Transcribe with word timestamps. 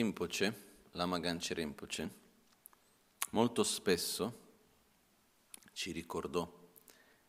Rinpoche, 0.00 0.86
Lama 0.92 1.18
Ganche 1.18 1.52
Rinpoche, 1.52 2.10
molto 3.32 3.62
spesso 3.62 4.48
ci 5.74 5.92
ricordò 5.92 6.50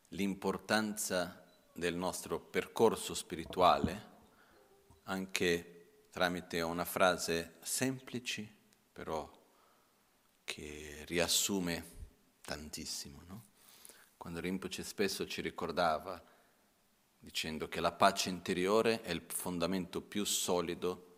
l'importanza 0.10 1.44
del 1.74 1.96
nostro 1.96 2.40
percorso 2.40 3.14
spirituale 3.14 4.10
anche 5.04 6.06
tramite 6.12 6.62
una 6.62 6.86
frase 6.86 7.56
semplice, 7.62 8.48
però 8.94 9.30
che 10.46 11.04
riassume 11.08 11.84
tantissimo. 12.40 13.22
No? 13.28 13.44
Quando 14.16 14.40
Rinpoche 14.40 14.84
spesso 14.84 15.28
ci 15.28 15.42
ricordava 15.42 16.24
dicendo 17.20 17.68
che 17.68 17.82
la 17.82 17.92
pace 17.92 18.30
interiore 18.30 19.02
è 19.02 19.12
il 19.12 19.24
fondamento 19.28 20.00
più 20.00 20.24
solido 20.24 21.11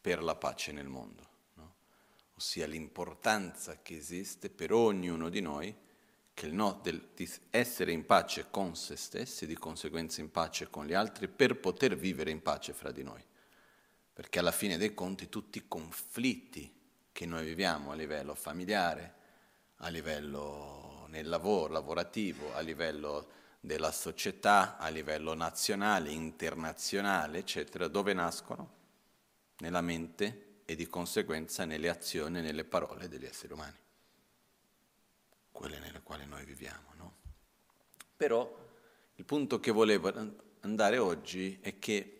per 0.00 0.22
la 0.22 0.34
pace 0.34 0.72
nel 0.72 0.88
mondo, 0.88 1.28
no? 1.54 1.74
ossia 2.36 2.66
l'importanza 2.66 3.80
che 3.82 3.96
esiste 3.96 4.50
per 4.50 4.72
ognuno 4.72 5.28
di 5.28 5.40
noi 5.40 5.74
no, 6.48 6.78
del, 6.82 7.08
di 7.14 7.30
essere 7.50 7.92
in 7.92 8.06
pace 8.06 8.46
con 8.50 8.74
se 8.74 8.96
stessi, 8.96 9.46
di 9.46 9.56
conseguenza 9.56 10.20
in 10.20 10.30
pace 10.30 10.68
con 10.70 10.86
gli 10.86 10.94
altri, 10.94 11.28
per 11.28 11.58
poter 11.58 11.96
vivere 11.96 12.30
in 12.30 12.42
pace 12.42 12.72
fra 12.72 12.90
di 12.90 13.02
noi. 13.02 13.22
Perché 14.12 14.38
alla 14.38 14.52
fine 14.52 14.78
dei 14.78 14.94
conti 14.94 15.28
tutti 15.28 15.58
i 15.58 15.68
conflitti 15.68 16.72
che 17.12 17.26
noi 17.26 17.44
viviamo 17.44 17.92
a 17.92 17.94
livello 17.94 18.34
familiare, 18.34 19.14
a 19.76 19.88
livello 19.88 21.06
nel 21.08 21.28
lavoro, 21.28 21.72
lavorativo, 21.72 22.54
a 22.54 22.60
livello 22.60 23.38
della 23.60 23.92
società, 23.92 24.78
a 24.78 24.88
livello 24.88 25.34
nazionale, 25.34 26.10
internazionale, 26.10 27.38
eccetera, 27.38 27.88
dove 27.88 28.12
nascono? 28.12 28.78
Nella 29.60 29.80
mente 29.80 30.62
e 30.66 30.74
di 30.74 30.86
conseguenza 30.86 31.64
nelle 31.64 31.88
azioni 31.88 32.38
e 32.38 32.42
nelle 32.42 32.64
parole 32.64 33.08
degli 33.08 33.24
esseri 33.24 33.52
umani 33.52 33.76
quelle 35.60 35.78
nelle 35.78 36.00
quali 36.02 36.24
noi 36.24 36.42
viviamo. 36.46 36.94
No? 36.96 37.16
Però 38.16 38.68
il 39.16 39.24
punto 39.26 39.60
che 39.60 39.70
volevo 39.70 40.10
andare 40.60 40.96
oggi 40.96 41.58
è 41.60 41.78
che 41.78 42.16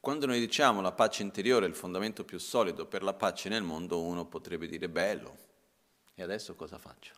quando 0.00 0.26
noi 0.26 0.40
diciamo 0.40 0.80
la 0.80 0.90
pace 0.90 1.22
interiore 1.22 1.66
è 1.66 1.68
il 1.68 1.76
fondamento 1.76 2.24
più 2.24 2.38
solido 2.38 2.86
per 2.86 3.04
la 3.04 3.14
pace 3.14 3.48
nel 3.48 3.62
mondo, 3.62 4.02
uno 4.02 4.26
potrebbe 4.26 4.66
dire 4.66 4.88
bello, 4.88 5.38
e 6.14 6.22
adesso 6.24 6.56
cosa 6.56 6.78
faccio? 6.78 7.14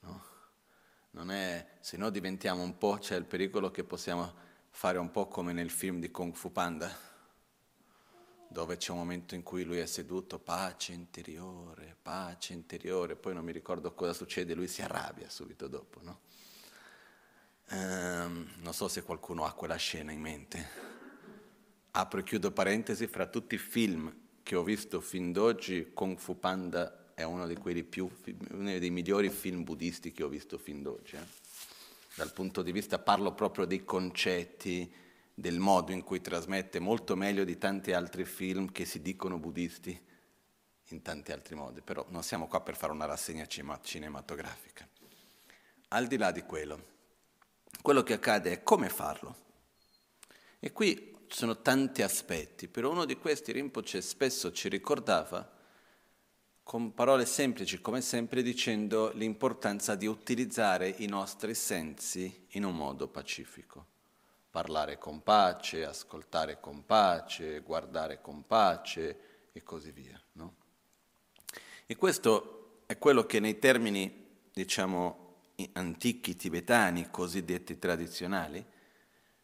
No? 0.00 0.24
Non 1.10 1.30
è, 1.30 1.76
se 1.80 1.98
no 1.98 2.08
diventiamo 2.08 2.62
un 2.62 2.78
po', 2.78 2.96
c'è 2.96 3.16
il 3.16 3.26
pericolo 3.26 3.70
che 3.70 3.84
possiamo 3.84 4.32
fare 4.70 4.96
un 4.96 5.10
po' 5.10 5.28
come 5.28 5.52
nel 5.52 5.68
film 5.68 6.00
di 6.00 6.10
Kung 6.10 6.34
Fu 6.34 6.50
Panda 6.50 6.90
dove 8.52 8.76
c'è 8.76 8.92
un 8.92 8.98
momento 8.98 9.34
in 9.34 9.42
cui 9.42 9.64
lui 9.64 9.78
è 9.78 9.86
seduto, 9.86 10.38
pace 10.38 10.92
interiore, 10.92 11.96
pace 12.00 12.52
interiore, 12.52 13.16
poi 13.16 13.34
non 13.34 13.44
mi 13.44 13.52
ricordo 13.52 13.92
cosa 13.94 14.12
succede, 14.12 14.54
lui 14.54 14.68
si 14.68 14.82
arrabbia 14.82 15.28
subito 15.28 15.66
dopo, 15.66 16.00
no? 16.02 16.20
Um, 17.70 18.46
non 18.58 18.74
so 18.74 18.86
se 18.86 19.02
qualcuno 19.02 19.44
ha 19.44 19.52
quella 19.54 19.76
scena 19.76 20.12
in 20.12 20.20
mente. 20.20 20.90
Apro 21.92 22.20
e 22.20 22.22
chiudo 22.22 22.50
parentesi, 22.50 23.06
fra 23.06 23.26
tutti 23.26 23.54
i 23.54 23.58
film 23.58 24.14
che 24.42 24.54
ho 24.54 24.62
visto 24.62 25.00
fin 25.00 25.32
d'oggi, 25.32 25.92
Kung 25.94 26.18
Fu 26.18 26.38
Panda 26.38 27.14
è 27.14 27.22
uno, 27.22 27.46
più, 27.88 28.10
uno 28.50 28.78
dei 28.78 28.90
migliori 28.90 29.30
film 29.30 29.64
buddisti 29.64 30.12
che 30.12 30.22
ho 30.22 30.28
visto 30.28 30.58
fin 30.58 30.82
d'oggi. 30.82 31.16
Eh? 31.16 31.40
Dal 32.14 32.32
punto 32.32 32.62
di 32.62 32.72
vista, 32.72 32.98
parlo 32.98 33.32
proprio 33.32 33.64
dei 33.64 33.84
concetti, 33.84 34.92
del 35.34 35.58
modo 35.58 35.92
in 35.92 36.02
cui 36.02 36.20
trasmette 36.20 36.78
molto 36.78 37.16
meglio 37.16 37.44
di 37.44 37.56
tanti 37.56 37.92
altri 37.92 38.24
film 38.24 38.70
che 38.70 38.84
si 38.84 39.00
dicono 39.00 39.38
buddisti 39.38 39.98
in 40.88 41.02
tanti 41.02 41.32
altri 41.32 41.54
modi, 41.54 41.80
però 41.80 42.04
non 42.10 42.22
siamo 42.22 42.46
qua 42.46 42.60
per 42.60 42.76
fare 42.76 42.92
una 42.92 43.06
rassegna 43.06 43.46
cinematografica. 43.46 44.86
Al 45.88 46.06
di 46.06 46.16
là 46.16 46.30
di 46.30 46.42
quello, 46.42 46.84
quello 47.80 48.02
che 48.02 48.14
accade 48.14 48.52
è 48.52 48.62
come 48.62 48.88
farlo. 48.88 49.36
E 50.58 50.72
qui 50.72 51.16
ci 51.28 51.38
sono 51.38 51.60
tanti 51.62 52.02
aspetti, 52.02 52.68
però 52.68 52.90
uno 52.90 53.04
di 53.06 53.16
questi 53.16 53.52
Rinpoche 53.52 54.02
spesso 54.02 54.52
ci 54.52 54.68
ricordava 54.68 55.50
con 56.62 56.94
parole 56.94 57.26
semplici 57.26 57.80
come 57.80 58.00
sempre 58.00 58.42
dicendo 58.42 59.10
l'importanza 59.14 59.94
di 59.94 60.06
utilizzare 60.06 60.88
i 60.88 61.06
nostri 61.06 61.54
sensi 61.54 62.46
in 62.50 62.64
un 62.64 62.76
modo 62.76 63.08
pacifico 63.08 63.91
parlare 64.52 64.98
con 64.98 65.22
pace, 65.22 65.86
ascoltare 65.86 66.60
con 66.60 66.84
pace, 66.84 67.60
guardare 67.60 68.20
con 68.20 68.46
pace 68.46 69.48
e 69.50 69.62
così 69.62 69.90
via. 69.92 70.20
No? 70.32 70.54
E 71.86 71.96
questo 71.96 72.82
è 72.84 72.98
quello 72.98 73.24
che 73.24 73.40
nei 73.40 73.58
termini, 73.58 74.28
diciamo, 74.52 75.36
antichi 75.72 76.36
tibetani, 76.36 77.08
cosiddetti 77.10 77.78
tradizionali, 77.78 78.62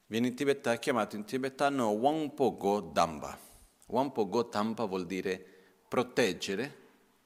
viene 0.08 0.26
in 0.26 0.34
tibetano, 0.34 0.78
chiamato 0.78 1.16
in 1.16 1.24
tibetano 1.24 1.90
Go 1.96 2.80
Damba. 2.80 3.38
Go 3.86 4.42
Damba 4.42 4.84
vuol 4.84 5.06
dire 5.06 5.42
proteggere 5.88 6.76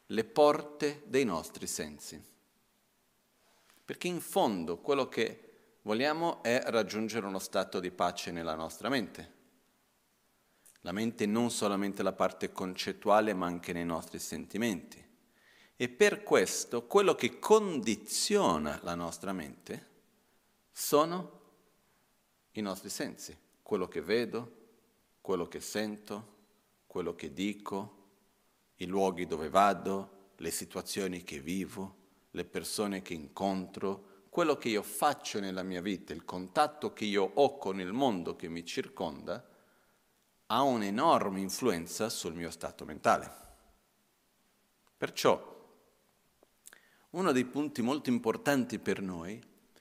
le 0.06 0.22
porte 0.22 1.02
dei 1.06 1.24
nostri 1.24 1.66
sensi. 1.66 2.22
Perché 3.84 4.06
in 4.06 4.20
fondo 4.20 4.78
quello 4.78 5.08
che 5.08 5.51
vogliamo 5.82 6.42
è 6.42 6.62
raggiungere 6.66 7.26
uno 7.26 7.38
stato 7.38 7.80
di 7.80 7.90
pace 7.90 8.30
nella 8.30 8.54
nostra 8.54 8.88
mente. 8.88 9.40
La 10.80 10.92
mente 10.92 11.26
non 11.26 11.50
solamente 11.50 12.02
la 12.02 12.12
parte 12.12 12.50
concettuale, 12.50 13.34
ma 13.34 13.46
anche 13.46 13.72
nei 13.72 13.84
nostri 13.84 14.18
sentimenti. 14.18 15.02
E 15.76 15.88
per 15.88 16.22
questo 16.22 16.86
quello 16.86 17.14
che 17.14 17.38
condiziona 17.38 18.80
la 18.82 18.94
nostra 18.94 19.32
mente 19.32 19.90
sono 20.70 21.40
i 22.52 22.60
nostri 22.60 22.88
sensi, 22.88 23.36
quello 23.62 23.88
che 23.88 24.00
vedo, 24.00 24.60
quello 25.20 25.46
che 25.46 25.60
sento, 25.60 26.30
quello 26.86 27.14
che 27.14 27.32
dico, 27.32 28.00
i 28.76 28.86
luoghi 28.86 29.26
dove 29.26 29.48
vado, 29.48 30.30
le 30.36 30.50
situazioni 30.50 31.22
che 31.22 31.38
vivo, 31.38 31.96
le 32.30 32.44
persone 32.44 33.02
che 33.02 33.14
incontro, 33.14 34.11
quello 34.32 34.56
che 34.56 34.70
io 34.70 34.82
faccio 34.82 35.40
nella 35.40 35.62
mia 35.62 35.82
vita, 35.82 36.14
il 36.14 36.24
contatto 36.24 36.94
che 36.94 37.04
io 37.04 37.22
ho 37.34 37.58
con 37.58 37.78
il 37.80 37.92
mondo 37.92 38.34
che 38.34 38.48
mi 38.48 38.64
circonda, 38.64 39.46
ha 40.46 40.62
un'enorme 40.62 41.38
influenza 41.38 42.08
sul 42.08 42.32
mio 42.32 42.50
stato 42.50 42.86
mentale. 42.86 43.30
Perciò 44.96 45.76
uno 47.10 47.32
dei 47.32 47.44
punti 47.44 47.82
molto 47.82 48.08
importanti 48.08 48.78
per 48.78 49.02
noi 49.02 49.38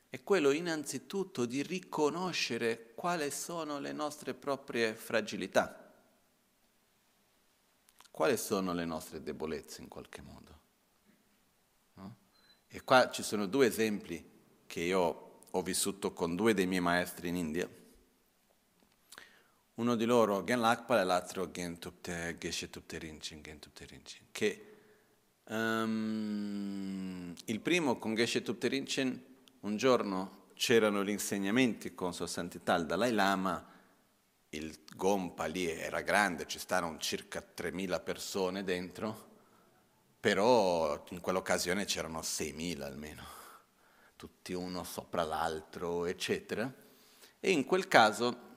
è 0.09 0.21
quello 0.21 0.51
innanzitutto 0.51 1.45
di 1.45 1.63
riconoscere 1.63 2.91
quali 2.93 3.31
sono 3.31 3.79
le 3.79 3.93
nostre 3.93 4.33
proprie 4.33 4.93
fragilità, 4.95 5.93
quali 8.11 8.35
sono 8.35 8.73
le 8.73 8.83
nostre 8.83 9.23
debolezze 9.23 9.79
in 9.79 9.87
qualche 9.87 10.21
modo. 10.21 10.59
No? 11.93 12.15
E 12.67 12.83
qua 12.83 13.09
ci 13.09 13.23
sono 13.23 13.45
due 13.45 13.67
esempi 13.67 14.30
che 14.71 14.79
io 14.79 15.39
ho 15.51 15.61
vissuto 15.63 16.13
con 16.13 16.37
due 16.37 16.53
dei 16.53 16.65
miei 16.65 16.79
maestri 16.79 17.27
in 17.27 17.35
India. 17.35 17.69
Uno 19.73 19.95
di 19.97 20.05
loro 20.05 20.45
Gen 20.45 20.61
Lakpal 20.61 20.99
e 20.99 21.03
l'altro 21.03 21.51
Gen 21.51 21.77
Tupte, 21.77 22.37
Geshe 22.39 22.69
Tupte 22.69 22.97
Rinchen, 22.97 23.41
Gen 23.41 23.59
Tupte 23.59 23.83
Rinchen, 23.83 24.27
che 24.31 24.77
um, 25.49 27.35
il 27.43 27.59
primo 27.59 27.97
con 27.97 28.15
Geshe 28.15 28.43
Tupte 28.43 28.69
Rinchen 28.69 29.25
un 29.59 29.75
giorno 29.75 30.45
c'erano 30.53 31.03
gli 31.03 31.09
insegnamenti 31.09 31.93
con 31.93 32.13
Sua 32.13 32.27
Santità 32.27 32.73
il 32.75 32.85
Dalai 32.85 33.11
Lama, 33.11 33.69
il 34.51 34.73
Gompa 34.95 35.47
lì 35.47 35.69
era 35.69 35.99
grande, 35.99 36.47
ci 36.47 36.59
stavano 36.59 36.97
circa 36.97 37.43
3.000 37.43 38.01
persone 38.01 38.63
dentro, 38.63 39.31
però 40.17 41.03
in 41.09 41.19
quell'occasione 41.19 41.83
c'erano 41.83 42.21
6.000 42.21 42.83
almeno 42.83 43.40
tutti 44.21 44.53
uno 44.53 44.83
sopra 44.83 45.23
l'altro, 45.23 46.05
eccetera. 46.05 46.71
E 47.39 47.49
in 47.49 47.65
quel 47.65 47.87
caso 47.87 48.49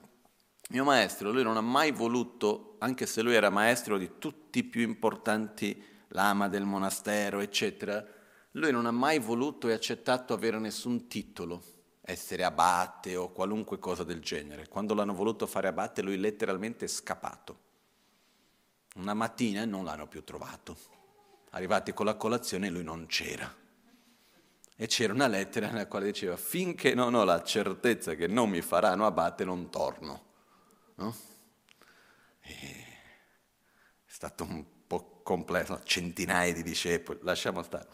mio 0.69 0.83
maestro, 0.83 1.31
lui 1.31 1.41
non 1.41 1.57
ha 1.57 1.61
mai 1.61 1.91
voluto, 1.91 2.75
anche 2.77 3.07
se 3.07 3.23
lui 3.23 3.33
era 3.33 3.49
maestro 3.49 3.97
di 3.97 4.19
tutti 4.19 4.59
i 4.59 4.63
più 4.63 4.81
importanti 4.81 5.83
lama 6.09 6.49
del 6.49 6.65
monastero, 6.65 7.39
eccetera, 7.39 8.05
lui 8.51 8.71
non 8.71 8.85
ha 8.85 8.91
mai 8.91 9.17
voluto 9.17 9.67
e 9.67 9.73
accettato 9.73 10.35
avere 10.35 10.59
nessun 10.59 11.07
titolo, 11.07 11.63
essere 12.01 12.43
abate 12.43 13.15
o 13.15 13.31
qualunque 13.31 13.79
cosa 13.79 14.03
del 14.03 14.21
genere. 14.21 14.67
Quando 14.67 14.93
l'hanno 14.93 15.15
voluto 15.15 15.47
fare 15.47 15.67
abate, 15.67 16.03
lui 16.03 16.17
letteralmente 16.17 16.85
è 16.85 16.87
scappato. 16.87 17.59
Una 18.97 19.15
mattina 19.15 19.65
non 19.65 19.83
l'hanno 19.83 20.07
più 20.07 20.23
trovato. 20.23 20.77
Arrivati 21.49 21.91
con 21.91 22.05
la 22.05 22.17
colazione 22.17 22.69
lui 22.69 22.83
non 22.83 23.07
c'era. 23.07 23.64
E 24.75 24.87
c'era 24.87 25.13
una 25.13 25.27
lettera 25.27 25.69
nella 25.69 25.87
quale 25.87 26.07
diceva, 26.07 26.35
finché 26.35 26.93
non 26.93 27.13
ho 27.13 27.23
la 27.23 27.43
certezza 27.43 28.15
che 28.15 28.27
non 28.27 28.49
mi 28.49 28.61
faranno 28.61 29.05
abate, 29.05 29.45
non 29.45 29.69
torno. 29.69 30.23
No? 30.95 31.15
stato 34.15 34.43
un 34.45 34.63
po' 34.87 35.19
complesso, 35.23 35.81
centinaia 35.83 36.53
di 36.53 36.63
discepoli, 36.63 37.19
lasciamo 37.23 37.61
stare. 37.63 37.87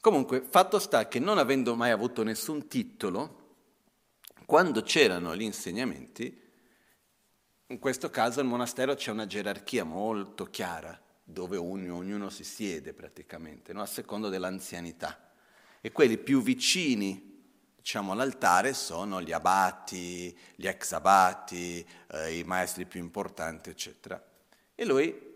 Comunque, 0.00 0.42
fatto 0.42 0.78
sta 0.78 1.08
che 1.08 1.18
non 1.18 1.38
avendo 1.38 1.74
mai 1.74 1.90
avuto 1.90 2.22
nessun 2.22 2.68
titolo, 2.68 3.46
quando 4.44 4.82
c'erano 4.82 5.34
gli 5.34 5.42
insegnamenti, 5.42 6.46
in 7.66 7.78
questo 7.78 8.10
caso 8.10 8.40
al 8.40 8.46
monastero 8.46 8.94
c'è 8.94 9.10
una 9.10 9.26
gerarchia 9.26 9.84
molto 9.84 10.44
chiara, 10.44 10.98
dove 11.22 11.56
ognuno 11.56 12.28
si 12.28 12.44
siede 12.44 12.92
praticamente, 12.92 13.72
no? 13.72 13.80
a 13.80 13.86
seconda 13.86 14.28
dell'anzianità. 14.28 15.27
E 15.80 15.92
quelli 15.92 16.18
più 16.18 16.42
vicini 16.42 17.28
diciamo, 17.76 18.12
all'altare 18.12 18.74
sono 18.74 19.22
gli 19.22 19.32
abati, 19.32 20.36
gli 20.54 20.66
ex 20.66 20.92
abati, 20.92 21.86
eh, 22.12 22.38
i 22.38 22.44
maestri 22.44 22.84
più 22.84 23.00
importanti, 23.00 23.70
eccetera. 23.70 24.22
E 24.74 24.84
lui 24.84 25.26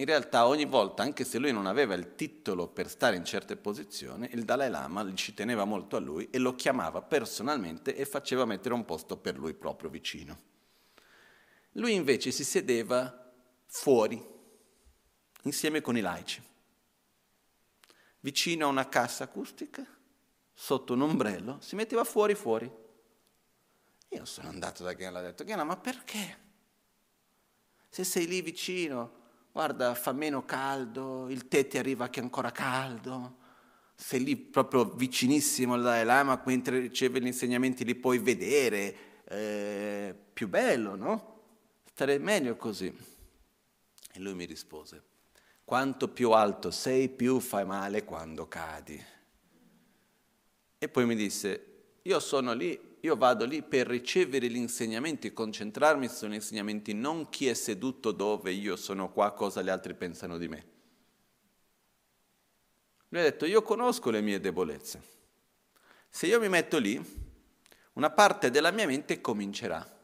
in 0.00 0.04
realtà 0.04 0.46
ogni 0.46 0.64
volta, 0.64 1.02
anche 1.02 1.24
se 1.24 1.38
lui 1.38 1.52
non 1.52 1.66
aveva 1.66 1.94
il 1.94 2.14
titolo 2.14 2.68
per 2.68 2.88
stare 2.88 3.16
in 3.16 3.24
certe 3.24 3.56
posizioni, 3.56 4.28
il 4.32 4.44
Dalai 4.44 4.70
Lama 4.70 5.12
ci 5.14 5.34
teneva 5.34 5.64
molto 5.64 5.96
a 5.96 5.98
lui 5.98 6.28
e 6.30 6.38
lo 6.38 6.54
chiamava 6.54 7.02
personalmente 7.02 7.96
e 7.96 8.04
faceva 8.04 8.44
mettere 8.44 8.74
un 8.74 8.84
posto 8.84 9.16
per 9.16 9.36
lui 9.36 9.54
proprio 9.54 9.90
vicino. 9.90 10.38
Lui 11.72 11.94
invece 11.94 12.30
si 12.30 12.44
sedeva 12.44 13.32
fuori, 13.66 14.24
insieme 15.42 15.80
con 15.80 15.96
i 15.96 16.00
laici, 16.00 16.40
vicino 18.20 18.66
a 18.66 18.70
una 18.70 18.88
cassa 18.88 19.24
acustica, 19.24 19.84
sotto 20.52 20.94
un 20.94 21.02
ombrello, 21.02 21.58
si 21.60 21.76
metteva 21.76 22.04
fuori 22.04 22.34
fuori. 22.34 22.70
Io 24.10 24.24
sono 24.24 24.48
andato 24.48 24.82
da 24.82 24.92
Ghena 24.92 25.18
e 25.18 25.22
ho 25.22 25.26
detto, 25.26 25.44
Ghena, 25.44 25.64
ma 25.64 25.76
perché? 25.76 26.46
Se 27.88 28.04
sei 28.04 28.26
lì 28.26 28.42
vicino, 28.42 29.12
guarda, 29.52 29.94
fa 29.94 30.12
meno 30.12 30.44
caldo, 30.44 31.28
il 31.28 31.48
tè 31.48 31.66
ti 31.66 31.78
arriva 31.78 32.08
che 32.08 32.20
è 32.20 32.22
ancora 32.22 32.50
caldo, 32.50 33.36
sei 33.94 34.22
lì 34.22 34.36
proprio 34.36 34.84
vicinissimo 34.94 35.74
al 35.74 35.82
Dalai 35.82 36.04
Lama, 36.04 36.40
mentre 36.46 36.78
riceve 36.78 37.20
gli 37.20 37.26
insegnamenti 37.26 37.84
li 37.84 37.94
puoi 37.94 38.18
vedere, 38.18 39.22
eh, 39.24 40.16
più 40.32 40.48
bello, 40.48 40.94
no? 40.94 41.42
Stare 41.84 42.18
meglio 42.18 42.56
così. 42.56 42.86
E 44.12 44.20
lui 44.20 44.34
mi 44.34 44.44
rispose, 44.44 45.02
quanto 45.68 46.08
più 46.08 46.30
alto 46.30 46.70
sei, 46.70 47.10
più 47.10 47.40
fai 47.40 47.66
male 47.66 48.02
quando 48.02 48.48
cadi. 48.48 49.04
E 50.78 50.88
poi 50.88 51.04
mi 51.04 51.14
disse, 51.14 51.98
io 52.00 52.20
sono 52.20 52.54
lì 52.54 52.88
io 53.00 53.16
vado 53.16 53.44
lì 53.44 53.62
per 53.62 53.86
ricevere 53.86 54.48
gli 54.48 54.56
insegnamenti, 54.56 55.32
concentrarmi 55.32 56.08
sugli 56.08 56.34
insegnamenti, 56.34 56.94
non 56.94 57.28
chi 57.28 57.46
è 57.46 57.54
seduto 57.54 58.12
dove 58.12 58.50
io 58.50 58.76
sono 58.76 59.12
qua, 59.12 59.32
cosa 59.32 59.62
gli 59.62 59.68
altri 59.68 59.94
pensano 59.94 60.38
di 60.38 60.48
me. 60.48 60.66
Lui 63.10 63.20
ha 63.20 63.24
detto, 63.24 63.44
io 63.44 63.62
conosco 63.62 64.10
le 64.10 64.20
mie 64.22 64.40
debolezze. 64.40 65.02
Se 66.08 66.26
io 66.26 66.40
mi 66.40 66.48
metto 66.48 66.78
lì, 66.78 67.00
una 67.92 68.10
parte 68.10 68.50
della 68.50 68.70
mia 68.70 68.86
mente 68.86 69.20
comincerà. 69.20 69.97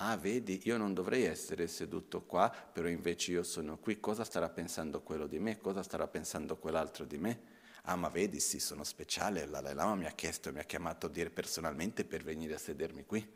Ah, 0.00 0.16
vedi, 0.16 0.60
io 0.64 0.76
non 0.76 0.94
dovrei 0.94 1.24
essere 1.24 1.66
seduto 1.66 2.22
qua, 2.22 2.48
però 2.50 2.86
invece 2.86 3.32
io 3.32 3.42
sono 3.42 3.78
qui. 3.78 3.98
Cosa 3.98 4.22
starà 4.22 4.48
pensando 4.48 5.02
quello 5.02 5.26
di 5.26 5.40
me? 5.40 5.58
Cosa 5.58 5.82
starà 5.82 6.06
pensando 6.06 6.56
quell'altro 6.56 7.04
di 7.04 7.18
me? 7.18 7.40
Ah, 7.82 7.96
ma 7.96 8.08
vedi, 8.08 8.38
sì, 8.38 8.60
sono 8.60 8.84
speciale, 8.84 9.42
il 9.42 9.50
Dalai 9.50 9.74
Lama 9.74 9.96
mi 9.96 10.06
ha 10.06 10.12
chiesto, 10.12 10.52
mi 10.52 10.60
ha 10.60 10.64
chiamato 10.64 11.06
a 11.06 11.08
dire 11.08 11.30
personalmente 11.30 12.04
per 12.04 12.22
venire 12.22 12.54
a 12.54 12.58
sedermi 12.58 13.04
qui. 13.04 13.28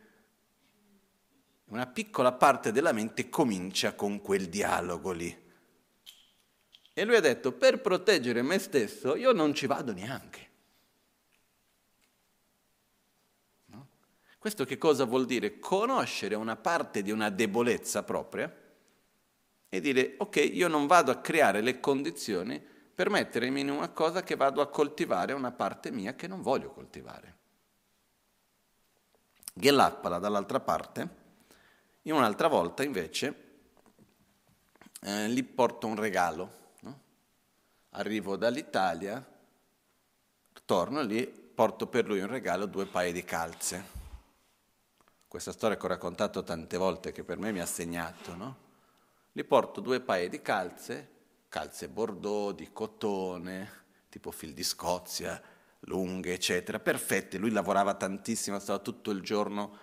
Una 1.71 1.87
piccola 1.87 2.33
parte 2.33 2.71
della 2.71 2.93
mente 2.93 3.29
comincia 3.29 3.95
con 3.95 4.21
quel 4.21 4.49
dialogo 4.49 5.11
lì. 5.11 5.37
E 6.93 7.05
lui 7.05 7.17
ha 7.17 7.21
detto, 7.21 7.51
per 7.53 7.81
proteggere 7.81 8.41
me 8.43 8.61
stesso 8.61 9.17
io 9.17 9.33
non 9.33 9.53
ci 9.53 9.67
vado 9.67 9.93
neanche. 9.93 10.52
Questo 14.43 14.65
che 14.65 14.77
cosa 14.77 15.05
vuol 15.05 15.25
dire? 15.25 15.61
Conoscere 15.61 16.35
una 16.35 16.57
parte 16.57 17.03
di 17.03 17.13
una 17.13 17.31
debolezza 17.31 18.03
propria 18.03 18.53
e 19.69 19.81
dire, 19.81 20.17
ok, 20.19 20.51
io 20.53 20.67
non 20.67 20.89
vado 20.89 21.13
a 21.13 21.21
creare 21.21 21.61
le 21.61 21.79
condizioni 21.79 22.61
per 22.61 23.09
mettermi 23.09 23.61
in 23.61 23.71
una 23.71 23.91
cosa 23.91 24.25
che 24.25 24.35
vado 24.35 24.61
a 24.61 24.67
coltivare 24.67 25.33
una 25.33 25.53
parte 25.53 25.93
mia 25.93 26.17
che 26.17 26.27
non 26.27 26.43
voglio 26.43 26.73
coltivare. 26.73 27.37
Gelapala 29.55 30.19
dall'altra 30.19 30.59
parte, 30.59 31.09
in 32.03 32.15
un'altra 32.15 32.49
volta 32.49 32.83
invece 32.83 33.61
eh, 35.03 35.29
gli 35.29 35.45
porto 35.45 35.87
un 35.87 35.95
regalo. 35.95 36.53
No? 36.81 37.01
Arrivo 37.91 38.35
dall'Italia, 38.35 39.25
torno 40.65 41.01
lì, 41.03 41.29
porto 41.29 41.87
per 41.87 42.09
lui 42.09 42.19
un 42.19 42.27
regalo, 42.27 42.67
due 42.67 42.87
paia 42.87 43.13
di 43.13 43.23
calze. 43.23 44.02
Questa 45.33 45.53
storia 45.53 45.79
che 45.79 45.87
ho 45.87 45.89
raccontato 45.89 46.43
tante 46.43 46.77
volte, 46.77 47.11
che 47.11 47.25
per 47.25 47.39
me 47.39 47.53
mi 47.53 47.61
ha 47.61 47.65
segnato, 47.65 48.35
no? 48.35 48.57
Gli 49.33 49.43
porto 49.43 49.81
due 49.81 50.01
paia 50.01 50.29
di 50.29 50.43
calze 50.43 51.09
calze 51.49 51.89
bordeaux, 51.89 52.55
di 52.55 52.69
cotone, 52.71 53.71
tipo 54.11 54.31
fil 54.31 54.53
di 54.53 54.63
Scozia, 54.63 55.41
lunghe, 55.81 56.35
eccetera, 56.35 56.81
perfette. 56.81 57.39
Lui 57.39 57.51
lavorava 57.51 57.95
tantissimo, 57.95 58.59
stava 58.59 58.81
tutto 58.81 59.11
il 59.11 59.23
giorno 59.23 59.79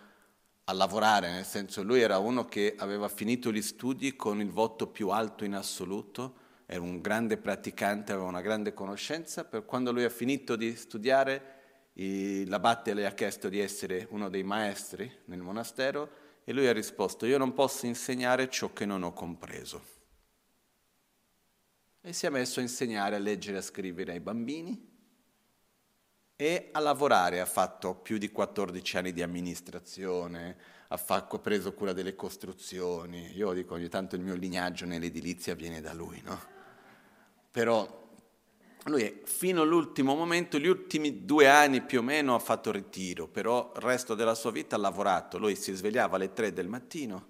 a 0.66 0.74
lavorare, 0.74 1.32
nel 1.32 1.46
senso 1.46 1.82
lui 1.82 2.02
era 2.02 2.20
uno 2.20 2.46
che 2.46 2.76
aveva 2.78 3.08
finito 3.08 3.52
gli 3.52 3.64
studi 3.64 4.16
con 4.16 4.42
il 4.42 4.52
voto 4.52 4.86
più 4.86 5.10
alto 5.10 5.46
in 5.46 5.56
assoluto, 5.56 6.36
era 6.68 6.82
un 6.82 7.02
grande 7.02 7.38
praticante, 7.38 8.12
aveva 8.12 8.28
una 8.28 8.42
grande 8.42 8.72
conoscenza, 8.76 9.46
per 9.46 9.66
quando 9.66 9.92
lui 9.92 10.04
ha 10.04 10.10
finito 10.10 10.56
di 10.56 10.76
studiare 10.76 11.58
l'abate 12.46 12.94
le 12.94 13.06
ha 13.06 13.12
chiesto 13.12 13.50
di 13.50 13.60
essere 13.60 14.08
uno 14.12 14.30
dei 14.30 14.44
maestri 14.44 15.12
nel 15.26 15.42
monastero 15.42 16.10
e 16.44 16.54
lui 16.54 16.68
ha 16.68 16.74
risposto 16.74 17.26
io 17.26 17.38
non 17.38 17.54
posso 17.54 17.86
insegnare 17.86 18.50
ciò 18.50 18.72
che 18.74 18.86
non 18.86 19.04
ho 19.04 19.14
compreso 19.14 19.98
e 22.02 22.14
si 22.14 22.26
è 22.26 22.30
messo 22.30 22.60
a 22.60 22.64
insegnare 22.64 23.16
a 23.16 23.20
leggere 23.20 23.58
e 23.58 23.60
a 23.60 23.64
scrivere 23.64 24.14
ai 24.14 24.20
bambini 24.20 24.88
e 26.36 26.70
a 26.72 26.80
lavorare. 26.80 27.42
Ha 27.42 27.46
fatto 27.46 27.96
più 27.96 28.18
di 28.18 28.32
14 28.32 28.98
anni 28.98 29.12
di 29.12 29.22
amministrazione, 29.22 30.58
ha, 30.88 30.98
fatto, 30.98 31.36
ha 31.36 31.40
preso 31.40 31.74
cura 31.74 31.92
delle 31.92 32.16
costruzioni. 32.16 33.36
Io 33.36 33.52
dico 33.52 33.74
ogni 33.74 33.90
tanto 33.90 34.16
il 34.16 34.22
mio 34.22 34.36
lignaggio 34.36 34.86
nell'edilizia 34.86 35.56
viene 35.56 35.82
da 35.82 35.94
lui, 35.94 36.22
no? 36.22 36.40
Però 37.52 38.09
lui 38.86 39.22
fino 39.24 39.62
all'ultimo 39.62 40.16
momento, 40.16 40.58
gli 40.58 40.68
ultimi 40.68 41.26
due 41.26 41.48
anni 41.48 41.82
più 41.82 42.00
o 42.00 42.04
meno 42.04 42.36
ha 42.36 42.40
fatto 42.40 42.72
ritiro, 42.72 43.28
però 43.28 43.72
il 43.76 43.82
resto 43.82 44.16
della 44.16 44.36
sua 44.36 44.52
vita 44.52 44.76
ha 44.76 44.80
lavorato. 44.80 45.38
Lui 45.38 45.56
si 45.56 45.74
svegliava 45.74 46.16
alle 46.16 46.34
3 46.34 46.54
del 46.54 46.68
mattino, 46.68 47.28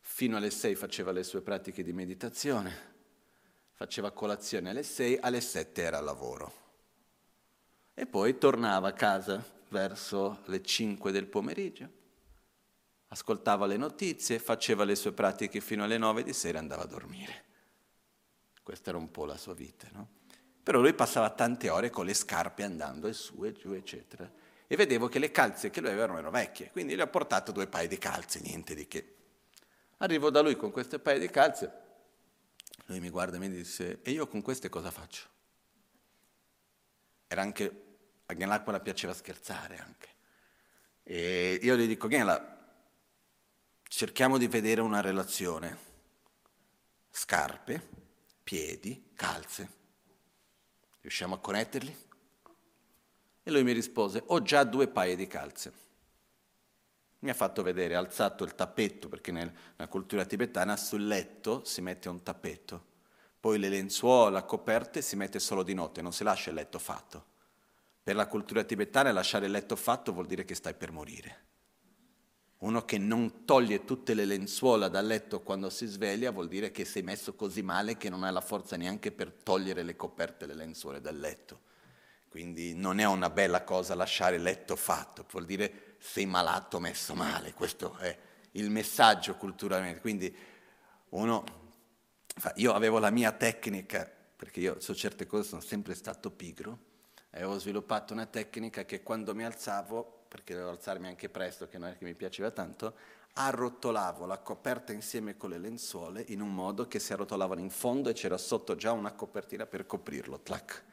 fino 0.00 0.36
alle 0.36 0.50
6 0.50 0.74
faceva 0.74 1.12
le 1.12 1.22
sue 1.22 1.40
pratiche 1.40 1.82
di 1.82 1.92
meditazione 1.92 2.88
faceva 3.80 4.10
colazione 4.10 4.68
alle 4.68 4.82
6, 4.82 5.20
alle 5.22 5.40
7 5.40 5.80
era 5.80 5.96
a 5.96 6.02
lavoro. 6.02 6.52
E 7.94 8.04
poi 8.04 8.36
tornava 8.36 8.88
a 8.88 8.92
casa 8.92 9.42
verso 9.70 10.42
le 10.48 10.62
5 10.62 11.10
del 11.10 11.26
pomeriggio, 11.26 11.88
ascoltava 13.08 13.64
le 13.64 13.78
notizie, 13.78 14.38
faceva 14.38 14.84
le 14.84 14.94
sue 14.96 15.12
pratiche 15.12 15.62
fino 15.62 15.82
alle 15.82 15.96
9 15.96 16.22
di 16.22 16.34
sera 16.34 16.58
e 16.58 16.60
andava 16.60 16.82
a 16.82 16.86
dormire. 16.86 17.44
Questa 18.62 18.90
era 18.90 18.98
un 18.98 19.10
po' 19.10 19.24
la 19.24 19.38
sua 19.38 19.54
vita, 19.54 19.88
no? 19.92 20.08
Però 20.62 20.80
lui 20.80 20.94
passava 20.94 21.30
tante 21.30 21.68
ore 21.70 21.90
con 21.90 22.04
le 22.04 22.14
scarpe 22.14 22.62
andando 22.62 23.08
e 23.08 23.12
su 23.12 23.44
e 23.44 23.52
giù, 23.52 23.72
eccetera. 23.72 24.30
E 24.66 24.76
vedevo 24.76 25.08
che 25.08 25.18
le 25.18 25.30
calze 25.30 25.70
che 25.70 25.80
lui 25.80 25.90
aveva 25.90 26.12
erano 26.12 26.30
vecchie, 26.30 26.70
quindi 26.70 26.94
gli 26.94 27.00
ho 27.00 27.06
portato 27.08 27.50
due 27.50 27.66
paia 27.66 27.88
di 27.88 27.98
calze, 27.98 28.40
niente 28.40 28.74
di 28.74 28.86
che. 28.86 29.16
Arrivo 29.98 30.30
da 30.30 30.40
lui 30.40 30.56
con 30.56 30.70
queste 30.70 30.98
paia 30.98 31.18
di 31.18 31.28
calze, 31.28 31.72
lui 32.86 33.00
mi 33.00 33.10
guarda 33.10 33.36
e 33.36 33.40
mi 33.40 33.50
disse, 33.50 34.00
e 34.02 34.10
io 34.10 34.26
con 34.26 34.42
queste 34.42 34.68
cosa 34.68 34.90
faccio? 34.90 35.28
Era 37.26 37.42
anche, 37.42 37.82
a 38.26 38.32
Ghenlacqua 38.32 38.78
piaceva 38.80 39.14
scherzare 39.14 39.78
anche. 39.78 40.08
E 41.02 41.58
io 41.62 41.76
gli 41.76 41.86
dico, 41.86 42.08
Ghenla, 42.08 42.58
cerchiamo 43.88 44.38
di 44.38 44.46
vedere 44.46 44.80
una 44.80 45.00
relazione. 45.00 45.78
Scarpe, 47.10 47.88
piedi, 48.42 49.10
calze. 49.14 49.78
Riusciamo 51.00 51.34
a 51.34 51.38
connetterli? 51.38 51.96
E 53.42 53.50
lui 53.50 53.64
mi 53.64 53.72
rispose, 53.72 54.22
ho 54.26 54.42
già 54.42 54.64
due 54.64 54.88
paia 54.88 55.16
di 55.16 55.26
calze. 55.26 55.72
Mi 57.20 57.30
ha 57.30 57.34
fatto 57.34 57.62
vedere, 57.62 57.94
ha 57.94 57.98
alzato 57.98 58.44
il 58.44 58.54
tappetto, 58.54 59.08
perché 59.08 59.32
nella 59.32 59.88
cultura 59.88 60.24
tibetana 60.24 60.76
sul 60.76 61.06
letto 61.06 61.64
si 61.64 61.80
mette 61.80 62.08
un 62.08 62.22
tappetto, 62.22 62.84
poi 63.40 63.58
le 63.58 63.68
lenzuola, 63.68 64.44
coperte 64.44 65.02
si 65.02 65.16
mette 65.16 65.38
solo 65.38 65.62
di 65.62 65.74
notte, 65.74 66.02
non 66.02 66.12
si 66.12 66.24
lascia 66.24 66.50
il 66.50 66.56
letto 66.56 66.78
fatto. 66.78 67.24
Per 68.02 68.14
la 68.14 68.26
cultura 68.26 68.64
tibetana 68.64 69.12
lasciare 69.12 69.46
il 69.46 69.52
letto 69.52 69.76
fatto 69.76 70.12
vuol 70.12 70.26
dire 70.26 70.44
che 70.44 70.54
stai 70.54 70.74
per 70.74 70.92
morire. 70.92 71.48
Uno 72.60 72.84
che 72.84 72.98
non 72.98 73.46
toglie 73.46 73.84
tutte 73.86 74.12
le 74.12 74.26
lenzuola 74.26 74.88
dal 74.88 75.06
letto 75.06 75.40
quando 75.40 75.70
si 75.70 75.86
sveglia 75.86 76.30
vuol 76.30 76.48
dire 76.48 76.70
che 76.70 76.84
sei 76.84 77.02
messo 77.02 77.34
così 77.34 77.62
male 77.62 77.96
che 77.96 78.10
non 78.10 78.22
hai 78.22 78.32
la 78.32 78.42
forza 78.42 78.76
neanche 78.76 79.12
per 79.12 79.32
togliere 79.32 79.82
le 79.82 79.96
coperte 79.96 80.44
e 80.44 80.48
le 80.48 80.54
lenzuola 80.54 80.98
dal 80.98 81.18
letto. 81.18 81.68
Quindi 82.28 82.74
non 82.74 82.98
è 83.00 83.06
una 83.06 83.30
bella 83.30 83.64
cosa 83.64 83.94
lasciare 83.94 84.36
il 84.36 84.42
letto 84.42 84.76
fatto, 84.76 85.24
vuol 85.30 85.46
dire 85.46 85.96
sei 86.00 86.26
malato, 86.26 86.78
messo 86.80 87.14
male, 87.14 87.54
questo 87.54 87.96
è 87.96 88.16
il 88.52 88.70
messaggio 88.70 89.36
culturalmente. 89.36 90.00
Quindi 90.00 90.36
uno, 91.10 91.44
io 92.56 92.72
avevo 92.74 92.98
la 92.98 93.10
mia 93.10 93.32
tecnica, 93.32 94.08
perché 94.36 94.60
io 94.60 94.80
su 94.80 94.94
certe 94.94 95.26
cose 95.26 95.48
sono 95.48 95.62
sempre 95.62 95.94
stato 95.94 96.30
pigro, 96.30 96.78
e 97.30 97.42
ho 97.42 97.58
sviluppato 97.58 98.12
una 98.12 98.26
tecnica 98.26 98.84
che 98.84 99.02
quando 99.02 99.34
mi 99.34 99.44
alzavo 99.44 100.19
perché 100.30 100.52
dovevo 100.52 100.70
alzarmi 100.70 101.08
anche 101.08 101.28
presto, 101.28 101.66
che 101.66 101.76
non 101.76 101.88
è 101.88 101.98
che 101.98 102.04
mi 102.04 102.14
piaceva 102.14 102.52
tanto, 102.52 102.94
arrotolavo 103.32 104.26
la 104.26 104.38
coperta 104.38 104.92
insieme 104.92 105.36
con 105.36 105.50
le 105.50 105.58
lenzuole 105.58 106.24
in 106.28 106.40
un 106.40 106.54
modo 106.54 106.86
che 106.86 107.00
si 107.00 107.12
arrotolavano 107.12 107.60
in 107.60 107.70
fondo 107.70 108.10
e 108.10 108.12
c'era 108.12 108.38
sotto 108.38 108.76
già 108.76 108.92
una 108.92 109.10
copertina 109.10 109.66
per 109.66 109.86
coprirlo, 109.86 110.38
tlac. 110.38 110.84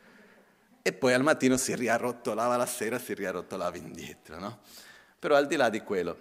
E 0.82 0.91
poi 0.91 1.13
al 1.13 1.22
mattino 1.22 1.56
si 1.56 1.75
riarrotolava, 1.75 2.58
la 2.58 2.65
sera 2.65 2.98
si 2.98 3.13
riarrotolava 3.13 3.77
indietro, 3.77 4.39
no? 4.39 4.60
Però 5.20 5.36
al 5.36 5.46
di 5.46 5.56
là 5.56 5.70
di 5.70 5.82
quello, 5.82 6.17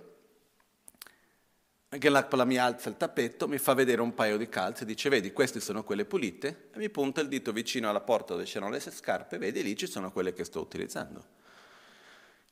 anche 1.89 2.11
l'acqua 2.11 2.45
mi 2.45 2.59
alza 2.59 2.91
il 2.91 2.99
tappeto, 2.99 3.49
mi 3.49 3.57
fa 3.57 3.73
vedere 3.73 4.03
un 4.03 4.13
paio 4.13 4.37
di 4.37 4.51
calze, 4.51 4.85
dice 4.85 5.09
vedi 5.09 5.33
queste 5.33 5.61
sono 5.61 5.85
quelle 5.85 6.05
pulite 6.05 6.69
e 6.75 6.79
mi 6.79 6.91
punta 6.91 7.23
il 7.23 7.29
dito 7.29 7.51
vicino 7.53 7.89
alla 7.89 8.03
porta 8.03 8.35
dove 8.35 8.45
c'erano 8.45 8.71
le 8.71 8.81
scarpe, 8.81 9.39
vedi 9.39 9.63
lì 9.63 9.75
ci 9.75 9.87
sono 9.87 10.13
quelle 10.13 10.35
che 10.35 10.45
sto 10.45 10.61
utilizzando. 10.61 11.36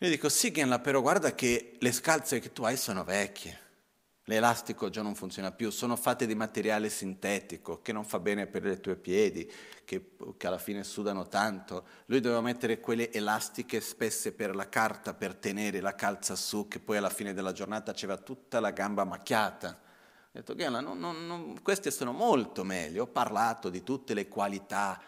Io 0.04 0.10
dico, 0.10 0.28
sì 0.28 0.50
Genla, 0.50 0.80
però 0.80 1.00
guarda 1.00 1.34
che 1.34 1.76
le 1.78 1.90
scalze 1.90 2.38
che 2.38 2.52
tu 2.52 2.62
hai 2.64 2.76
sono 2.76 3.04
vecchie. 3.04 3.58
L'elastico 4.24 4.90
già 4.90 5.00
non 5.00 5.14
funziona 5.14 5.50
più, 5.50 5.70
sono 5.70 5.96
fatte 5.96 6.26
di 6.26 6.34
materiale 6.34 6.90
sintetico 6.90 7.80
che 7.80 7.90
non 7.94 8.04
fa 8.04 8.18
bene 8.18 8.46
per 8.46 8.66
i 8.66 8.78
tuoi 8.80 8.96
piedi, 8.96 9.50
che, 9.82 10.10
che, 10.36 10.46
alla 10.46 10.58
fine 10.58 10.84
sudano 10.84 11.26
tanto. 11.26 11.86
Lui 12.04 12.20
doveva 12.20 12.42
mettere 12.42 12.80
quelle 12.80 13.10
elastiche 13.10 13.80
spesse 13.80 14.32
per 14.32 14.54
la 14.54 14.68
carta 14.68 15.14
per 15.14 15.36
tenere 15.36 15.80
la 15.80 15.94
calza 15.94 16.36
su, 16.36 16.68
che 16.68 16.80
poi 16.80 16.98
alla 16.98 17.08
fine 17.08 17.32
della 17.32 17.52
giornata 17.52 17.94
c'era 17.94 18.18
tutta 18.18 18.60
la 18.60 18.72
gamba 18.72 19.04
macchiata. 19.04 19.68
Ho 19.70 20.28
detto, 20.32 20.54
Genla, 20.54 20.84
queste 21.62 21.90
sono 21.90 22.12
molto 22.12 22.62
meglio. 22.62 23.04
Ho 23.04 23.06
parlato 23.06 23.70
di 23.70 23.82
tutte 23.82 24.12
le 24.12 24.28
qualità 24.28 25.00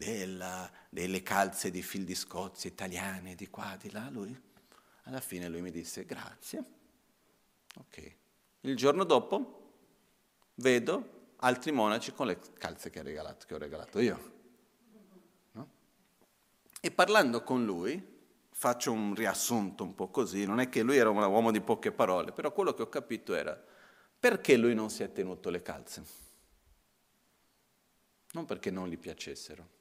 della, 0.00 0.70
delle 0.88 1.22
calze 1.22 1.70
di 1.70 1.82
fil 1.82 2.06
di 2.06 2.14
Scozia 2.14 2.70
italiane, 2.70 3.34
di 3.34 3.50
qua, 3.50 3.76
di 3.78 3.90
là, 3.90 4.08
lui, 4.08 4.34
alla 5.02 5.20
fine 5.20 5.46
lui 5.46 5.60
mi 5.60 5.70
disse 5.70 6.06
grazie. 6.06 6.64
Ok. 7.76 8.16
Il 8.60 8.76
giorno 8.76 9.04
dopo 9.04 9.74
vedo 10.54 11.34
altri 11.36 11.70
monaci 11.70 12.14
con 12.14 12.28
le 12.28 12.38
calze 12.54 12.88
che, 12.88 13.02
regalato, 13.02 13.44
che 13.46 13.54
ho 13.54 13.58
regalato 13.58 13.98
io. 14.00 14.32
No? 15.52 15.68
E 16.80 16.90
parlando 16.90 17.42
con 17.42 17.66
lui, 17.66 18.02
faccio 18.50 18.92
un 18.92 19.14
riassunto 19.14 19.84
un 19.84 19.94
po' 19.94 20.08
così, 20.08 20.46
non 20.46 20.60
è 20.60 20.70
che 20.70 20.82
lui 20.82 20.96
era 20.96 21.10
un 21.10 21.18
uomo 21.18 21.50
di 21.50 21.60
poche 21.60 21.92
parole, 21.92 22.32
però 22.32 22.52
quello 22.52 22.72
che 22.72 22.82
ho 22.82 22.88
capito 22.88 23.34
era 23.34 23.62
perché 24.18 24.56
lui 24.56 24.74
non 24.74 24.88
si 24.88 25.02
è 25.02 25.12
tenuto 25.12 25.50
le 25.50 25.60
calze. 25.60 26.28
Non 28.32 28.46
perché 28.46 28.70
non 28.70 28.88
gli 28.88 28.96
piacessero, 28.96 29.79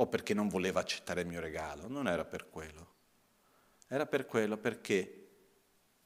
o 0.00 0.06
perché 0.06 0.32
non 0.32 0.48
voleva 0.48 0.80
accettare 0.80 1.20
il 1.20 1.26
mio 1.26 1.40
regalo, 1.40 1.86
non 1.86 2.08
era 2.08 2.24
per 2.24 2.48
quello. 2.48 2.88
Era 3.86 4.06
per 4.06 4.24
quello 4.24 4.56
perché 4.56 5.28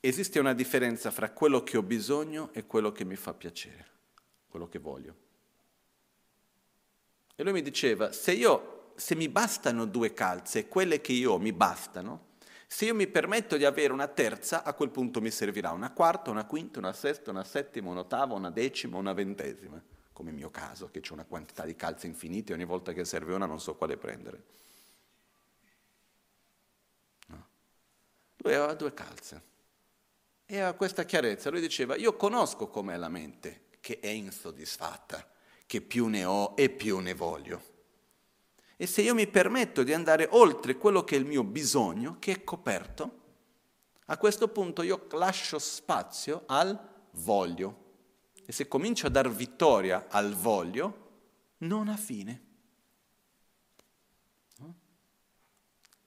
esiste 0.00 0.40
una 0.40 0.52
differenza 0.52 1.12
fra 1.12 1.30
quello 1.30 1.62
che 1.62 1.76
ho 1.76 1.82
bisogno 1.82 2.52
e 2.52 2.66
quello 2.66 2.90
che 2.90 3.04
mi 3.04 3.14
fa 3.14 3.34
piacere, 3.34 3.86
quello 4.48 4.68
che 4.68 4.80
voglio. 4.80 5.14
E 7.36 7.42
lui 7.44 7.52
mi 7.52 7.62
diceva, 7.62 8.10
se 8.10 8.32
io, 8.32 8.92
se 8.96 9.14
mi 9.14 9.28
bastano 9.28 9.84
due 9.84 10.12
calze, 10.12 10.66
quelle 10.66 11.00
che 11.00 11.12
io 11.12 11.32
ho 11.32 11.38
mi 11.38 11.52
bastano, 11.52 12.32
se 12.66 12.86
io 12.86 12.94
mi 12.96 13.06
permetto 13.06 13.56
di 13.56 13.64
avere 13.64 13.92
una 13.92 14.08
terza, 14.08 14.64
a 14.64 14.72
quel 14.74 14.90
punto 14.90 15.20
mi 15.20 15.30
servirà 15.30 15.70
una 15.70 15.92
quarta, 15.92 16.30
una 16.30 16.46
quinta, 16.46 16.80
una 16.80 16.92
sesta, 16.92 17.30
una 17.30 17.44
settima, 17.44 17.90
un'ottava, 17.90 18.34
una 18.34 18.50
decima, 18.50 18.96
una 18.96 19.12
ventesima 19.12 19.80
come 20.14 20.30
il 20.30 20.37
mio 20.37 20.50
caso, 20.50 20.90
che 20.90 21.00
c'è 21.00 21.12
una 21.12 21.25
quantità 21.25 21.64
di 21.64 21.75
calze 21.75 22.06
infinite 22.06 22.52
e 22.52 22.54
ogni 22.54 22.64
volta 22.64 22.92
che 22.92 23.04
serve 23.04 23.35
una 23.35 23.44
non 23.44 23.61
so 23.61 23.75
quale 23.75 23.99
prendere. 23.99 24.44
No. 27.26 27.47
Lui 28.37 28.54
aveva 28.54 28.73
due 28.75 28.94
calze 28.94 29.42
e 30.47 30.54
aveva 30.54 30.73
questa 30.75 31.04
chiarezza. 31.04 31.50
Lui 31.50 31.61
diceva, 31.61 31.97
io 31.97 32.16
conosco 32.16 32.68
com'è 32.68 32.97
la 32.97 33.09
mente, 33.09 33.64
che 33.80 33.99
è 33.99 34.09
insoddisfatta, 34.09 35.28
che 35.66 35.80
più 35.80 36.06
ne 36.06 36.25
ho 36.25 36.54
e 36.56 36.71
più 36.71 37.00
ne 37.00 37.12
voglio. 37.12 37.73
E 38.76 38.87
se 38.87 39.02
io 39.02 39.14
mi 39.14 39.26
permetto 39.26 39.83
di 39.83 39.92
andare 39.92 40.28
oltre 40.30 40.76
quello 40.76 41.02
che 41.02 41.16
è 41.16 41.18
il 41.18 41.26
mio 41.26 41.42
bisogno, 41.42 42.18
che 42.21 42.33
è 42.33 42.44
coperto, 42.44 43.23
a 44.06 44.16
questo 44.16 44.47
punto 44.49 44.83
io 44.83 45.06
lascio 45.12 45.59
spazio 45.59 46.44
al 46.47 46.78
voglio. 47.12 47.83
E 48.46 48.52
se 48.52 48.68
comincio 48.68 49.06
a 49.06 49.10
dar 49.10 49.30
vittoria 49.30 50.06
al 50.08 50.34
voglio, 50.34 51.04
non 51.58 51.88
ha 51.88 51.96
fine. 51.96 52.42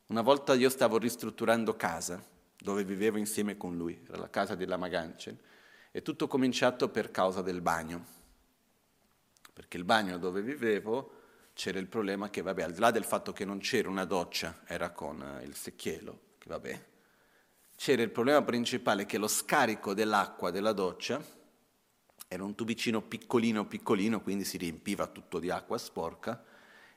Una 0.08 0.22
volta 0.22 0.54
io 0.54 0.70
stavo 0.70 0.98
ristrutturando 0.98 1.76
casa, 1.76 2.24
dove 2.58 2.86
vivevo 2.86 3.18
insieme 3.18 3.58
con 3.58 3.76
lui, 3.76 4.00
era 4.08 4.18
la 4.18 4.30
casa 4.30 4.56
della 4.56 4.78
Maganchen, 4.78 5.38
e 5.92 6.02
tutto 6.02 6.28
cominciato 6.28 6.90
per 6.90 7.12
causa 7.12 7.42
del 7.42 7.60
bagno. 7.60 8.06
Perché 9.52 9.78
il 9.78 9.84
bagno 9.84 10.18
dove 10.18 10.42
vivevo 10.42 11.12
c'era 11.54 11.80
il 11.80 11.88
problema 11.88 12.30
che, 12.30 12.42
vabbè, 12.42 12.62
al 12.62 12.72
di 12.72 12.80
là 12.80 12.92
del 12.92 13.04
fatto 13.04 13.34
che 13.34 13.44
non 13.44 13.58
c'era 13.58 13.90
una 13.90 14.06
doccia, 14.06 14.62
era 14.66 14.92
con 14.92 15.22
eh, 15.22 15.44
il 15.44 15.56
secchiello, 15.56 16.20
che 16.38 16.48
vabbè, 16.48 16.86
c'era 17.76 18.02
il 18.02 18.12
problema 18.12 18.44
principale 18.44 19.06
che 19.06 19.18
lo 19.18 19.28
scarico 19.28 19.94
dell'acqua 19.94 20.52
della 20.52 20.72
doccia 20.72 21.22
era 22.28 22.44
un 22.44 22.56
tubicino 22.56 23.02
piccolino 23.02 23.66
piccolino, 23.66 24.22
quindi 24.22 24.44
si 24.44 24.58
riempiva 24.58 25.08
tutto 25.08 25.40
di 25.40 25.50
acqua 25.50 25.78
sporca, 25.78 26.44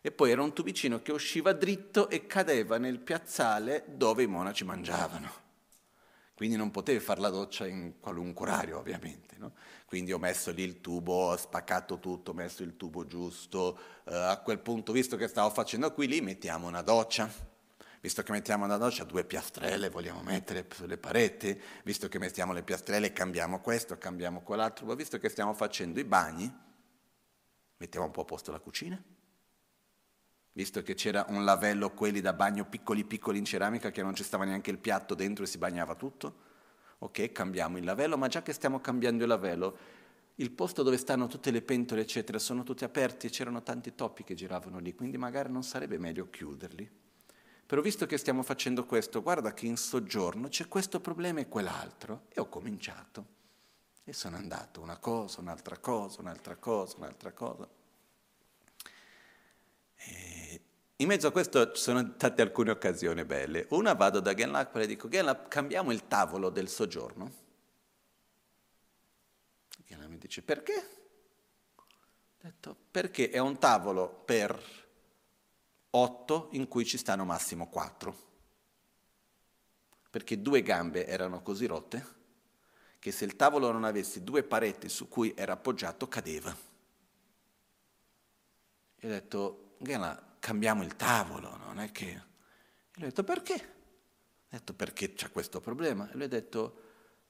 e 0.01 0.11
poi 0.11 0.31
era 0.31 0.43
un 0.43 0.53
tubicino 0.53 1.03
che 1.03 1.13
usciva 1.13 1.53
dritto 1.53 2.09
e 2.09 2.27
cadeva 2.27 2.79
nel 2.79 2.99
piazzale 2.99 3.85
dove 3.87 4.23
i 4.23 4.27
monaci 4.27 4.65
mangiavano. 4.65 5.49
Quindi 6.35 6.57
non 6.57 6.71
potevi 6.71 7.01
fare 7.01 7.21
la 7.21 7.29
doccia 7.29 7.67
in 7.67 8.01
qualunque 8.01 8.49
orario, 8.49 8.79
ovviamente. 8.79 9.37
No? 9.37 9.53
Quindi 9.85 10.11
ho 10.11 10.19
messo 10.19 10.51
lì 10.53 10.63
il 10.63 10.81
tubo, 10.81 11.33
ho 11.33 11.37
spaccato 11.37 11.99
tutto, 11.99 12.31
ho 12.31 12.35
messo 12.35 12.63
il 12.63 12.79
tubo 12.79 13.07
giusto. 13.07 13.79
Uh, 14.05 14.13
a 14.15 14.41
quel 14.43 14.59
punto, 14.59 14.91
visto 14.91 15.17
che 15.17 15.29
stavo 15.29 15.51
facendo 15.51 15.93
qui, 15.93 16.07
lì 16.07 16.23
mettiamo 16.23 16.67
una 16.67 16.81
doccia 16.81 17.31
Visto 18.00 18.23
che 18.23 18.33
mettiamo 18.33 18.64
una 18.64 18.78
doccia, 18.78 19.04
due 19.04 19.25
piastrelle 19.25 19.90
vogliamo 19.90 20.23
mettere 20.23 20.66
sulle 20.73 20.97
pareti, 20.97 21.61
visto 21.85 22.09
che 22.09 22.19
mettiamo 22.19 22.54
le 22.54 22.62
piastrelle 22.62 23.12
cambiamo 23.12 23.61
questo, 23.61 23.99
cambiamo 23.99 24.40
quell'altro, 24.40 24.87
ma 24.87 24.95
visto 24.95 25.19
che 25.19 25.28
stiamo 25.28 25.52
facendo 25.52 26.00
i 26.00 26.04
bagni, 26.04 26.50
mettiamo 27.76 28.07
un 28.07 28.12
po' 28.12 28.23
a 28.23 28.25
posto 28.25 28.52
la 28.52 28.59
cucina. 28.59 29.00
Visto 30.52 30.83
che 30.83 30.95
c'era 30.95 31.26
un 31.28 31.45
lavello, 31.45 31.90
quelli 31.90 32.23
da 32.23 32.33
bagno 32.33 32.64
piccoli 32.64 33.04
piccoli 33.04 33.38
in 33.38 33.45
ceramica, 33.45 33.90
che 33.90 34.02
non 34.02 34.14
ci 34.14 34.25
stava 34.25 34.45
neanche 34.45 34.71
il 34.71 34.78
piatto 34.78 35.14
dentro 35.14 35.45
e 35.45 35.47
si 35.47 35.59
bagnava 35.59 35.95
tutto, 35.95 36.49
ok, 36.99 37.33
cambiamo 37.33 37.76
il 37.76 37.85
lavello, 37.85 38.16
ma 38.16 38.28
già 38.28 38.42
che 38.42 38.54
stiamo 38.54 38.80
cambiando 38.80 39.25
il 39.25 39.28
lavello, 39.28 39.76
il 40.37 40.50
posto 40.52 40.83
dove 40.83 40.97
stanno 40.97 41.26
tutte 41.26 41.50
le 41.50 41.61
pentole, 41.61 42.00
eccetera, 42.00 42.38
sono 42.38 42.62
tutti 42.62 42.83
aperti 42.85 43.26
e 43.26 43.30
c'erano 43.30 43.62
tanti 43.62 43.95
topi 43.95 44.25
che 44.25 44.35
giravano 44.35 44.78
lì, 44.78 44.95
quindi 44.95 45.19
magari 45.19 45.52
non 45.52 45.62
sarebbe 45.62 45.99
meglio 45.99 46.30
chiuderli. 46.30 47.09
Però 47.71 47.83
visto 47.83 48.05
che 48.05 48.19
stiamo 48.19 48.43
facendo 48.43 48.85
questo, 48.85 49.23
guarda 49.23 49.55
che 49.55 49.65
in 49.65 49.77
soggiorno 49.77 50.49
c'è 50.49 50.67
questo 50.67 50.99
problema 50.99 51.39
e 51.39 51.47
quell'altro. 51.47 52.23
E 52.31 52.41
ho 52.41 52.49
cominciato. 52.49 53.25
E 54.03 54.12
sono 54.12 54.35
andato 54.35 54.81
una 54.81 54.97
cosa, 54.97 55.41
un'altra 55.41 55.79
cosa, 55.79 56.21
un'altra 56.21 56.57
cosa, 56.57 56.97
un'altra 56.97 57.31
cosa. 57.31 57.69
E 59.95 60.61
in 60.97 61.07
mezzo 61.07 61.29
a 61.29 61.31
questo 61.31 61.71
ci 61.71 61.81
sono 61.81 62.12
state 62.17 62.43
alcune 62.43 62.73
occasioni 62.73 63.25
belle. 63.25 63.67
Una 63.71 63.93
vado 63.93 64.19
da 64.19 64.35
Genlap 64.35 64.75
e 64.75 64.79
le 64.81 64.87
dico, 64.89 65.09
Genlap, 65.09 65.47
cambiamo 65.47 65.93
il 65.93 66.09
tavolo 66.09 66.50
del 66.50 66.69
soggiorno. 66.69 67.31
Genlap 69.87 70.09
mi 70.09 70.19
dice, 70.19 70.43
perché? 70.43 70.75
Ho 71.77 71.85
detto, 72.41 72.77
perché 72.91 73.31
è 73.31 73.39
un 73.39 73.61
tavolo 73.61 74.09
per 74.25 74.61
8 75.90 76.49
in 76.52 76.68
cui 76.68 76.85
ci 76.85 76.97
stanno 76.97 77.25
massimo 77.25 77.68
4. 77.68 78.28
Perché 80.11 80.40
due 80.40 80.62
gambe 80.62 81.06
erano 81.06 81.42
così 81.42 81.66
rotte 81.66 82.18
che 83.00 83.12
se 83.12 83.25
il 83.25 83.35
tavolo 83.35 83.73
non 83.73 83.85
avesse 83.85 84.23
due 84.23 84.42
pareti 84.42 84.88
su 84.88 85.09
cui 85.09 85.32
era 85.35 85.54
appoggiato 85.54 86.06
cadeva. 86.06 86.54
E 88.97 89.06
ho 89.06 89.11
detto, 89.11 89.76
Gela, 89.78 90.37
cambiamo 90.38 90.82
il 90.82 90.94
tavolo, 90.97 91.56
non 91.56 91.80
è 91.80 91.90
che... 91.90 92.09
E 92.09 92.23
lui 92.97 93.04
ha 93.04 93.06
detto, 93.06 93.25
perché? 93.25 93.54
Ho 93.54 94.49
detto, 94.50 94.75
perché 94.75 95.14
c'è 95.14 95.30
questo 95.32 95.61
problema. 95.61 96.11
E 96.11 96.14
lui 96.14 96.25
ha 96.25 96.28
detto, 96.28 96.82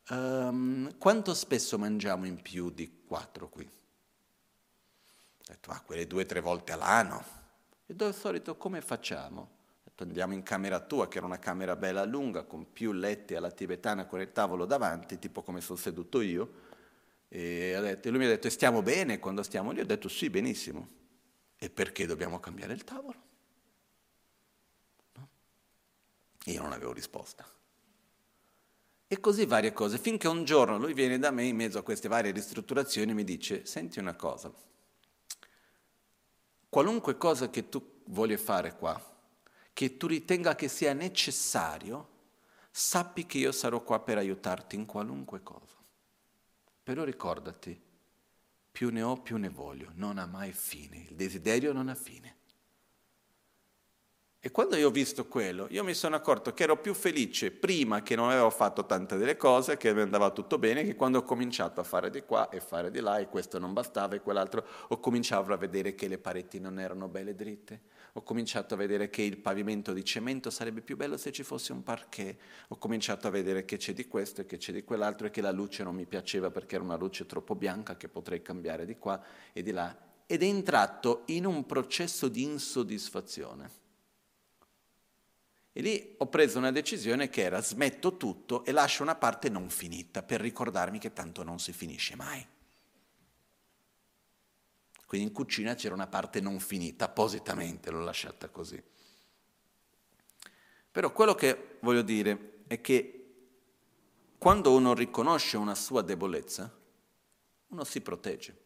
um, 0.08 0.98
quanto 0.98 1.34
spesso 1.34 1.78
mangiamo 1.78 2.26
in 2.26 2.42
più 2.42 2.70
di 2.70 3.04
quattro 3.06 3.48
qui? 3.48 3.64
Ho 3.64 5.44
detto, 5.46 5.70
ah, 5.70 5.80
quelle 5.82 6.08
due 6.08 6.24
o 6.24 6.26
tre 6.26 6.40
volte 6.40 6.72
all'anno. 6.72 7.39
E 7.90 7.94
dove 7.96 8.12
solito 8.12 8.56
come 8.56 8.80
facciamo? 8.80 9.58
Andiamo 9.96 10.32
in 10.32 10.44
camera 10.44 10.78
tua, 10.78 11.08
che 11.08 11.18
era 11.18 11.26
una 11.26 11.40
camera 11.40 11.74
bella 11.74 12.04
lunga, 12.04 12.44
con 12.44 12.72
più 12.72 12.92
letti 12.92 13.34
alla 13.34 13.50
tibetana, 13.50 14.06
con 14.06 14.20
il 14.20 14.30
tavolo 14.30 14.64
davanti, 14.64 15.18
tipo 15.18 15.42
come 15.42 15.60
sono 15.60 15.76
seduto 15.76 16.20
io. 16.20 16.52
E, 17.26 17.76
detto, 17.80 18.08
lui 18.10 18.20
mi 18.20 18.26
ha 18.26 18.28
detto, 18.28 18.48
stiamo 18.48 18.80
bene 18.80 19.18
quando 19.18 19.42
stiamo 19.42 19.72
lì? 19.72 19.80
Ho 19.80 19.84
detto, 19.84 20.08
sì, 20.08 20.30
benissimo. 20.30 20.88
E 21.58 21.68
perché 21.68 22.06
dobbiamo 22.06 22.38
cambiare 22.38 22.74
il 22.74 22.84
tavolo? 22.84 23.22
No? 25.14 25.28
Io 26.44 26.62
non 26.62 26.72
avevo 26.72 26.92
risposta. 26.92 27.44
E 29.08 29.20
così 29.20 29.46
varie 29.46 29.72
cose, 29.72 29.98
finché 29.98 30.28
un 30.28 30.44
giorno 30.44 30.78
lui 30.78 30.94
viene 30.94 31.18
da 31.18 31.32
me 31.32 31.44
in 31.44 31.56
mezzo 31.56 31.78
a 31.78 31.82
queste 31.82 32.06
varie 32.06 32.30
ristrutturazioni 32.30 33.10
e 33.10 33.14
mi 33.14 33.24
dice, 33.24 33.66
senti 33.66 33.98
una 33.98 34.14
cosa, 34.14 34.50
qualunque 36.70 37.18
cosa 37.18 37.50
che 37.50 37.68
tu 37.68 38.00
voglia 38.06 38.38
fare 38.38 38.74
qua, 38.76 38.98
che 39.74 39.96
tu 39.96 40.06
ritenga 40.06 40.54
che 40.54 40.68
sia 40.68 40.94
necessario, 40.94 42.08
sappi 42.70 43.26
che 43.26 43.38
io 43.38 43.52
sarò 43.52 43.82
qua 43.82 44.00
per 44.00 44.16
aiutarti 44.16 44.76
in 44.76 44.86
qualunque 44.86 45.42
cosa. 45.42 45.76
Però 46.82 47.04
ricordati, 47.04 47.78
più 48.70 48.90
ne 48.90 49.02
ho 49.02 49.20
più 49.20 49.36
ne 49.36 49.48
voglio, 49.48 49.90
non 49.94 50.16
ha 50.18 50.26
mai 50.26 50.52
fine, 50.52 50.98
il 51.08 51.16
desiderio 51.16 51.72
non 51.72 51.88
ha 51.88 51.94
fine. 51.94 52.29
E 54.42 54.50
quando 54.50 54.74
io 54.76 54.88
ho 54.88 54.90
visto 54.90 55.26
quello, 55.26 55.66
io 55.68 55.84
mi 55.84 55.92
sono 55.92 56.16
accorto 56.16 56.54
che 56.54 56.62
ero 56.62 56.78
più 56.78 56.94
felice 56.94 57.50
prima 57.50 58.00
che 58.00 58.16
non 58.16 58.30
avevo 58.30 58.48
fatto 58.48 58.86
tante 58.86 59.18
delle 59.18 59.36
cose, 59.36 59.76
che 59.76 59.92
mi 59.92 60.00
andava 60.00 60.30
tutto 60.30 60.58
bene, 60.58 60.82
che 60.82 60.96
quando 60.96 61.18
ho 61.18 61.22
cominciato 61.24 61.78
a 61.80 61.84
fare 61.84 62.08
di 62.08 62.22
qua 62.22 62.48
e 62.48 62.58
fare 62.58 62.90
di 62.90 63.00
là 63.00 63.18
e 63.18 63.28
questo 63.28 63.58
non 63.58 63.74
bastava 63.74 64.14
e 64.14 64.22
quell'altro, 64.22 64.64
ho 64.88 64.98
cominciato 64.98 65.52
a 65.52 65.58
vedere 65.58 65.94
che 65.94 66.08
le 66.08 66.16
pareti 66.16 66.58
non 66.58 66.80
erano 66.80 67.06
belle 67.06 67.34
dritte, 67.34 67.82
ho 68.14 68.22
cominciato 68.22 68.72
a 68.72 68.78
vedere 68.78 69.10
che 69.10 69.20
il 69.20 69.36
pavimento 69.36 69.92
di 69.92 70.02
cemento 70.02 70.48
sarebbe 70.48 70.80
più 70.80 70.96
bello 70.96 71.18
se 71.18 71.32
ci 71.32 71.42
fosse 71.42 71.72
un 71.72 71.82
parquet, 71.82 72.38
ho 72.68 72.78
cominciato 72.78 73.26
a 73.26 73.30
vedere 73.30 73.66
che 73.66 73.76
c'è 73.76 73.92
di 73.92 74.08
questo 74.08 74.40
e 74.40 74.46
che 74.46 74.56
c'è 74.56 74.72
di 74.72 74.84
quell'altro 74.84 75.26
e 75.26 75.30
che 75.30 75.42
la 75.42 75.52
luce 75.52 75.82
non 75.82 75.94
mi 75.94 76.06
piaceva 76.06 76.50
perché 76.50 76.76
era 76.76 76.84
una 76.84 76.96
luce 76.96 77.26
troppo 77.26 77.54
bianca 77.54 77.98
che 77.98 78.08
potrei 78.08 78.40
cambiare 78.40 78.86
di 78.86 78.96
qua 78.96 79.22
e 79.52 79.62
di 79.62 79.72
là. 79.72 79.94
Ed 80.24 80.42
è 80.42 80.46
entrato 80.46 81.24
in 81.26 81.44
un 81.44 81.66
processo 81.66 82.28
di 82.28 82.42
insoddisfazione 82.44 83.79
e 85.72 85.82
lì 85.82 86.14
ho 86.18 86.26
preso 86.26 86.58
una 86.58 86.72
decisione 86.72 87.28
che 87.28 87.42
era 87.42 87.62
smetto 87.62 88.16
tutto 88.16 88.64
e 88.64 88.72
lascio 88.72 89.02
una 89.02 89.14
parte 89.14 89.48
non 89.48 89.70
finita 89.70 90.22
per 90.22 90.40
ricordarmi 90.40 90.98
che 90.98 91.12
tanto 91.12 91.42
non 91.42 91.58
si 91.60 91.72
finisce 91.72 92.16
mai. 92.16 92.44
Quindi 95.06 95.28
in 95.28 95.32
cucina 95.32 95.74
c'era 95.74 95.94
una 95.94 96.06
parte 96.06 96.40
non 96.40 96.60
finita, 96.60 97.06
appositamente 97.06 97.90
l'ho 97.90 98.00
lasciata 98.00 98.48
così. 98.48 98.80
Però 100.92 101.12
quello 101.12 101.34
che 101.34 101.78
voglio 101.80 102.02
dire 102.02 102.62
è 102.66 102.80
che 102.80 103.14
quando 104.38 104.72
uno 104.72 104.94
riconosce 104.94 105.56
una 105.56 105.74
sua 105.74 106.02
debolezza, 106.02 106.72
uno 107.68 107.84
si 107.84 108.00
protegge, 108.00 108.64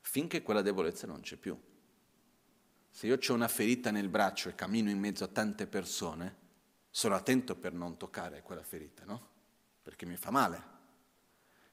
finché 0.00 0.42
quella 0.42 0.62
debolezza 0.62 1.06
non 1.06 1.20
c'è 1.20 1.36
più. 1.36 1.60
Se 2.98 3.06
io 3.06 3.16
ho 3.16 3.32
una 3.32 3.46
ferita 3.46 3.92
nel 3.92 4.08
braccio 4.08 4.48
e 4.48 4.56
cammino 4.56 4.90
in 4.90 4.98
mezzo 4.98 5.22
a 5.22 5.28
tante 5.28 5.68
persone, 5.68 6.34
sono 6.90 7.14
attento 7.14 7.54
per 7.54 7.72
non 7.72 7.96
toccare 7.96 8.42
quella 8.42 8.64
ferita, 8.64 9.04
no? 9.04 9.28
Perché 9.84 10.04
mi 10.04 10.16
fa 10.16 10.32
male. 10.32 10.62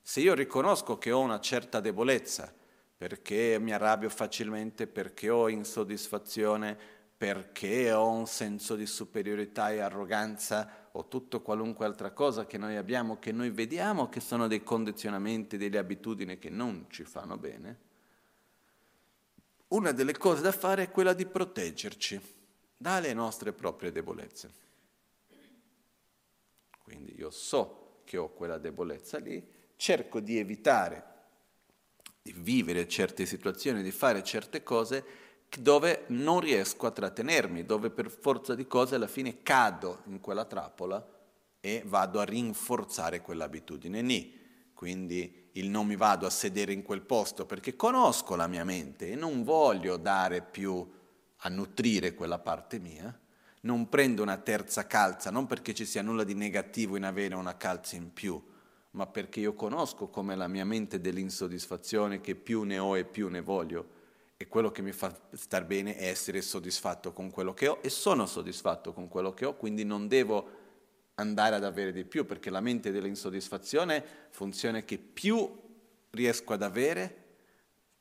Se 0.04 0.20
io 0.20 0.36
riconosco 0.36 1.00
che 1.00 1.12
ho 1.12 1.20
una 1.20 1.40
certa 1.40 1.80
debolezza, 1.80 2.54
perché 2.96 3.58
mi 3.60 3.74
arrabbio 3.74 4.10
facilmente, 4.10 4.86
perché 4.86 5.32
ho 5.32 5.50
insoddisfazione, 5.50 6.78
perché 7.18 7.92
ho 7.92 8.08
un 8.08 8.28
senso 8.28 8.76
di 8.76 8.86
superiorità 8.86 9.72
e 9.72 9.80
arroganza 9.80 10.90
o 10.92 11.08
tutto 11.08 11.42
qualunque 11.42 11.88
altra 11.88 12.12
cosa 12.12 12.46
che 12.46 12.60
noi 12.60 12.76
abbiamo, 12.76 13.18
che 13.18 13.32
noi 13.32 13.50
vediamo 13.50 14.10
che 14.10 14.20
sono 14.20 14.46
dei 14.46 14.62
condizionamenti, 14.62 15.58
delle 15.58 15.80
abitudini 15.80 16.38
che 16.38 16.52
non 16.52 16.86
ci 16.90 17.04
fanno 17.04 17.36
bene, 17.36 17.85
una 19.70 19.92
delle 19.92 20.18
cose 20.18 20.42
da 20.42 20.52
fare 20.52 20.84
è 20.84 20.92
quella 20.92 21.14
di 21.14 21.26
proteggerci 21.26 22.22
dalle 22.78 23.14
nostre 23.14 23.54
proprie 23.54 23.92
debolezze. 23.92 24.64
Quindi 26.84 27.16
io 27.18 27.32
so 27.32 28.02
che 28.04 28.18
ho 28.18 28.30
quella 28.30 28.58
debolezza 28.58 29.18
lì, 29.18 29.44
cerco 29.76 30.20
di 30.20 30.38
evitare 30.38 31.14
di 32.22 32.34
vivere 32.36 32.88
certe 32.88 33.26
situazioni, 33.28 33.84
di 33.84 33.92
fare 33.92 34.24
certe 34.24 34.64
cose 34.64 35.06
dove 35.60 36.06
non 36.08 36.40
riesco 36.40 36.88
a 36.88 36.92
trattenermi, 36.92 37.66
dove 37.66 37.92
per 37.92 38.10
forza 38.10 38.56
di 38.56 38.66
cose 38.66 38.96
alla 38.96 39.08
fine 39.08 39.44
cado 39.44 40.02
in 40.06 40.20
quella 40.20 40.46
trappola 40.46 41.08
e 41.60 41.84
vado 41.86 42.20
a 42.20 42.24
rinforzare 42.24 43.22
quell'abitudine 43.22 44.02
lì. 44.02 44.44
Quindi 44.76 45.48
il 45.54 45.70
non 45.70 45.88
mi 45.88 45.96
vado 45.96 46.28
a 46.28 46.30
sedere 46.30 46.74
in 46.74 46.84
quel 46.84 47.02
posto 47.02 47.46
perché 47.46 47.78
conosco 47.78 48.36
la 48.36 48.46
mia 48.46 48.66
mente 48.66 49.10
e 49.10 49.16
non 49.16 49.44
voglio 49.44 49.96
dare 49.96 50.42
più 50.42 50.88
a 51.38 51.50
nutrire 51.50 52.14
quella 52.14 52.40
parte 52.40 52.78
mia, 52.78 53.18
non 53.62 53.88
prendo 53.88 54.22
una 54.22 54.38
terza 54.38 54.86
calza, 54.86 55.32
non 55.32 55.48
perché 55.48 55.74
ci 55.74 55.86
sia 55.86 56.02
nulla 56.02 56.26
di 56.26 56.34
negativo 56.34 56.98
in 56.98 57.04
avere 57.04 57.36
una 57.36 57.56
calza 57.56 57.96
in 57.96 58.12
più, 58.12 58.42
ma 58.92 59.08
perché 59.08 59.40
io 59.40 59.54
conosco 59.54 60.08
come 60.08 60.36
la 60.36 60.48
mia 60.48 60.66
mente 60.66 61.00
dell'insoddisfazione, 61.00 62.20
che 62.20 62.36
più 62.36 62.64
ne 62.64 62.78
ho 62.78 62.98
e 62.98 63.06
più 63.06 63.30
ne 63.30 63.42
voglio, 63.42 63.88
e 64.38 64.48
quello 64.48 64.72
che 64.72 64.82
mi 64.82 64.92
fa 64.92 65.18
star 65.32 65.66
bene 65.66 65.96
è 65.96 66.08
essere 66.10 66.42
soddisfatto 66.42 67.14
con 67.14 67.32
quello 67.32 67.54
che 67.54 67.70
ho 67.70 67.80
e 67.82 67.90
sono 67.90 68.26
soddisfatto 68.26 68.92
con 68.92 69.08
quello 69.08 69.34
che 69.34 69.46
ho, 69.46 69.56
quindi 69.56 69.86
non 69.86 70.10
devo 70.10 70.55
andare 71.16 71.56
ad 71.56 71.64
avere 71.64 71.92
di 71.92 72.04
più, 72.04 72.26
perché 72.26 72.50
la 72.50 72.62
mente 72.62 72.92
dell'insoddisfazione 72.92 74.04
funziona 74.30 74.82
che 74.82 74.98
più 74.98 75.64
riesco 76.12 76.54
ad 76.54 76.62
avere, 76.62 77.24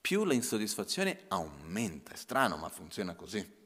più 0.01 0.25
l'insoddisfazione 0.25 1.21
aumenta. 1.29 2.13
È 2.13 2.17
strano, 2.17 2.57
ma 2.57 2.69
funziona 2.69 3.15
così. 3.15 3.63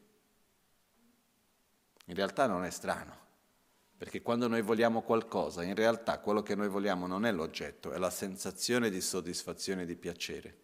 In 2.06 2.14
realtà 2.14 2.46
non 2.46 2.64
è 2.64 2.70
strano, 2.70 3.16
perché 3.96 4.22
quando 4.22 4.48
noi 4.48 4.62
vogliamo 4.62 5.02
qualcosa, 5.02 5.62
in 5.62 5.74
realtà 5.74 6.20
quello 6.20 6.42
che 6.42 6.54
noi 6.54 6.68
vogliamo 6.68 7.06
non 7.06 7.26
è 7.26 7.32
l'oggetto, 7.32 7.92
è 7.92 7.98
la 7.98 8.10
sensazione 8.10 8.88
di 8.88 9.00
soddisfazione 9.00 9.82
e 9.82 9.86
di 9.86 9.96
piacere. 9.96 10.56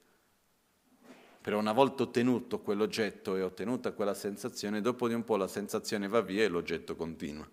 Però 1.43 1.59
una 1.59 1.73
volta 1.73 2.05
ottenuto 2.05 2.61
quell'oggetto 2.61 3.37
e 3.37 3.43
ottenuta 3.43 3.93
quella 3.93 4.15
sensazione, 4.15 4.81
dopo 4.81 5.09
di 5.09 5.13
un 5.13 5.25
po' 5.25 5.37
la 5.37 5.49
sensazione 5.49 6.09
va 6.09 6.23
via 6.23 6.45
e 6.45 6.49
l'oggetto 6.49 6.97
continua. 6.97 7.47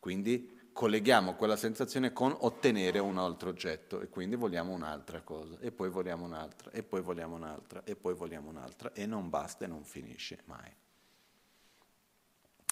Quindi 0.00 0.55
colleghiamo 0.76 1.36
quella 1.36 1.56
sensazione 1.56 2.12
con 2.12 2.36
ottenere 2.38 2.98
un 2.98 3.16
altro 3.16 3.48
oggetto 3.48 4.02
e 4.02 4.10
quindi 4.10 4.36
vogliamo 4.36 4.74
un'altra 4.74 5.22
cosa 5.22 5.56
e 5.58 5.72
poi 5.72 5.88
vogliamo 5.88 6.26
un'altra 6.26 6.70
e 6.70 6.82
poi 6.82 7.00
vogliamo 7.00 7.34
un'altra 7.34 7.82
e 7.82 7.96
poi 7.96 8.12
vogliamo 8.12 8.50
un'altra 8.50 8.92
e 8.92 9.06
non 9.06 9.30
basta 9.30 9.64
e 9.64 9.68
non 9.68 9.84
finisce 9.84 10.40
mai. 10.44 10.70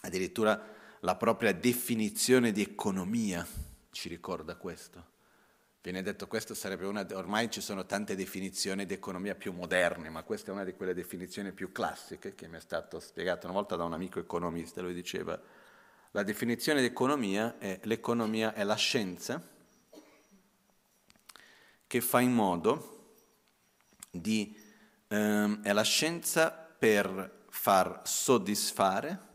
Addirittura 0.02 0.62
la 1.00 1.16
propria 1.16 1.54
definizione 1.54 2.52
di 2.52 2.60
economia 2.60 3.46
ci 3.90 4.10
ricorda 4.10 4.56
questo. 4.56 5.12
Viene 5.80 6.02
detto 6.02 6.26
questo 6.26 6.52
sarebbe 6.52 6.84
una, 6.84 7.06
ormai 7.14 7.50
ci 7.50 7.62
sono 7.62 7.86
tante 7.86 8.14
definizioni 8.14 8.84
di 8.84 8.92
economia 8.92 9.34
più 9.34 9.54
moderne, 9.54 10.10
ma 10.10 10.24
questa 10.24 10.50
è 10.50 10.52
una 10.52 10.64
di 10.64 10.74
quelle 10.74 10.92
definizioni 10.92 11.52
più 11.52 11.72
classiche 11.72 12.34
che 12.34 12.48
mi 12.48 12.58
è 12.58 12.60
stato 12.60 13.00
spiegato 13.00 13.46
una 13.46 13.54
volta 13.54 13.76
da 13.76 13.84
un 13.84 13.94
amico 13.94 14.18
economista, 14.18 14.82
lui 14.82 14.92
diceva 14.92 15.40
la 16.14 16.22
definizione 16.22 16.80
di 16.80 16.86
economia 16.86 17.58
è 17.58 17.80
l'economia 17.84 18.54
è 18.54 18.62
la 18.62 18.76
scienza 18.76 19.42
che 21.88 22.00
fa 22.00 22.20
in 22.20 22.32
modo 22.32 23.14
di, 24.10 24.56
ehm, 25.08 25.62
è 25.62 25.72
la 25.72 25.82
scienza 25.82 26.50
per 26.50 27.46
far 27.48 28.02
soddisfare 28.04 29.32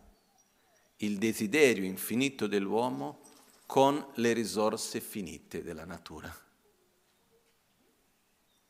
il 0.98 1.18
desiderio 1.18 1.84
infinito 1.84 2.48
dell'uomo 2.48 3.20
con 3.66 4.06
le 4.16 4.32
risorse 4.32 5.02
finite 5.02 5.64
della 5.64 5.86
natura. 5.86 6.34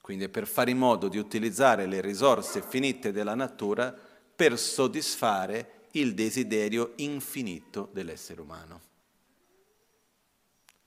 Quindi 0.02 0.24
è 0.24 0.30
per 0.30 0.48
fare 0.48 0.72
in 0.72 0.80
modo 0.80 1.08
di 1.10 1.20
utilizzare 1.20 1.86
le 1.86 2.02
risorse 2.02 2.64
finite 2.64 3.12
della 3.12 3.36
natura 3.36 3.96
per 4.36 4.58
soddisfare 4.58 5.79
il 5.92 6.14
desiderio 6.14 6.94
infinito 6.98 7.90
dell'essere 7.92 8.42
umano. 8.42 8.82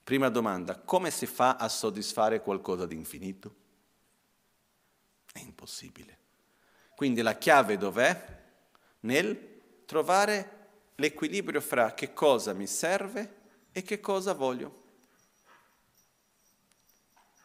Prima 0.05 0.29
domanda, 0.29 0.79
come 0.79 1.11
si 1.11 1.27
fa 1.27 1.57
a 1.57 1.69
soddisfare 1.69 2.43
qualcosa 2.43 2.87
di 2.87 2.95
infinito? 2.95 3.55
È 5.33 5.39
impossibile. 5.39 6.19
Quindi 6.95 7.23
la 7.23 7.37
chiave 7.39 7.79
dov'è? 7.79 8.41
Nel 9.01 9.85
trovare 9.87 10.61
l'equilibrio 10.97 11.61
fra 11.61 11.95
che 11.95 12.13
cosa 12.13 12.53
mi 12.53 12.67
serve 12.67 13.41
e 13.73 13.83
che 13.83 14.01
cosa 14.01 14.35
voglio. 14.35 14.81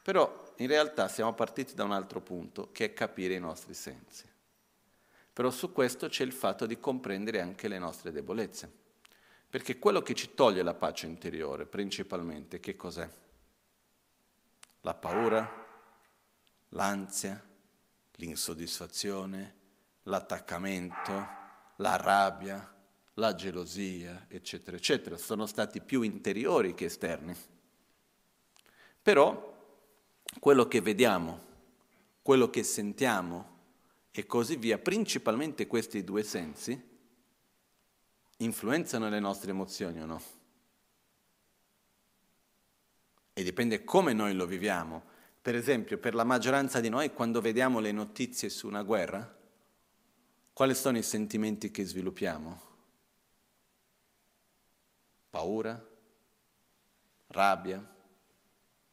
Però 0.01 0.53
in 0.57 0.67
realtà 0.67 1.07
siamo 1.07 1.33
partiti 1.33 1.73
da 1.73 1.83
un 1.83 1.91
altro 1.91 2.21
punto, 2.21 2.71
che 2.71 2.85
è 2.85 2.93
capire 2.93 3.35
i 3.35 3.39
nostri 3.39 3.73
sensi. 3.73 4.25
Però 5.37 5.51
su 5.51 5.71
questo 5.71 6.07
c'è 6.07 6.23
il 6.23 6.31
fatto 6.31 6.65
di 6.65 6.79
comprendere 6.79 7.41
anche 7.41 7.67
le 7.67 7.77
nostre 7.77 8.11
debolezze. 8.11 8.67
Perché 9.47 9.77
quello 9.77 10.01
che 10.01 10.15
ci 10.15 10.33
toglie 10.33 10.63
la 10.63 10.73
pace 10.73 11.05
interiore, 11.05 11.67
principalmente, 11.67 12.59
che 12.59 12.75
cos'è? 12.75 13.07
La 14.81 14.95
paura, 14.95 15.47
l'ansia, 16.69 17.39
l'insoddisfazione, 18.13 19.55
l'attaccamento, 20.01 21.27
la 21.75 21.95
rabbia, 21.97 22.75
la 23.13 23.35
gelosia, 23.35 24.25
eccetera, 24.27 24.75
eccetera. 24.75 25.17
Sono 25.17 25.45
stati 25.45 25.81
più 25.81 26.01
interiori 26.01 26.73
che 26.73 26.85
esterni. 26.85 27.35
Però 29.03 29.55
quello 30.39 30.67
che 30.67 30.81
vediamo, 30.81 31.41
quello 32.23 32.49
che 32.49 32.63
sentiamo 32.63 33.56
e 34.17 34.25
così 34.25 34.55
via, 34.55 34.79
principalmente 34.79 35.67
questi 35.67 36.03
due 36.03 36.23
sensi, 36.23 36.75
influenzano 38.37 39.09
le 39.09 39.19
nostre 39.19 39.51
emozioni 39.51 40.01
o 40.01 40.07
no? 40.07 40.21
E 43.31 43.43
dipende 43.43 43.83
come 43.83 44.13
noi 44.13 44.33
lo 44.33 44.47
viviamo. 44.47 45.03
Per 45.39 45.53
esempio, 45.53 45.99
per 45.99 46.15
la 46.15 46.23
maggioranza 46.23 46.79
di 46.79 46.89
noi, 46.89 47.13
quando 47.13 47.41
vediamo 47.41 47.77
le 47.77 47.91
notizie 47.91 48.49
su 48.49 48.65
una 48.65 48.81
guerra, 48.81 49.37
quali 50.51 50.73
sono 50.73 50.97
i 50.97 51.03
sentimenti 51.03 51.69
che 51.69 51.85
sviluppiamo? 51.85 52.61
Paura? 55.29 55.79
Rabbia? 57.27 57.95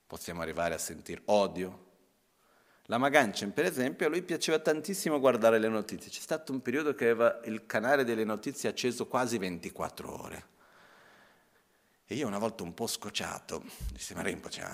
Possiamo 0.07 0.43
arrivare 0.43 0.75
a 0.75 0.79
sentire 0.79 1.23
odio? 1.25 1.84
La 2.89 2.99
Magancen, 2.99 3.55
per 3.55 3.65
esempio, 3.65 4.07
a 4.07 4.11
lui 4.11 4.23
piaceva 4.23 4.59
tantissimo 4.59 5.19
guardare 5.19 5.59
le 5.59 5.69
notizie. 5.69 6.11
C'è 6.11 6.21
stato 6.21 6.53
un 6.53 6.61
periodo 6.61 6.95
che 6.95 7.05
aveva 7.09 7.41
il 7.45 7.65
canale 7.65 8.05
delle 8.05 8.25
notizie 8.25 8.69
acceso 8.69 9.07
quasi 9.07 9.39
24 9.39 10.23
ore. 10.23 10.47
E 12.05 12.15
io 12.15 12.27
una 12.27 12.39
volta 12.39 12.63
un 12.63 12.75
po' 12.75 12.87
scocciato, 12.87 13.65
disse, 13.91 14.15
ma 14.15 14.21
Rinpoche, 14.21 14.67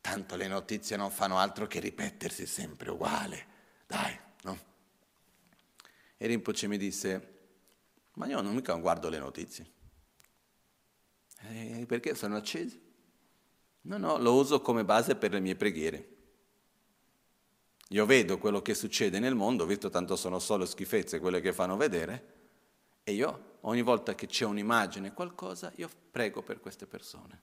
tanto 0.00 0.36
le 0.36 0.48
notizie 0.48 0.96
non 0.96 1.10
fanno 1.10 1.36
altro 1.36 1.66
che 1.66 1.80
ripetersi 1.80 2.46
sempre 2.46 2.90
uguale, 2.90 3.46
dai, 3.86 4.18
no? 4.44 4.58
E 6.16 6.26
Rinpoche 6.26 6.66
mi 6.68 6.78
disse, 6.78 7.34
ma 8.14 8.26
io 8.26 8.40
non 8.40 8.54
mica 8.54 8.72
guardo 8.76 9.10
le 9.10 9.18
notizie. 9.18 9.70
E 11.42 11.84
perché 11.86 12.14
sono 12.14 12.36
accese? 12.36 12.80
No, 13.82 13.98
no, 13.98 14.16
lo 14.16 14.34
uso 14.34 14.62
come 14.62 14.86
base 14.86 15.16
per 15.16 15.32
le 15.32 15.40
mie 15.40 15.54
preghiere. 15.54 16.16
Io 17.88 18.04
vedo 18.04 18.36
quello 18.38 18.60
che 18.60 18.74
succede 18.74 19.18
nel 19.18 19.34
mondo, 19.34 19.64
visto 19.64 19.88
tanto 19.88 20.14
sono 20.14 20.38
solo 20.38 20.66
schifezze 20.66 21.20
quelle 21.20 21.40
che 21.40 21.54
fanno 21.54 21.76
vedere, 21.76 22.36
e 23.02 23.12
io 23.12 23.56
ogni 23.62 23.80
volta 23.80 24.14
che 24.14 24.26
c'è 24.26 24.44
un'immagine, 24.44 25.14
qualcosa, 25.14 25.72
io 25.76 25.88
prego 26.10 26.42
per 26.42 26.60
queste 26.60 26.86
persone. 26.86 27.42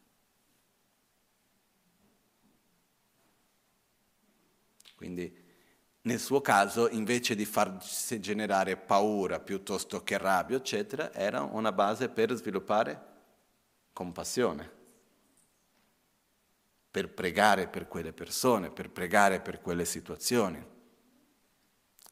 Quindi 4.96 5.44
nel 6.02 6.20
suo 6.20 6.42
caso, 6.42 6.90
invece 6.90 7.34
di 7.34 7.46
farsi 7.46 8.20
generare 8.20 8.78
paura 8.78 9.40
piuttosto 9.40 10.04
che 10.04 10.20
rabbia, 10.20 10.58
eccetera, 10.58 11.12
era 11.12 11.42
una 11.42 11.72
base 11.72 12.10
per 12.10 12.32
sviluppare 12.34 13.14
compassione 13.92 14.75
per 16.96 17.10
pregare 17.10 17.68
per 17.68 17.90
quelle 17.90 18.14
persone, 18.14 18.72
per 18.72 18.90
pregare 18.90 19.42
per 19.42 19.60
quelle 19.60 19.84
situazioni. 19.84 20.66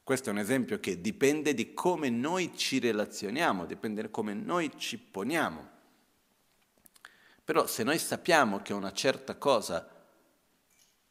Questo 0.02 0.28
è 0.28 0.32
un 0.32 0.38
esempio 0.38 0.78
che 0.78 1.00
dipende 1.00 1.54
di 1.54 1.72
come 1.72 2.10
noi 2.10 2.54
ci 2.54 2.80
relazioniamo, 2.80 3.64
dipende 3.64 4.02
da 4.02 4.08
come 4.10 4.34
noi 4.34 4.70
ci 4.76 4.98
poniamo. 4.98 5.70
Però 7.42 7.66
se 7.66 7.82
noi 7.82 7.98
sappiamo 7.98 8.60
che 8.60 8.74
una 8.74 8.92
certa 8.92 9.36
cosa 9.36 9.88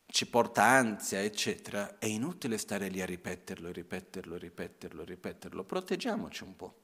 ci 0.06 0.28
porta 0.28 0.66
ansia, 0.66 1.24
eccetera, 1.24 1.98
è 1.98 2.06
inutile 2.06 2.60
stare 2.60 2.90
lì 2.90 3.02
a 3.02 3.08
ripeterlo, 3.08 3.72
ripeterlo, 3.72 4.38
ripeterlo, 4.38 5.04
ripeterlo. 5.04 5.64
Proteggiamoci 5.64 6.44
un 6.44 6.56
po'. 6.56 6.76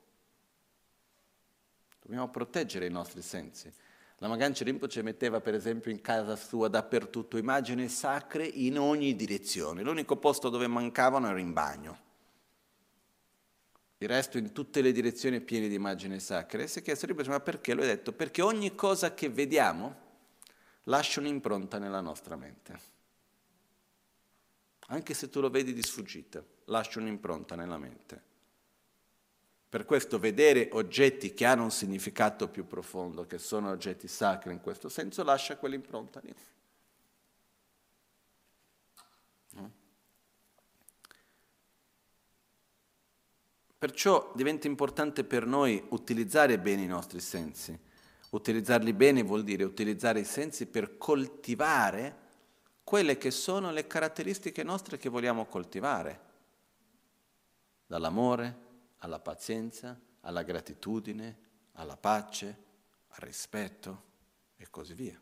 Dobbiamo 2.01 2.31
proteggere 2.31 2.87
i 2.87 2.91
nostri 2.91 3.21
sensi. 3.21 3.71
La 4.19 4.27
Magancia 4.27 4.65
Rinpoche 4.65 5.01
metteva 5.01 5.39
per 5.39 5.53
esempio 5.53 5.91
in 5.91 6.01
casa 6.01 6.35
sua 6.35 6.67
dappertutto 6.67 7.37
immagini 7.37 7.87
sacre 7.87 8.45
in 8.45 8.77
ogni 8.77 9.15
direzione. 9.15 9.81
L'unico 9.81 10.17
posto 10.17 10.49
dove 10.49 10.67
mancavano 10.67 11.27
era 11.27 11.39
in 11.39 11.53
bagno. 11.53 12.07
Il 13.99 14.09
resto 14.09 14.37
in 14.37 14.51
tutte 14.51 14.81
le 14.81 14.91
direzioni 14.91 15.39
piene 15.39 15.69
di 15.69 15.75
immagini 15.75 16.19
sacre. 16.19 16.63
E 16.63 16.67
si 16.67 16.79
è 16.79 16.81
chiesto 16.81 17.05
Rinpoche, 17.05 17.29
ma 17.29 17.39
perché? 17.39 17.73
Lui 17.73 17.85
ha 17.85 17.87
detto, 17.87 18.11
perché 18.11 18.41
ogni 18.41 18.75
cosa 18.75 19.13
che 19.13 19.29
vediamo 19.29 20.07
lascia 20.83 21.21
un'impronta 21.21 21.77
nella 21.77 22.01
nostra 22.01 22.35
mente. 22.35 22.79
Anche 24.87 25.13
se 25.13 25.29
tu 25.29 25.39
lo 25.39 25.49
vedi 25.49 25.73
di 25.73 25.83
sfuggita, 25.83 26.43
lascia 26.65 26.99
un'impronta 26.99 27.55
nella 27.55 27.77
mente. 27.77 28.28
Per 29.69 29.85
questo 29.85 30.17
vedere 30.17 30.69
oggetti 30.71 31.35
che 31.35 31.45
hanno 31.45 31.63
un 31.63 31.71
significato 31.71 32.49
più 32.49 32.65
profondo, 32.65 33.27
che 33.27 33.37
sono 33.37 33.69
oggetti 33.69 34.07
sacri 34.07 34.51
in 34.51 34.61
questo 34.61 34.89
senso, 34.89 35.23
lascia 35.23 35.57
quell'impronta 35.57 36.19
lì. 36.23 36.35
Perciò 43.79 44.33
diventa 44.35 44.67
importante 44.67 45.23
per 45.23 45.45
noi 45.45 45.81
utilizzare 45.91 46.59
bene 46.59 46.81
i 46.81 46.87
nostri 46.87 47.21
sensi. 47.21 47.79
Utilizzarli 48.31 48.91
bene 48.91 49.23
vuol 49.23 49.43
dire 49.43 49.63
utilizzare 49.63 50.19
i 50.19 50.25
sensi 50.25 50.65
per 50.65 50.97
coltivare 50.97 52.27
quelle 52.83 53.17
che 53.17 53.31
sono 53.31 53.71
le 53.71 53.87
caratteristiche 53.87 54.63
nostre 54.63 54.97
che 54.97 55.07
vogliamo 55.07 55.45
coltivare. 55.45 56.19
Dall'amore, 57.85 58.68
alla 58.99 59.19
pazienza, 59.19 59.99
alla 60.21 60.43
gratitudine, 60.43 61.37
alla 61.73 61.97
pace, 61.97 62.63
al 63.09 63.19
rispetto 63.19 64.03
e 64.57 64.67
così 64.69 64.93
via. 64.93 65.19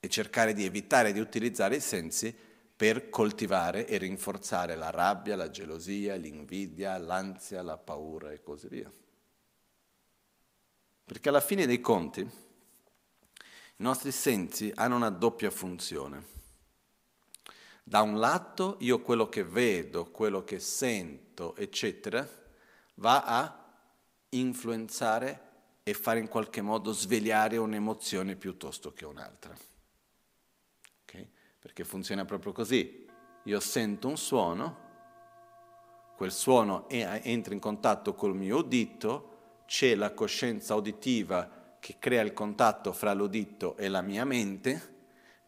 E 0.00 0.08
cercare 0.08 0.54
di 0.54 0.64
evitare 0.64 1.12
di 1.12 1.20
utilizzare 1.20 1.76
i 1.76 1.80
sensi 1.80 2.36
per 2.76 3.08
coltivare 3.10 3.88
e 3.88 3.98
rinforzare 3.98 4.76
la 4.76 4.90
rabbia, 4.90 5.34
la 5.34 5.50
gelosia, 5.50 6.14
l'invidia, 6.14 6.96
l'ansia, 6.96 7.62
la 7.62 7.76
paura 7.76 8.30
e 8.30 8.40
così 8.40 8.68
via. 8.68 8.90
Perché 11.04 11.28
alla 11.28 11.40
fine 11.40 11.66
dei 11.66 11.80
conti 11.80 12.20
i 12.20 13.82
nostri 13.82 14.12
sensi 14.12 14.70
hanno 14.74 14.94
una 14.94 15.10
doppia 15.10 15.50
funzione. 15.50 16.37
Da 17.88 18.02
un 18.02 18.18
lato 18.18 18.76
io 18.80 19.00
quello 19.00 19.30
che 19.30 19.42
vedo, 19.42 20.10
quello 20.10 20.44
che 20.44 20.60
sento, 20.60 21.56
eccetera, 21.56 22.28
va 22.96 23.24
a 23.24 23.64
influenzare 24.28 25.40
e 25.84 25.94
fare 25.94 26.20
in 26.20 26.28
qualche 26.28 26.60
modo 26.60 26.92
svegliare 26.92 27.56
un'emozione 27.56 28.36
piuttosto 28.36 28.92
che 28.92 29.06
un'altra. 29.06 29.56
Okay? 31.04 31.30
Perché 31.58 31.82
funziona 31.82 32.26
proprio 32.26 32.52
così. 32.52 33.06
Io 33.44 33.58
sento 33.58 34.06
un 34.08 34.18
suono, 34.18 34.76
quel 36.14 36.30
suono 36.30 36.90
entra 36.90 37.54
in 37.54 37.60
contatto 37.60 38.12
col 38.12 38.36
mio 38.36 38.58
udito, 38.58 39.62
c'è 39.64 39.94
la 39.94 40.12
coscienza 40.12 40.74
uditiva 40.74 41.76
che 41.80 41.96
crea 41.98 42.20
il 42.20 42.34
contatto 42.34 42.92
fra 42.92 43.14
l'udito 43.14 43.78
e 43.78 43.88
la 43.88 44.02
mia 44.02 44.26
mente, 44.26 44.96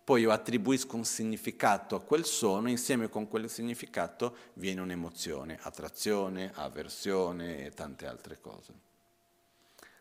poi 0.03 0.23
io 0.23 0.31
attribuisco 0.31 0.97
un 0.97 1.05
significato 1.05 1.95
a 1.95 2.01
quel 2.01 2.25
suono, 2.25 2.69
insieme 2.69 3.09
con 3.09 3.29
quel 3.29 3.49
significato 3.49 4.37
viene 4.55 4.81
un'emozione, 4.81 5.59
attrazione, 5.61 6.51
avversione 6.55 7.65
e 7.65 7.71
tante 7.71 8.07
altre 8.07 8.41
cose. 8.41 8.89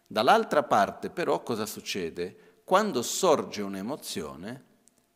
Dall'altra 0.07 0.63
parte 0.63 1.09
però 1.09 1.43
cosa 1.43 1.65
succede? 1.65 2.61
Quando 2.63 3.01
sorge 3.03 3.61
un'emozione 3.61 4.65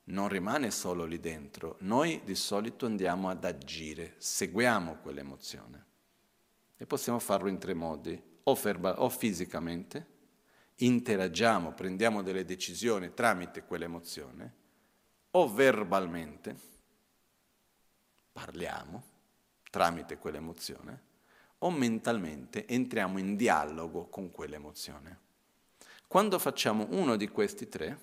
non 0.05 0.27
rimane 0.27 0.69
solo 0.69 1.05
lì 1.05 1.19
dentro, 1.19 1.77
noi 1.79 2.21
di 2.23 2.35
solito 2.35 2.85
andiamo 2.85 3.29
ad 3.29 3.43
agire, 3.45 4.15
seguiamo 4.17 4.97
quell'emozione 5.01 5.85
e 6.77 6.85
possiamo 6.85 7.19
farlo 7.19 7.49
in 7.49 7.57
tre 7.57 7.73
modi, 7.73 8.21
o, 8.43 8.55
ferba, 8.55 9.01
o 9.01 9.09
fisicamente, 9.09 10.07
interagiamo, 10.75 11.71
prendiamo 11.71 12.21
delle 12.21 12.43
decisioni 12.43 13.13
tramite 13.13 13.63
quell'emozione, 13.63 14.61
o 15.35 15.51
verbalmente, 15.51 16.55
parliamo 18.31 19.11
tramite 19.69 20.17
quell'emozione, 20.17 21.01
o 21.59 21.71
mentalmente 21.71 22.67
entriamo 22.67 23.17
in 23.17 23.35
dialogo 23.35 24.05
con 24.05 24.29
quell'emozione. 24.29 25.19
Quando 26.07 26.37
facciamo 26.37 26.87
uno 26.91 27.15
di 27.15 27.27
questi 27.29 27.67
tre, 27.67 27.99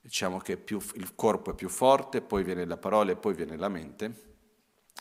diciamo 0.00 0.38
che 0.38 0.56
più, 0.56 0.82
il 0.94 1.14
corpo 1.14 1.52
è 1.52 1.54
più 1.54 1.68
forte, 1.68 2.20
poi 2.22 2.42
viene 2.42 2.64
la 2.64 2.76
parola 2.76 3.12
e 3.12 3.16
poi 3.16 3.34
viene 3.34 3.56
la 3.56 3.68
mente, 3.68 4.36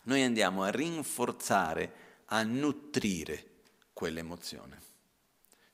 noi 0.03 0.21
andiamo 0.21 0.61
a 0.61 0.69
rinforzare, 0.69 1.93
a 2.25 2.43
nutrire 2.43 3.45
quell'emozione. 3.93 4.92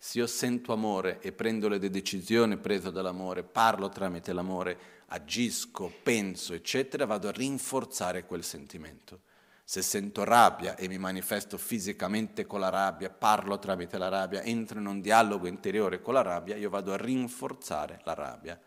Se 0.01 0.17
io 0.19 0.27
sento 0.27 0.71
amore 0.71 1.19
e 1.19 1.33
prendo 1.33 1.67
le 1.67 1.77
decisioni 1.77 2.55
prese 2.55 2.89
dall'amore, 2.89 3.43
parlo 3.43 3.89
tramite 3.89 4.31
l'amore, 4.31 4.77
agisco, 5.07 5.91
penso, 6.01 6.53
eccetera, 6.53 7.05
vado 7.05 7.27
a 7.27 7.33
rinforzare 7.33 8.25
quel 8.25 8.45
sentimento. 8.45 9.19
Se 9.61 9.81
sento 9.81 10.23
rabbia 10.23 10.77
e 10.77 10.87
mi 10.87 10.97
manifesto 10.97 11.57
fisicamente 11.57 12.45
con 12.45 12.61
la 12.61 12.69
rabbia, 12.69 13.09
parlo 13.09 13.59
tramite 13.59 13.97
la 13.97 14.07
rabbia, 14.07 14.41
entro 14.41 14.79
in 14.79 14.85
un 14.85 15.01
dialogo 15.01 15.47
interiore 15.47 16.01
con 16.01 16.13
la 16.13 16.21
rabbia, 16.21 16.55
io 16.55 16.69
vado 16.69 16.93
a 16.93 16.97
rinforzare 16.97 17.99
la 18.05 18.13
rabbia. 18.13 18.57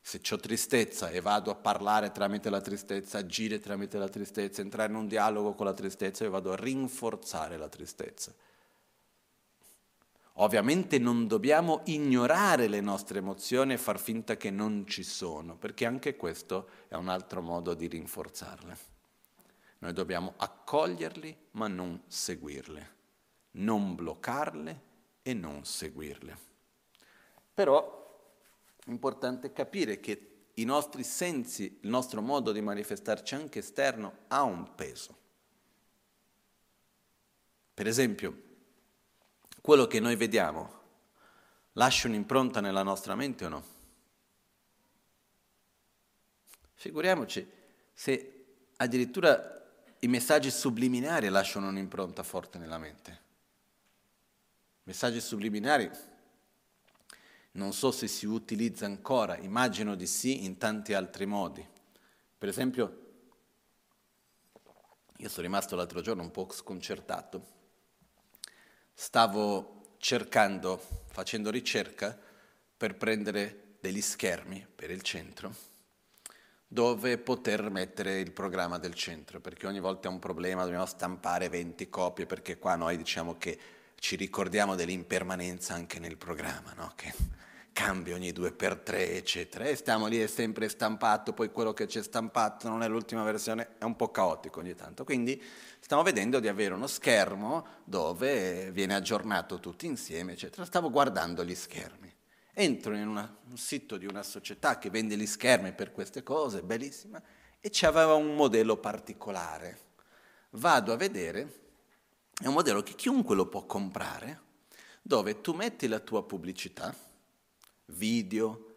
Se 0.00 0.20
ho 0.32 0.36
tristezza 0.36 1.10
e 1.10 1.20
vado 1.20 1.52
a 1.52 1.54
parlare 1.54 2.10
tramite 2.10 2.50
la 2.50 2.60
tristezza, 2.60 3.18
agire 3.18 3.60
tramite 3.60 3.98
la 3.98 4.08
tristezza, 4.08 4.60
entrare 4.60 4.90
in 4.90 4.98
un 4.98 5.06
dialogo 5.06 5.54
con 5.54 5.66
la 5.66 5.74
tristezza, 5.74 6.24
io 6.24 6.30
vado 6.30 6.50
a 6.50 6.56
rinforzare 6.56 7.56
la 7.56 7.68
tristezza. 7.68 8.34
Ovviamente 10.36 10.98
non 10.98 11.26
dobbiamo 11.26 11.82
ignorare 11.84 12.66
le 12.66 12.80
nostre 12.80 13.18
emozioni 13.18 13.74
e 13.74 13.78
far 13.78 14.00
finta 14.00 14.36
che 14.36 14.50
non 14.50 14.86
ci 14.86 15.02
sono, 15.02 15.56
perché 15.56 15.84
anche 15.84 16.16
questo 16.16 16.68
è 16.88 16.94
un 16.94 17.08
altro 17.08 17.42
modo 17.42 17.74
di 17.74 17.86
rinforzarle. 17.86 18.90
Noi 19.78 19.92
dobbiamo 19.92 20.34
accoglierli 20.36 21.36
ma 21.52 21.68
non 21.68 22.02
seguirle, 22.06 22.94
non 23.52 23.94
bloccarle 23.94 24.80
e 25.22 25.34
non 25.34 25.64
seguirle. 25.64 26.38
Però 27.52 28.00
è 28.84 28.90
importante 28.90 29.52
capire 29.52 30.00
che 30.00 30.28
i 30.54 30.64
nostri 30.64 31.02
sensi, 31.02 31.78
il 31.82 31.88
nostro 31.88 32.22
modo 32.22 32.52
di 32.52 32.60
manifestarci 32.60 33.34
anche 33.34 33.58
esterno 33.58 34.20
ha 34.28 34.42
un 34.42 34.74
peso. 34.74 35.18
Per 37.74 37.86
esempio, 37.86 38.50
quello 39.62 39.86
che 39.86 40.00
noi 40.00 40.16
vediamo 40.16 40.80
lascia 41.74 42.08
un'impronta 42.08 42.60
nella 42.60 42.82
nostra 42.82 43.14
mente 43.14 43.44
o 43.46 43.48
no? 43.48 43.64
Figuriamoci 46.74 47.48
se 47.94 48.44
addirittura 48.76 49.60
i 50.00 50.08
messaggi 50.08 50.50
subliminari 50.50 51.28
lasciano 51.28 51.68
un'impronta 51.68 52.24
forte 52.24 52.58
nella 52.58 52.76
mente. 52.76 53.20
Messaggi 54.82 55.20
subliminari 55.20 55.88
non 57.52 57.72
so 57.72 57.92
se 57.92 58.08
si 58.08 58.26
utilizza 58.26 58.84
ancora, 58.84 59.36
immagino 59.36 59.94
di 59.94 60.08
sì 60.08 60.44
in 60.44 60.58
tanti 60.58 60.92
altri 60.92 61.24
modi. 61.24 61.64
Per 62.36 62.48
esempio, 62.48 63.00
io 65.18 65.28
sono 65.28 65.42
rimasto 65.42 65.76
l'altro 65.76 66.00
giorno 66.00 66.22
un 66.22 66.32
po' 66.32 66.48
sconcertato 66.50 67.60
stavo 69.02 69.96
cercando, 69.98 70.80
facendo 71.10 71.50
ricerca 71.50 72.16
per 72.76 72.94
prendere 72.94 73.74
degli 73.80 74.00
schermi 74.00 74.64
per 74.72 74.92
il 74.92 75.02
centro 75.02 75.52
dove 76.68 77.18
poter 77.18 77.68
mettere 77.68 78.20
il 78.20 78.30
programma 78.30 78.78
del 78.78 78.94
centro, 78.94 79.40
perché 79.40 79.66
ogni 79.66 79.80
volta 79.80 80.08
è 80.08 80.10
un 80.10 80.20
problema, 80.20 80.62
dobbiamo 80.62 80.86
stampare 80.86 81.50
20 81.50 81.90
copie, 81.90 82.24
perché 82.24 82.56
qua 82.58 82.76
noi 82.76 82.96
diciamo 82.96 83.36
che 83.36 83.58
ci 83.96 84.16
ricordiamo 84.16 84.74
dell'impermanenza 84.74 85.74
anche 85.74 85.98
nel 85.98 86.16
programma, 86.16 86.72
no? 86.74 86.92
che 86.94 87.12
cambia 87.72 88.14
ogni 88.14 88.32
due 88.32 88.52
per 88.52 88.76
tre, 88.76 89.12
eccetera, 89.12 89.64
e 89.64 89.74
stiamo 89.76 90.06
lì, 90.06 90.18
è 90.18 90.26
sempre 90.26 90.68
stampato, 90.68 91.32
poi 91.32 91.50
quello 91.50 91.72
che 91.72 91.86
c'è 91.86 92.02
stampato 92.02 92.68
non 92.68 92.82
è 92.82 92.88
l'ultima 92.88 93.22
versione, 93.22 93.76
è 93.78 93.84
un 93.84 93.96
po' 93.96 94.10
caotico 94.10 94.60
ogni 94.60 94.74
tanto, 94.74 95.04
quindi 95.04 95.42
stiamo 95.80 96.02
vedendo 96.02 96.38
di 96.38 96.48
avere 96.48 96.74
uno 96.74 96.86
schermo 96.86 97.66
dove 97.84 98.70
viene 98.72 98.94
aggiornato 98.94 99.58
tutti 99.58 99.86
insieme, 99.86 100.32
eccetera. 100.32 100.64
Stavo 100.64 100.90
guardando 100.90 101.44
gli 101.44 101.54
schermi. 101.54 102.12
Entro 102.54 102.94
in 102.94 103.08
una, 103.08 103.34
un 103.48 103.56
sito 103.56 103.96
di 103.96 104.04
una 104.04 104.22
società 104.22 104.78
che 104.78 104.90
vende 104.90 105.16
gli 105.16 105.26
schermi 105.26 105.72
per 105.72 105.92
queste 105.92 106.22
cose, 106.22 106.62
bellissima, 106.62 107.20
e 107.58 107.68
c'aveva 107.72 108.14
un 108.14 108.34
modello 108.34 108.76
particolare. 108.76 109.78
Vado 110.50 110.92
a 110.92 110.96
vedere, 110.96 111.60
è 112.38 112.46
un 112.46 112.52
modello 112.52 112.82
che 112.82 112.94
chiunque 112.94 113.34
lo 113.34 113.46
può 113.46 113.64
comprare, 113.64 114.40
dove 115.00 115.40
tu 115.40 115.54
metti 115.54 115.88
la 115.88 115.98
tua 115.98 116.24
pubblicità, 116.24 116.94
video 117.86 118.74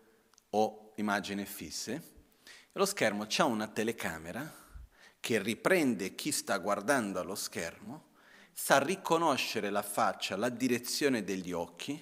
o 0.52 0.94
immagini 0.96 1.46
fisse, 1.46 2.14
lo 2.74 2.86
schermo 2.86 3.26
ha 3.38 3.46
una 3.46 3.68
telecamera 3.68 4.64
che 5.20 5.42
riprende 5.42 6.14
chi 6.16 6.32
sta 6.32 6.58
guardando 6.58 7.20
allo 7.20 7.36
schermo, 7.36 8.14
sa 8.52 8.78
riconoscere 8.80 9.70
la 9.70 9.82
faccia, 9.82 10.36
la 10.36 10.50
direzione 10.50 11.24
degli 11.24 11.52
occhi 11.52 12.02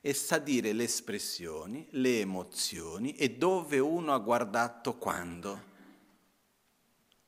e 0.00 0.14
sa 0.14 0.38
dire 0.38 0.72
le 0.72 0.84
espressioni, 0.84 1.88
le 1.92 2.20
emozioni 2.20 3.14
e 3.14 3.36
dove 3.36 3.78
uno 3.78 4.12
ha 4.12 4.18
guardato 4.18 4.96
quando. 4.96 5.72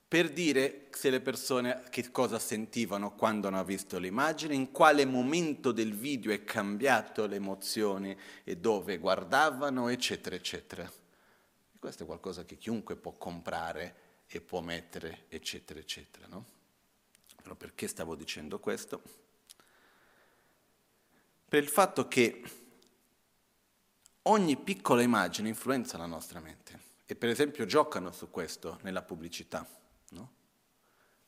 Per 0.08 0.32
dire 0.32 0.86
se 0.92 1.10
le 1.10 1.20
persone 1.20 1.82
che 1.90 2.12
cosa 2.12 2.38
sentivano 2.38 3.16
quando 3.16 3.48
hanno 3.48 3.64
visto 3.64 3.98
l'immagine, 3.98 4.54
in 4.54 4.70
quale 4.70 5.04
momento 5.04 5.72
del 5.72 5.94
video 5.94 6.32
è 6.32 6.44
cambiato 6.44 7.26
le 7.26 7.36
emozioni 7.36 8.16
e 8.44 8.56
dove 8.56 8.98
guardavano, 8.98 9.88
eccetera, 9.88 10.36
eccetera. 10.36 10.84
E 10.84 11.78
questo 11.80 12.04
è 12.04 12.06
qualcosa 12.06 12.44
che 12.44 12.56
chiunque 12.56 12.94
può 12.94 13.12
comprare 13.12 14.04
e 14.28 14.40
può 14.40 14.60
mettere, 14.60 15.24
eccetera, 15.28 15.80
eccetera. 15.80 16.28
No? 16.28 16.44
Però 17.42 17.56
perché 17.56 17.88
stavo 17.88 18.14
dicendo 18.14 18.60
questo? 18.60 19.02
Per 21.48 21.62
il 21.62 21.68
fatto 21.68 22.06
che 22.06 22.42
ogni 24.22 24.56
piccola 24.56 25.02
immagine 25.02 25.48
influenza 25.48 25.98
la 25.98 26.06
nostra 26.06 26.38
mente 26.38 26.80
e 27.06 27.16
per 27.16 27.28
esempio 27.28 27.66
giocano 27.66 28.12
su 28.12 28.30
questo 28.30 28.78
nella 28.82 29.02
pubblicità. 29.02 29.66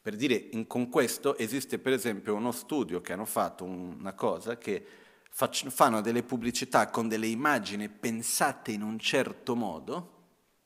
Per 0.01 0.17
dire, 0.17 0.49
in, 0.53 0.67
con 0.67 0.89
questo 0.89 1.37
esiste 1.37 1.79
per 1.79 1.93
esempio 1.93 2.35
uno 2.35 2.53
studio 2.53 3.01
che 3.01 3.13
hanno 3.13 3.25
fatto 3.25 3.65
una 3.65 4.15
cosa 4.15 4.57
che 4.57 4.85
faccio, 5.31 5.71
fanno 5.71 6.01
delle 6.01 6.23
pubblicità 6.23 6.89
con 6.89 7.09
delle 7.09 7.27
immagini 7.27 7.89
pensate 7.89 8.73
in 8.73 8.83
un 8.83 8.99
certo 8.99 9.55
modo, 9.55 10.17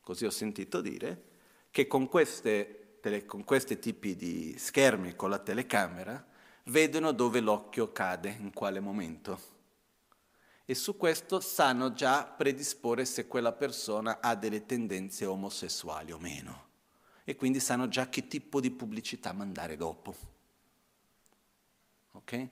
così 0.00 0.24
ho 0.24 0.30
sentito 0.30 0.80
dire, 0.80 1.30
che 1.70 1.86
con, 1.86 2.08
queste, 2.08 2.98
con 3.26 3.44
questi 3.44 3.78
tipi 3.78 4.14
di 4.16 4.54
schermi, 4.58 5.16
con 5.16 5.30
la 5.30 5.38
telecamera, 5.38 6.24
vedono 6.64 7.12
dove 7.12 7.40
l'occhio 7.40 7.90
cade, 7.92 8.36
in 8.38 8.52
quale 8.52 8.80
momento. 8.80 9.40
E 10.64 10.74
su 10.74 10.96
questo 10.96 11.40
sanno 11.40 11.92
già 11.92 12.24
predisporre 12.24 13.04
se 13.04 13.26
quella 13.26 13.52
persona 13.52 14.20
ha 14.20 14.34
delle 14.36 14.64
tendenze 14.64 15.26
omosessuali 15.26 16.12
o 16.12 16.18
meno. 16.18 16.70
E 17.24 17.36
quindi 17.36 17.60
sanno 17.60 17.88
già 17.88 18.08
che 18.08 18.26
tipo 18.26 18.60
di 18.60 18.70
pubblicità 18.70 19.32
mandare 19.32 19.76
dopo. 19.76 20.14
Ok? 22.12 22.48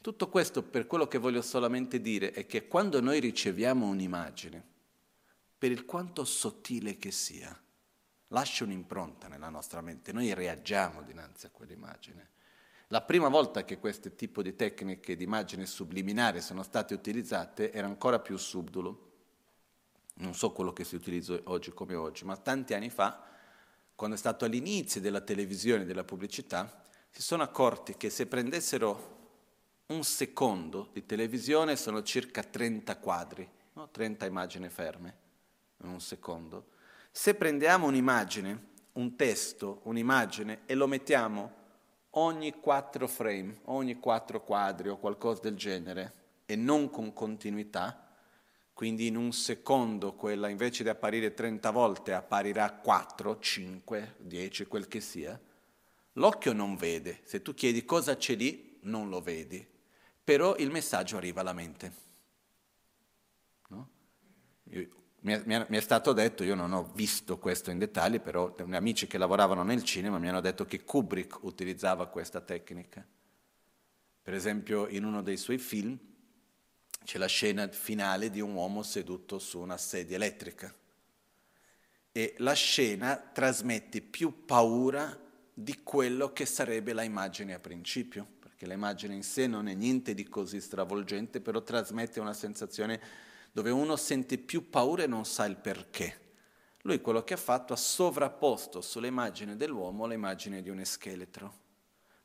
Tutto 0.00 0.28
questo 0.28 0.62
per 0.62 0.86
quello 0.86 1.08
che 1.08 1.18
voglio 1.18 1.42
solamente 1.42 2.00
dire 2.00 2.30
è 2.30 2.46
che 2.46 2.68
quando 2.68 3.00
noi 3.00 3.18
riceviamo 3.18 3.86
un'immagine, 3.86 4.62
per 5.58 5.72
il 5.72 5.84
quanto 5.84 6.24
sottile 6.24 6.96
che 6.96 7.10
sia, 7.10 7.58
lascia 8.28 8.64
un'impronta 8.64 9.28
nella 9.28 9.48
nostra 9.48 9.80
mente, 9.80 10.12
noi 10.12 10.32
reagiamo 10.32 11.02
dinanzi 11.02 11.46
a 11.46 11.50
quell'immagine. 11.50 12.28
La 12.88 13.02
prima 13.02 13.28
volta 13.28 13.64
che 13.64 13.78
questo 13.78 14.14
tipo 14.14 14.42
di 14.42 14.54
tecniche 14.54 15.16
di 15.16 15.24
immagine 15.24 15.66
subliminare 15.66 16.40
sono 16.40 16.62
state 16.62 16.94
utilizzate 16.94 17.72
era 17.72 17.88
ancora 17.88 18.20
più 18.20 18.36
subdolo, 18.36 19.12
non 20.18 20.34
so 20.34 20.52
quello 20.52 20.72
che 20.72 20.84
si 20.84 20.94
utilizza 20.94 21.36
oggi 21.44 21.72
come 21.72 21.94
oggi, 21.96 22.24
ma 22.24 22.36
tanti 22.36 22.74
anni 22.74 22.90
fa, 22.90 23.24
quando 23.96 24.14
è 24.14 24.18
stato 24.18 24.44
all'inizio 24.44 25.00
della 25.00 25.22
televisione 25.22 25.82
e 25.82 25.86
della 25.86 26.04
pubblicità, 26.04 26.84
si 27.10 27.22
sono 27.22 27.42
accorti 27.42 27.96
che 27.96 28.10
se 28.10 28.26
prendessero 28.26 29.14
un 29.86 30.04
secondo 30.04 30.90
di 30.92 31.06
televisione 31.06 31.76
sono 31.76 32.02
circa 32.02 32.42
30 32.42 32.98
quadri, 32.98 33.48
no? 33.72 33.88
30 33.90 34.26
immagini 34.26 34.68
ferme 34.68 35.24
in 35.82 35.88
un 35.88 36.00
secondo, 36.00 36.66
se 37.10 37.34
prendiamo 37.34 37.86
un'immagine, 37.86 38.74
un 38.92 39.16
testo, 39.16 39.80
un'immagine 39.84 40.60
e 40.66 40.74
lo 40.74 40.86
mettiamo 40.86 41.64
ogni 42.10 42.52
quattro 42.60 43.08
frame, 43.08 43.60
ogni 43.64 43.98
quattro 43.98 44.42
quadri 44.42 44.88
o 44.88 44.98
qualcosa 44.98 45.42
del 45.42 45.56
genere 45.56 46.12
e 46.44 46.56
non 46.56 46.90
con 46.90 47.12
continuità, 47.12 48.05
quindi 48.76 49.06
in 49.06 49.16
un 49.16 49.32
secondo 49.32 50.12
quella 50.12 50.50
invece 50.50 50.82
di 50.82 50.90
apparire 50.90 51.32
30 51.32 51.70
volte 51.70 52.12
apparirà 52.12 52.74
4, 52.74 53.38
5, 53.38 54.16
10, 54.18 54.66
quel 54.66 54.86
che 54.86 55.00
sia, 55.00 55.40
l'occhio 56.12 56.52
non 56.52 56.76
vede. 56.76 57.20
Se 57.22 57.40
tu 57.40 57.54
chiedi 57.54 57.86
cosa 57.86 58.18
c'è 58.18 58.34
lì, 58.34 58.76
non 58.82 59.08
lo 59.08 59.22
vedi, 59.22 59.66
però 60.22 60.56
il 60.56 60.70
messaggio 60.70 61.16
arriva 61.16 61.40
alla 61.40 61.54
mente. 61.54 61.92
No? 63.68 63.88
Io 64.64 64.88
mi 65.20 65.32
è, 65.32 65.42
mi 65.46 65.76
è, 65.78 65.80
stato 65.80 66.12
detto, 66.12 66.44
io 66.44 66.54
non 66.54 66.74
ho 66.74 66.92
visto 66.94 67.38
questo 67.38 67.70
in 67.70 67.78
dettagli, 67.78 68.20
però 68.20 68.54
amici 68.72 69.06
che 69.06 69.16
lavoravano 69.16 69.62
nel 69.62 69.84
cinema 69.84 70.18
mi 70.18 70.28
hanno 70.28 70.42
detto 70.42 70.66
che 70.66 70.84
Kubrick 70.84 71.44
utilizzava 71.44 72.08
questa 72.08 72.42
tecnica. 72.42 73.02
Per 74.20 74.34
esempio 74.34 74.86
in 74.88 75.06
uno 75.06 75.22
dei 75.22 75.38
suoi 75.38 75.56
film 75.56 75.98
c'è 77.06 77.18
la 77.18 77.26
scena 77.26 77.68
finale 77.68 78.30
di 78.30 78.40
un 78.40 78.52
uomo 78.52 78.82
seduto 78.82 79.38
su 79.38 79.60
una 79.60 79.76
sedia 79.76 80.16
elettrica 80.16 80.74
e 82.10 82.34
la 82.38 82.52
scena 82.52 83.16
trasmette 83.16 84.00
più 84.00 84.44
paura 84.44 85.16
di 85.54 85.84
quello 85.84 86.32
che 86.32 86.46
sarebbe 86.46 86.92
la 86.92 87.04
immagine 87.04 87.54
a 87.54 87.60
principio, 87.60 88.26
perché 88.40 88.66
l'immagine 88.66 89.14
in 89.14 89.22
sé 89.22 89.46
non 89.46 89.68
è 89.68 89.74
niente 89.74 90.14
di 90.14 90.24
così 90.24 90.60
stravolgente, 90.60 91.40
però 91.40 91.62
trasmette 91.62 92.18
una 92.18 92.34
sensazione 92.34 93.00
dove 93.52 93.70
uno 93.70 93.94
sente 93.94 94.36
più 94.36 94.68
paura 94.68 95.04
e 95.04 95.06
non 95.06 95.24
sa 95.24 95.44
il 95.44 95.56
perché. 95.56 96.24
Lui 96.82 97.00
quello 97.00 97.22
che 97.22 97.34
ha 97.34 97.38
fatto 97.38 97.72
ha 97.72 97.76
sovrapposto 97.76 98.80
sull'immagine 98.80 99.54
dell'uomo 99.54 100.06
l'immagine 100.06 100.60
di 100.60 100.70
un 100.70 100.84
scheletro, 100.84 101.54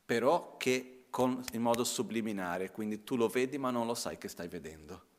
però 0.04 0.58
che 0.58 1.01
con, 1.12 1.44
in 1.52 1.62
modo 1.62 1.84
subliminare, 1.84 2.72
quindi 2.72 3.04
tu 3.04 3.16
lo 3.16 3.28
vedi 3.28 3.60
ma 3.60 3.70
non 3.70 3.86
lo 3.86 3.94
sai 3.94 4.18
che 4.18 4.28
stai 4.28 4.48
vedendo. 4.48 5.10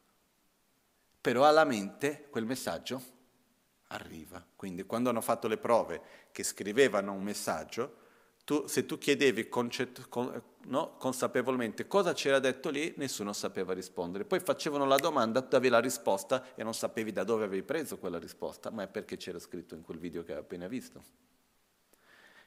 Però 1.20 1.44
alla 1.44 1.64
mente 1.64 2.26
quel 2.30 2.44
messaggio 2.44 3.00
arriva. 3.88 4.44
Quindi 4.56 4.84
quando 4.84 5.10
hanno 5.10 5.20
fatto 5.20 5.46
le 5.46 5.58
prove 5.58 6.02
che 6.32 6.42
scrivevano 6.42 7.12
un 7.12 7.22
messaggio, 7.22 8.00
tu, 8.44 8.66
se 8.66 8.86
tu 8.86 8.98
chiedevi 8.98 9.48
concet- 9.48 10.08
con, 10.08 10.42
no, 10.64 10.96
consapevolmente 10.96 11.86
cosa 11.86 12.12
c'era 12.12 12.40
detto 12.40 12.70
lì, 12.70 12.92
nessuno 12.96 13.32
sapeva 13.32 13.72
rispondere. 13.72 14.24
Poi 14.24 14.40
facevano 14.40 14.84
la 14.84 14.96
domanda, 14.96 15.42
tu 15.42 15.54
avevi 15.54 15.70
la 15.70 15.78
risposta 15.78 16.54
e 16.56 16.64
non 16.64 16.74
sapevi 16.74 17.12
da 17.12 17.22
dove 17.22 17.44
avevi 17.44 17.62
preso 17.62 17.98
quella 17.98 18.18
risposta, 18.18 18.70
ma 18.70 18.82
è 18.82 18.88
perché 18.88 19.16
c'era 19.16 19.38
scritto 19.38 19.76
in 19.76 19.82
quel 19.82 19.98
video 19.98 20.24
che 20.24 20.32
avevi 20.32 20.46
appena 20.46 20.66
visto. 20.66 21.02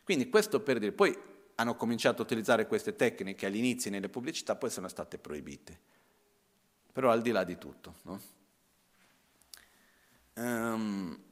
Quindi 0.04 0.30
questo 0.30 0.60
per 0.60 0.80
dire, 0.80 0.92
poi 0.92 1.18
hanno 1.56 1.76
cominciato 1.76 2.22
a 2.22 2.26
utilizzare 2.26 2.68
queste 2.68 2.96
tecniche 2.96 3.46
all'inizio 3.46 3.90
nelle 3.92 4.10
pubblicità, 4.10 4.56
poi 4.56 4.70
sono 4.70 4.88
state 4.88 5.18
proibite. 5.18 5.80
Però 6.92 7.10
al 7.12 7.22
di 7.22 7.32
là 7.32 7.44
di 7.44 7.58
tutto, 7.58 7.96
no? 8.04 8.22
um, 10.36 11.24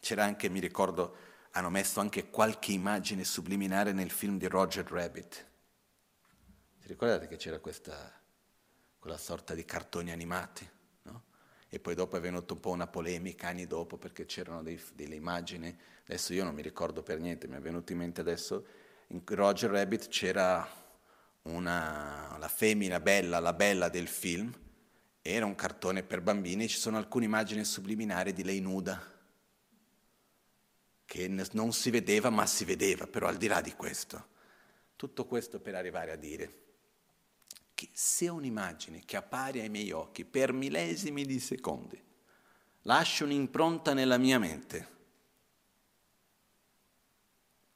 c'era 0.00 0.24
anche, 0.24 0.48
mi 0.48 0.60
ricordo, 0.60 1.16
hanno 1.52 1.70
messo 1.70 2.00
anche 2.00 2.30
qualche 2.30 2.72
immagine 2.72 3.24
subliminare 3.24 3.92
nel 3.92 4.10
film 4.10 4.38
di 4.38 4.46
Roger 4.46 4.84
Rabbit. 4.84 5.46
Vi 6.80 6.86
ricordate 6.88 7.26
che 7.26 7.36
c'era 7.36 7.58
questa, 7.58 8.12
quella 8.98 9.18
sorta 9.18 9.54
di 9.54 9.64
cartoni 9.64 10.12
animati? 10.12 10.68
No? 11.02 11.24
E 11.68 11.80
poi 11.80 11.94
dopo 11.94 12.16
è 12.16 12.20
venuta 12.20 12.52
un 12.54 12.60
po' 12.60 12.70
una 12.70 12.86
polemica 12.86 13.48
anni 13.48 13.66
dopo 13.66 13.96
perché 13.96 14.26
c'erano 14.26 14.62
dei, 14.62 14.80
delle 14.94 15.14
immagini, 15.16 15.76
adesso 16.06 16.32
io 16.32 16.44
non 16.44 16.54
mi 16.54 16.62
ricordo 16.62 17.02
per 17.02 17.20
niente, 17.20 17.48
mi 17.48 17.56
è 17.56 17.60
venuto 17.60 17.92
in 17.92 17.98
mente 17.98 18.20
adesso, 18.20 18.66
in 19.08 19.22
Roger 19.24 19.70
Rabbit 19.70 20.08
c'era 20.08 20.66
una, 21.42 22.36
la 22.38 22.48
femmina 22.48 23.00
bella, 23.00 23.38
la 23.38 23.52
bella 23.52 23.88
del 23.88 24.08
film, 24.08 24.52
era 25.22 25.44
un 25.44 25.54
cartone 25.54 26.02
per 26.02 26.20
bambini, 26.20 26.68
ci 26.68 26.78
sono 26.78 26.96
alcune 26.96 27.24
immagini 27.24 27.64
subliminari 27.64 28.32
di 28.32 28.44
lei 28.44 28.60
nuda 28.60 29.14
che 31.04 31.28
non 31.28 31.72
si 31.72 31.90
vedeva 31.90 32.30
ma 32.30 32.46
si 32.46 32.64
vedeva, 32.64 33.06
però 33.06 33.28
al 33.28 33.36
di 33.36 33.46
là 33.46 33.60
di 33.60 33.72
questo, 33.72 34.28
tutto 34.96 35.26
questo 35.26 35.60
per 35.60 35.74
arrivare 35.74 36.12
a 36.12 36.16
dire 36.16 36.64
che 37.74 37.88
se 37.92 38.28
un'immagine 38.28 39.02
che 39.04 39.16
appare 39.16 39.60
ai 39.60 39.68
miei 39.68 39.92
occhi 39.92 40.24
per 40.24 40.52
millesimi 40.52 41.24
di 41.24 41.38
secondi 41.38 42.02
lascia 42.82 43.24
un'impronta 43.24 43.92
nella 43.94 44.18
mia 44.18 44.38
mente, 44.38 44.94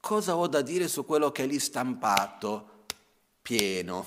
cosa 0.01 0.37
ho 0.37 0.47
da 0.47 0.63
dire 0.63 0.89
su 0.89 1.05
quello 1.05 1.31
che 1.31 1.45
è 1.45 1.47
lì 1.47 1.59
stampato 1.59 2.87
pieno 3.43 4.07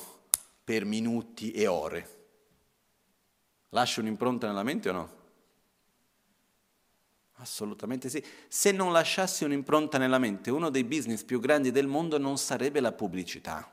per 0.63 0.85
minuti 0.85 1.51
e 1.51 1.67
ore? 1.67 2.21
Lascia 3.69 4.01
un'impronta 4.01 4.47
nella 4.47 4.63
mente 4.63 4.89
o 4.89 4.93
no? 4.93 5.21
Assolutamente 7.37 8.09
sì. 8.09 8.23
Se 8.47 8.71
non 8.71 8.91
lasciassi 8.91 9.43
un'impronta 9.43 9.97
nella 9.97 10.19
mente, 10.19 10.51
uno 10.51 10.69
dei 10.69 10.83
business 10.83 11.23
più 11.23 11.39
grandi 11.39 11.71
del 11.71 11.87
mondo 11.87 12.17
non 12.17 12.37
sarebbe 12.37 12.79
la 12.79 12.91
pubblicità. 12.91 13.69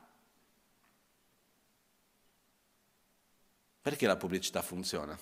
Perché 3.81 4.07
la 4.07 4.17
pubblicità 4.17 4.61
funziona? 4.61 5.17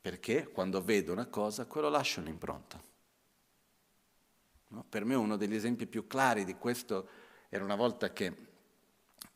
Perché 0.00 0.48
quando 0.48 0.82
vedo 0.82 1.12
una 1.12 1.26
cosa, 1.26 1.66
quello 1.66 1.88
lascia 1.88 2.20
un'impronta. 2.20 2.87
No? 4.68 4.84
Per 4.88 5.04
me 5.04 5.14
uno 5.14 5.36
degli 5.36 5.54
esempi 5.54 5.86
più 5.86 6.06
clari 6.06 6.44
di 6.44 6.56
questo 6.56 7.08
era 7.48 7.64
una 7.64 7.76
volta 7.76 8.12
che 8.12 8.46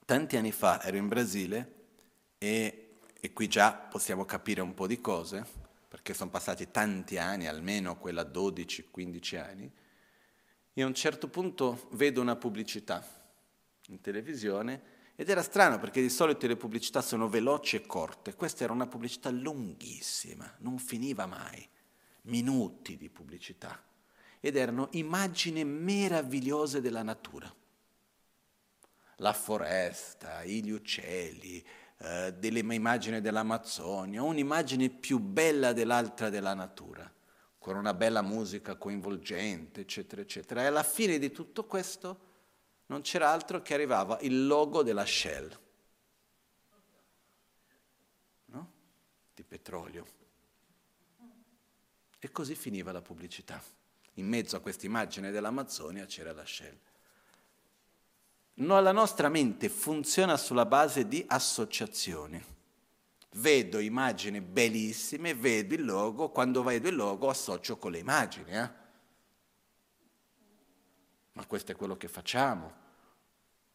tanti 0.05 0.37
anni 0.37 0.53
fa 0.53 0.83
ero 0.83 0.97
in 0.97 1.09
Brasile 1.09 1.75
e, 2.39 2.99
e 3.19 3.33
qui 3.33 3.49
già 3.49 3.73
possiamo 3.73 4.25
capire 4.25 4.61
un 4.61 4.75
po' 4.75 4.87
di 4.87 5.01
cose 5.01 5.61
perché 5.89 6.15
sono 6.15 6.31
passati 6.31 6.71
tanti 6.71 7.19
anni, 7.19 7.47
almeno 7.47 7.99
quella 7.99 8.23
12-15 8.23 9.39
anni, 9.39 9.71
e 10.73 10.83
a 10.83 10.87
un 10.87 10.95
certo 10.95 11.29
punto 11.29 11.89
vedo 11.93 12.23
una 12.23 12.35
pubblicità 12.37 13.07
in 13.89 14.01
televisione 14.01 14.83
ed 15.15 15.29
era 15.29 15.43
strano 15.43 15.79
perché 15.79 16.01
di 16.01 16.09
solito 16.09 16.47
le 16.47 16.57
pubblicità 16.57 17.03
sono 17.03 17.29
veloci 17.29 17.77
e 17.77 17.87
corte, 17.87 18.35
questa 18.35 18.65
era 18.65 18.73
una 18.73 18.87
pubblicità 18.87 19.29
lunghissima, 19.29 20.57
non 20.61 20.79
finiva 20.79 21.27
mai, 21.27 21.69
minuti 22.23 22.97
di 22.97 23.11
pubblicità, 23.11 23.79
ed 24.45 24.57
erano 24.57 24.89
immagini 24.93 25.65
meravigliose 25.65 26.81
della 26.81 27.05
natura. 27.05 27.55
La 29.19 29.33
foresta, 29.33 30.45
gli 30.45 30.71
uccelli, 30.71 31.65
eh, 31.99 32.35
delle 32.37 32.59
immagini 32.59 33.21
dell'Amazzonia, 33.21 34.21
un'immagine 34.25 34.89
più 34.91 35.21
bella 35.21 35.73
dell'altra 35.73 36.29
della 36.29 36.55
natura, 36.55 37.09
con 37.57 37.77
una 37.77 37.95
bella 37.95 38.21
musica 38.21 38.75
coinvolgente, 38.75 39.83
eccetera, 39.83 40.21
eccetera. 40.23 40.63
E 40.63 40.67
alla 40.67 40.83
fine 40.83 41.21
di 41.21 41.31
tutto 41.31 41.65
questo 41.65 42.31
non 42.87 43.03
c'era 43.03 43.31
altro 43.31 43.63
che 43.63 43.75
arrivava 43.75 44.19
il 44.23 44.45
logo 44.45 44.83
della 44.83 45.07
Shell, 45.07 45.57
no? 48.47 48.73
di 49.33 49.45
petrolio. 49.45 50.05
E 52.19 52.31
così 52.33 52.57
finiva 52.57 52.91
la 52.91 53.03
pubblicità. 53.03 53.81
In 54.15 54.29
mezzo 54.29 54.57
a 54.57 54.61
questa 54.61 54.87
immagine 54.87 55.31
dell'Amazzonia 55.31 56.05
c'era 56.07 56.33
la 56.33 56.45
Shell. 56.45 56.79
No, 58.55 58.81
la 58.81 58.93
nostra 58.93 59.29
mente 59.31 59.69
funziona 59.71 60.37
sulla 60.37 60.67
base 60.67 61.09
di 61.09 61.25
associazioni. 61.27 62.43
Vedo 63.37 63.79
immagini 63.79 64.43
bellissime, 64.43 65.35
vedo 65.35 65.75
il 65.75 65.85
logo, 65.87 66.29
quando 66.29 66.63
vedo 66.63 66.89
il 66.89 66.95
logo 66.95 67.31
associo 67.31 67.79
con 67.79 67.93
le 67.93 67.99
immagini. 67.99 68.51
Eh? 68.51 68.71
Ma 71.33 71.47
questo 71.47 71.73
è 71.73 71.77
quello 71.77 71.97
che 71.97 72.09
facciamo. 72.09 72.81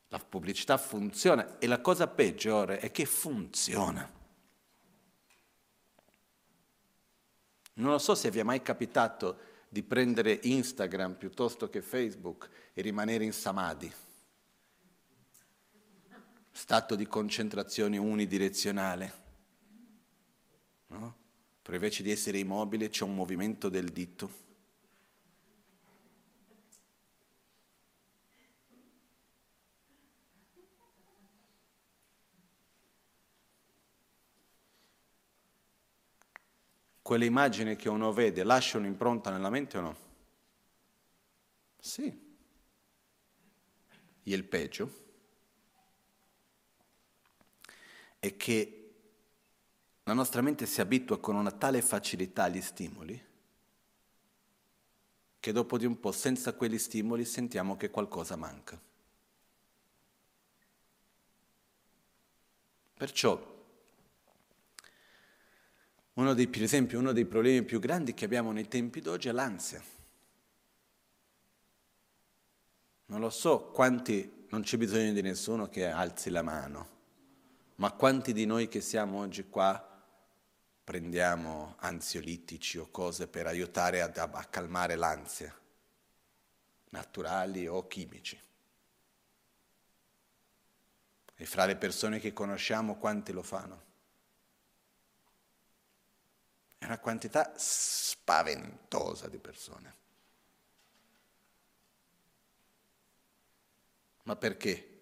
La 0.10 0.20
pubblicità 0.20 0.78
funziona 0.78 1.58
e 1.58 1.66
la 1.66 1.82
cosa 1.82 2.08
peggiore 2.08 2.78
è 2.78 2.92
che 2.92 3.06
funziona. 3.06 4.10
Non 7.74 7.92
lo 7.92 7.98
so 7.98 8.14
se 8.16 8.30
vi 8.30 8.40
è 8.40 8.44
mai 8.44 8.62
capitato 8.62 9.47
di 9.70 9.84
prendere 9.84 10.40
Instagram 10.44 11.16
piuttosto 11.16 11.70
che 11.70 11.82
Facebook 11.82 12.50
e 12.74 12.82
rimanere 12.82 13.24
in 13.24 13.34
samadhi 13.34 13.92
stato 16.58 16.96
di 16.96 17.06
concentrazione 17.06 17.98
unidirezionale. 17.98 19.14
No? 20.88 21.16
Però 21.62 21.76
invece 21.76 22.02
di 22.02 22.10
essere 22.10 22.40
immobile 22.40 22.90
c'è 22.90 23.04
un 23.04 23.14
movimento 23.14 23.70
del 23.70 23.90
dito. 23.90 24.46
Quelle 37.08 37.26
immagini 37.26 37.78
che 37.78 37.88
uno 37.88 38.12
vede 38.12 38.44
lasciano 38.44 38.84
un'impronta 38.84 39.30
nella 39.30 39.50
mente 39.50 39.78
o 39.78 39.82
no? 39.82 39.96
Sì. 41.80 42.04
E 44.24 44.34
il 44.34 44.44
peggio? 44.44 44.92
è 48.20 48.36
che 48.36 48.96
la 50.04 50.12
nostra 50.12 50.42
mente 50.42 50.66
si 50.66 50.82
abitua 50.82 51.18
con 51.18 51.38
una 51.38 51.52
tale 51.52 51.82
facilità 51.82 52.44
agli 52.44 52.60
stimoli 52.60 53.26
che 55.40 55.52
dopo 55.54 55.78
di 55.78 55.86
un 55.86 56.02
po' 56.02 56.12
senza 56.12 56.56
quegli 56.56 56.78
stimoli 56.78 57.24
sentiamo 57.24 57.78
che 57.78 57.90
qualcosa 57.90 58.36
manca. 58.36 58.78
Perciò 62.96 63.56
Uno 66.18 66.34
dei, 66.34 66.48
per 66.48 66.64
esempio, 66.64 66.98
uno 66.98 67.12
dei 67.12 67.26
problemi 67.26 67.64
più 67.64 67.80
grandi 67.80 68.16
che 68.16 68.26
abbiamo 68.26 68.52
nei 68.52 68.68
tempi 68.68 69.02
d'oggi 69.02 69.30
è 69.30 69.32
l'ansia. 69.32 69.84
Non 73.06 73.20
lo 73.20 73.30
so 73.30 73.66
quanti, 73.68 74.46
non 74.50 74.62
c'è 74.62 74.78
bisogno 74.78 75.14
di 75.14 75.22
nessuno 75.22 75.70
che 75.70 75.86
alzi 75.86 76.32
la 76.32 76.42
mano, 76.42 76.90
ma 77.76 77.92
quanti 77.92 78.34
di 78.34 78.46
noi 78.46 78.68
che 78.68 78.82
siamo 78.82 79.20
oggi 79.20 79.48
qua 79.48 79.84
prendiamo 80.84 81.76
ansiolitici 81.78 82.80
o 82.80 82.90
cose 82.90 83.28
per 83.28 83.46
aiutare 83.46 84.02
a, 84.02 84.12
a 84.12 84.46
calmare 84.46 84.96
l'ansia, 84.96 85.56
naturali 86.90 87.68
o 87.68 87.86
chimici? 87.86 88.42
E 91.36 91.46
fra 91.46 91.66
le 91.66 91.76
persone 91.76 92.20
che 92.20 92.34
conosciamo 92.34 92.96
quanti 92.96 93.32
lo 93.32 93.44
fanno? 93.44 93.87
È 96.78 96.86
una 96.86 97.00
quantità 97.00 97.54
spaventosa 97.56 99.28
di 99.28 99.40
persone. 99.40 99.96
Ma 104.24 104.36
perché? 104.36 104.96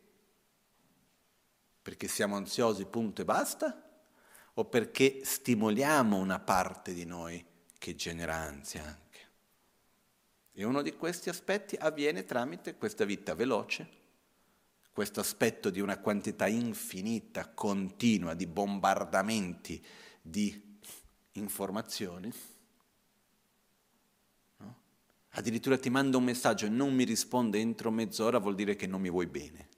Perché 1.82 2.08
siamo 2.08 2.36
ansiosi, 2.36 2.86
punto 2.86 3.22
e 3.22 3.26
basta? 3.26 3.82
O 4.54 4.66
perché 4.66 5.22
stimoliamo 5.24 6.18
una 6.18 6.40
parte 6.40 6.94
di 6.94 7.06
noi 7.06 7.44
che 7.78 7.96
genera 7.96 8.36
ansia 8.36 8.84
anche? 8.84 9.04
E 10.54 10.64
uno 10.64 10.82
di 10.82 10.96
questi 10.96 11.30
aspetti 11.30 11.76
avviene 11.76 12.24
tramite 12.24 12.76
questa 12.76 13.04
vita 13.04 13.36
veloce, 13.36 14.04
questo 14.94 15.20
aspetto 15.20 15.70
di 15.70 15.82
una 15.82 16.00
quantità 16.00 16.48
infinita, 16.48 17.50
continua 17.50 18.34
di 18.34 18.48
bombardamenti 18.48 19.86
di 20.22 20.75
informazioni. 21.36 22.32
No? 24.58 24.76
Addirittura 25.30 25.78
ti 25.78 25.90
manda 25.90 26.18
un 26.18 26.24
messaggio 26.24 26.66
e 26.66 26.70
non 26.70 26.94
mi 26.94 27.04
risponde 27.04 27.60
entro 27.60 27.92
mezz'ora, 27.92 28.40
vuol 28.40 28.56
dire 28.56 28.76
che 28.76 28.88
non 28.88 29.02
mi 29.02 29.10
vuoi 29.10 29.28
bene. 29.28 29.70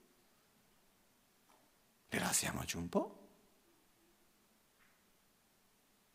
Relasiamoci 2.08 2.76
un 2.76 2.88
po'. 2.88 3.16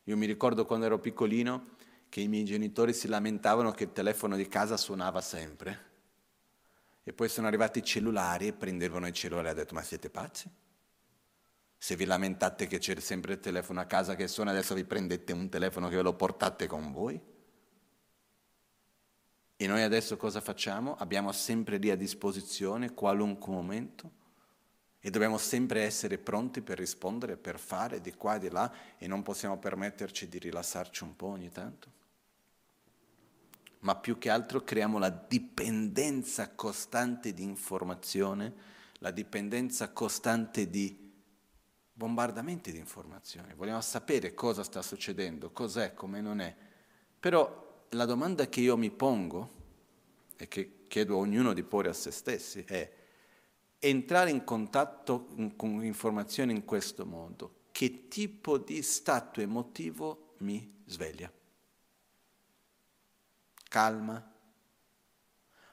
Io 0.06 0.18
mi 0.18 0.26
ricordo 0.26 0.66
quando 0.66 0.86
ero 0.86 1.00
piccolino 1.00 1.76
che 2.10 2.20
i 2.20 2.28
miei 2.28 2.44
genitori 2.44 2.94
si 2.94 3.08
lamentavano 3.08 3.72
che 3.72 3.86
il 3.86 3.94
telefono 3.94 4.36
di 4.36 4.48
casa 4.48 4.76
suonava 4.76 5.22
sempre. 5.22 5.92
E 7.04 7.14
poi 7.14 7.30
sono 7.30 7.48
arrivati 7.48 7.80
i 7.80 7.84
cellulari 7.84 8.48
e 8.48 8.54
prendevano 8.54 9.08
il 9.08 9.14
cellulare 9.14 9.48
e 9.48 9.52
ha 9.52 9.56
detto 9.56 9.74
ma 9.74 9.82
siete 9.82 10.10
pazzi? 10.10 10.50
Se 11.84 11.98
vi 11.98 12.06
lamentate 12.06 12.66
che 12.66 12.78
c'è 12.78 12.98
sempre 13.02 13.34
il 13.34 13.42
telefono 13.42 13.82
a 13.82 13.86
casa 13.86 14.16
che 14.16 14.30
suona, 14.30 14.52
adesso 14.52 14.74
vi 14.74 14.86
prendete 14.86 15.34
un 15.34 15.50
telefono 15.50 15.90
che 15.90 15.98
ve 15.98 16.02
lo 16.02 16.14
portate 16.14 16.66
con 16.66 16.94
voi? 16.94 17.22
E 19.58 19.68
noi 19.68 19.82
adesso 19.82 20.16
cosa 20.16 20.40
facciamo? 20.40 20.96
Abbiamo 20.96 21.34
sempre 21.34 21.76
lì 21.76 21.92
a 21.92 21.98
disposizione 21.98 22.94
qualunque 22.94 23.52
momento 23.52 24.12
e 25.02 25.10
dobbiamo 25.10 25.38
sempre 25.38 25.82
essere 25.82 26.18
pronti 26.18 26.62
per 26.62 26.78
rispondere, 26.78 27.36
per 27.36 27.60
fare 27.60 28.00
di 28.00 28.14
qua 28.14 28.36
e 28.36 28.40
di 28.40 28.50
là 28.50 28.74
e 28.98 29.06
non 29.06 29.22
possiamo 29.22 29.60
permetterci 29.60 30.30
di 30.30 30.40
rilassarci 30.40 31.04
un 31.04 31.18
po' 31.18 31.28
ogni 31.28 31.52
tanto. 31.52 31.92
Ma 33.80 33.98
più 33.98 34.18
che 34.18 34.30
altro 34.30 34.64
creiamo 34.64 35.00
la 35.00 35.10
dipendenza 35.10 36.50
costante 36.56 37.34
di 37.34 37.44
informazione, 37.44 38.54
la 39.00 39.12
dipendenza 39.12 39.92
costante 39.92 40.70
di 40.70 41.03
bombardamenti 42.04 42.74
di 42.74 42.80
informazioni, 42.80 43.54
vogliamo 43.54 43.80
sapere 43.80 44.34
cosa 44.34 44.62
sta 44.64 44.82
succedendo, 44.82 45.52
cos'è, 45.52 45.94
come 45.94 46.20
non 46.20 46.42
è. 46.42 46.54
Però 47.18 47.86
la 47.92 48.04
domanda 48.04 48.48
che 48.48 48.60
io 48.60 48.76
mi 48.76 48.92
pongo 48.92 49.62
e 50.36 50.50
che 50.50 50.84
chiedo 50.90 51.16
a 51.16 51.20
ognuno 51.20 51.54
di 51.54 51.64
porre 51.64 51.88
a 51.88 51.94
se 51.94 52.12
stessi 52.12 52.62
è 52.68 52.92
entrare 53.80 54.32
in 54.32 54.44
contatto 54.44 55.30
con 55.56 55.82
informazioni 55.82 56.52
in 56.52 56.66
questo 56.66 57.06
modo, 57.06 57.62
che 57.72 58.10
tipo 58.10 58.58
di 58.58 58.82
stato 58.82 59.40
emotivo 59.40 60.34
mi 60.40 60.84
sveglia? 60.86 61.32
Calma? 63.70 64.32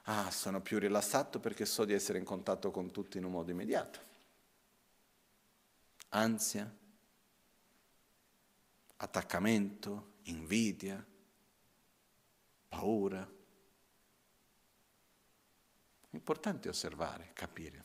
Ah, 0.03 0.31
sono 0.31 0.61
più 0.61 0.79
rilassato 0.79 1.41
perché 1.41 1.65
so 1.65 1.83
di 1.83 1.91
essere 1.91 2.19
in 2.19 2.23
contatto 2.23 2.71
con 2.71 2.89
tutti 2.91 3.17
in 3.17 3.25
un 3.25 3.31
modo 3.31 3.51
immediato 3.51 4.10
ansia, 6.13 6.77
attaccamento, 8.97 10.13
invidia, 10.23 11.05
paura. 12.67 13.29
È 16.09 16.15
importante 16.15 16.69
osservare, 16.69 17.31
capire, 17.33 17.83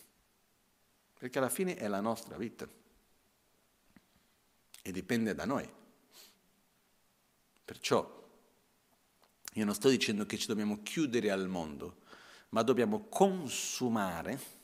perché 1.19 1.39
alla 1.39 1.49
fine 1.49 1.77
è 1.77 1.89
la 1.89 2.01
nostra 2.01 2.37
vita 2.37 2.69
e 4.83 4.93
dipende 4.93 5.35
da 5.35 5.45
noi. 5.45 5.69
Perciò 7.65 8.25
io 9.55 9.65
non 9.65 9.75
sto 9.75 9.89
dicendo 9.89 10.27
che 10.27 10.37
ci 10.37 10.47
dobbiamo 10.47 10.83
chiudere 10.83 11.31
al 11.31 11.49
mondo, 11.49 12.03
ma 12.51 12.63
dobbiamo 12.63 13.09
consumare 13.09 14.56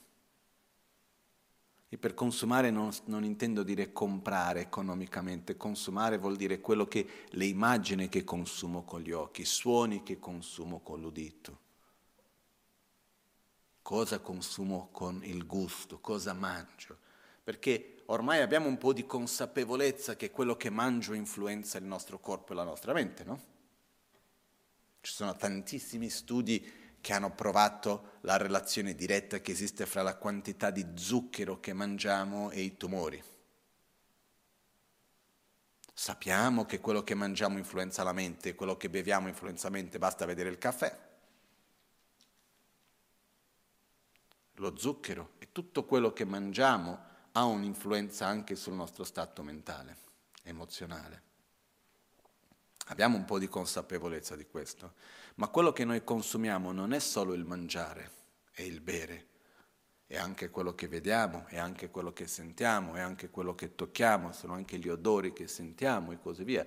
e 1.93 1.99
per 1.99 2.15
consumare 2.15 2.71
non, 2.71 2.91
non, 3.05 3.23
intendo 3.23 3.63
dire 3.63 3.93
comprare 3.93 4.63
economicamente, 4.63 5.59
consumare 5.59 6.17
vuol 6.17 6.37
dire 6.37 6.59
quello 6.59 6.87
che, 6.89 7.07
le 7.29 7.45
immagini 7.45 8.09
che 8.09 8.25
consumo 8.25 8.83
con 8.83 9.03
gli 9.03 9.13
occhi, 9.13 9.43
i 9.43 9.45
suoni 9.45 10.03
che 10.03 10.19
consumo 10.19 10.81
con 10.81 11.03
l'udito, 11.03 11.59
cosa 13.83 14.21
consumo 14.21 14.89
con 14.91 15.23
il 15.23 15.45
gusto, 15.45 15.99
cosa 16.01 16.33
mangio, 16.33 16.97
perché 17.45 18.05
ormai 18.07 18.41
abbiamo 18.41 18.69
un 18.69 18.79
po' 18.79 18.95
di 18.95 19.05
consapevolezza 19.05 20.17
che 20.17 20.31
quello 20.31 20.57
che 20.57 20.71
mangio 20.71 21.13
influenza 21.13 21.77
il 21.77 21.85
nostro 21.85 22.19
corpo 22.19 22.53
e 22.53 22.57
la 22.57 22.65
nostra 22.65 22.95
mente, 22.95 23.23
no? 23.23 23.41
Ci 25.03 25.13
sono 25.13 25.37
tantissimi 25.37 26.09
studi 26.09 26.82
che 27.03 27.13
hanno 27.13 27.35
provato 27.35 28.13
la 28.21 28.39
relazione 28.39 28.95
diretta 28.95 29.41
che 29.41 29.51
esiste 29.53 29.85
fra 29.85 30.03
la 30.03 30.17
quantità 30.17 30.71
di 30.71 30.87
zucchero 30.95 31.61
che 31.61 31.75
mangiamo 31.75 32.51
e 32.51 32.63
i 32.63 32.77
tumori. 32.79 33.23
Sappiamo 35.93 36.65
che 36.65 36.81
quello 36.81 37.03
che 37.03 37.15
mangiamo 37.15 37.59
influenza 37.59 38.03
la 38.05 38.13
mente, 38.13 38.55
quello 38.55 38.77
che 38.77 38.89
beviamo 38.89 39.29
influenza 39.29 39.69
la 39.69 39.75
mente, 39.75 39.99
basta 39.99 40.25
vedere 40.25 40.49
il 40.49 40.59
caffè. 40.59 40.97
Lo 44.55 44.79
zucchero 44.79 45.33
e 45.39 45.49
tutto 45.51 45.85
quello 45.85 46.13
che 46.13 46.25
mangiamo 46.25 47.11
ha 47.33 47.45
un'influenza 47.45 48.27
anche 48.27 48.55
sul 48.55 48.75
nostro 48.75 49.03
stato 49.03 49.43
mentale, 49.43 49.97
emozionale. 50.45 51.23
Abbiamo 52.87 53.17
un 53.17 53.25
po' 53.25 53.39
di 53.39 53.49
consapevolezza 53.49 54.37
di 54.37 54.47
questo, 54.47 54.95
ma 55.37 55.49
quello 55.49 55.73
che 55.73 55.85
noi 55.85 56.05
consumiamo 56.05 56.73
non 56.73 56.93
è 56.93 56.99
solo 56.99 57.33
il 57.33 57.45
mangiare 57.45 58.11
e 58.55 58.67
il 58.67 58.81
bere, 58.81 59.27
è 60.07 60.17
anche 60.19 60.51
quello 60.51 60.75
che 60.75 60.89
vediamo, 60.89 61.47
è 61.47 61.59
anche 61.59 61.89
quello 61.89 62.13
che 62.13 62.27
sentiamo, 62.27 62.95
è 62.95 63.01
anche 63.01 63.31
quello 63.31 63.55
che 63.55 63.75
tocchiamo, 63.75 64.33
sono 64.33 64.53
anche 64.53 64.79
gli 64.79 64.89
odori 64.89 65.33
che 65.33 65.49
sentiamo 65.49 66.13
e 66.13 66.19
così 66.21 66.45
via. 66.45 66.67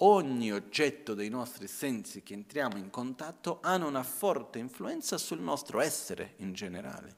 Ogni 0.00 0.52
oggetto 0.52 1.14
dei 1.14 1.28
nostri 1.28 1.66
sensi 1.66 2.22
che 2.22 2.34
entriamo 2.34 2.76
in 2.76 2.90
contatto 2.90 3.58
hanno 3.62 3.88
una 3.88 4.04
forte 4.04 4.58
influenza 4.58 5.18
sul 5.18 5.40
nostro 5.40 5.80
essere 5.80 6.34
in 6.36 6.52
generale. 6.52 7.16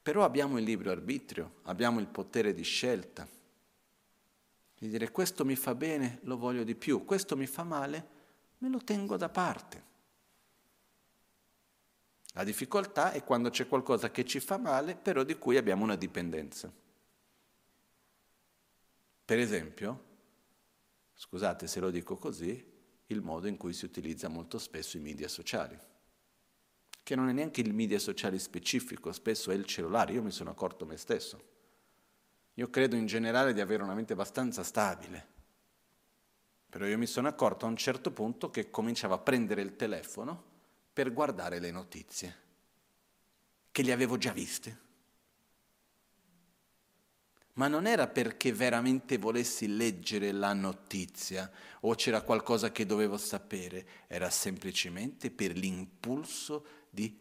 Però 0.00 0.22
abbiamo 0.22 0.58
il 0.58 0.64
libero 0.64 0.90
arbitrio, 0.90 1.54
abbiamo 1.62 1.98
il 1.98 2.06
potere 2.06 2.52
di 2.52 2.62
scelta 2.62 3.26
di 4.78 4.88
dire 4.88 5.10
questo 5.10 5.44
mi 5.44 5.56
fa 5.56 5.74
bene, 5.74 6.18
lo 6.22 6.36
voglio 6.36 6.64
di 6.64 6.74
più, 6.74 7.04
questo 7.04 7.36
mi 7.36 7.46
fa 7.46 7.62
male, 7.62 8.08
me 8.58 8.68
lo 8.68 8.78
tengo 8.78 9.16
da 9.16 9.28
parte. 9.28 9.92
La 12.32 12.44
difficoltà 12.44 13.12
è 13.12 13.22
quando 13.22 13.50
c'è 13.50 13.68
qualcosa 13.68 14.10
che 14.10 14.24
ci 14.24 14.40
fa 14.40 14.58
male, 14.58 14.96
però 14.96 15.22
di 15.22 15.38
cui 15.38 15.56
abbiamo 15.56 15.84
una 15.84 15.96
dipendenza. 15.96 16.72
Per 19.24 19.38
esempio, 19.38 20.04
scusate 21.14 21.68
se 21.68 21.80
lo 21.80 21.90
dico 21.90 22.16
così, 22.16 22.72
il 23.06 23.22
modo 23.22 23.46
in 23.46 23.56
cui 23.56 23.72
si 23.72 23.84
utilizza 23.84 24.28
molto 24.28 24.58
spesso 24.58 24.96
i 24.96 25.00
media 25.00 25.28
sociali, 25.28 25.78
che 27.02 27.14
non 27.14 27.28
è 27.28 27.32
neanche 27.32 27.60
il 27.60 27.72
media 27.72 27.98
sociale 27.98 28.38
specifico, 28.38 29.12
spesso 29.12 29.50
è 29.50 29.54
il 29.54 29.64
cellulare, 29.64 30.12
io 30.12 30.22
mi 30.22 30.32
sono 30.32 30.50
accorto 30.50 30.84
me 30.84 30.96
stesso. 30.96 31.52
Io 32.54 32.70
credo 32.70 32.96
in 32.96 33.06
generale 33.06 33.52
di 33.52 33.60
avere 33.60 33.82
una 33.82 33.94
mente 33.94 34.12
abbastanza 34.12 34.62
stabile, 34.62 35.26
però 36.68 36.86
io 36.86 36.98
mi 36.98 37.06
sono 37.06 37.28
accorto 37.28 37.66
a 37.66 37.68
un 37.68 37.76
certo 37.76 38.10
punto 38.10 38.50
che 38.50 38.70
cominciavo 38.70 39.14
a 39.14 39.18
prendere 39.18 39.62
il 39.62 39.76
telefono 39.76 40.42
per 40.92 41.12
guardare 41.12 41.58
le 41.58 41.70
notizie, 41.70 42.36
che 43.70 43.82
le 43.82 43.92
avevo 43.92 44.16
già 44.16 44.32
viste. 44.32 44.82
ma 47.54 47.68
non 47.68 47.86
era 47.86 48.08
perché 48.08 48.52
veramente 48.52 49.18
volessi 49.18 49.76
leggere 49.76 50.32
la 50.32 50.52
notizia 50.52 51.50
o 51.80 51.94
c'era 51.94 52.22
qualcosa 52.22 52.72
che 52.72 52.86
dovevo 52.86 53.16
sapere, 53.16 53.86
era 54.06 54.30
semplicemente 54.30 55.30
per 55.30 55.56
l'impulso 55.56 56.66
di 56.90 57.16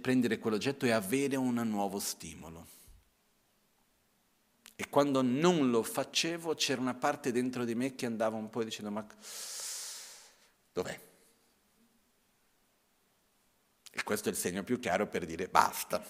prendere 0.00 0.38
quell'oggetto 0.38 0.86
e 0.86 0.90
avere 0.90 1.36
un 1.36 1.54
nuovo 1.54 1.98
stimolo. 1.98 2.74
E 4.76 4.88
quando 4.90 5.22
non 5.22 5.70
lo 5.70 5.82
facevo 5.82 6.54
c'era 6.54 6.82
una 6.82 6.94
parte 6.94 7.32
dentro 7.32 7.64
di 7.64 7.74
me 7.74 7.94
che 7.94 8.04
andava 8.04 8.36
un 8.36 8.50
po' 8.50 8.62
dicendo 8.62 8.90
ma 8.90 9.06
dov'è? 10.72 11.00
E 13.90 14.02
questo 14.02 14.28
è 14.28 14.32
il 14.32 14.36
segno 14.36 14.62
più 14.62 14.78
chiaro 14.78 15.06
per 15.06 15.24
dire 15.24 15.48
basta. 15.48 16.04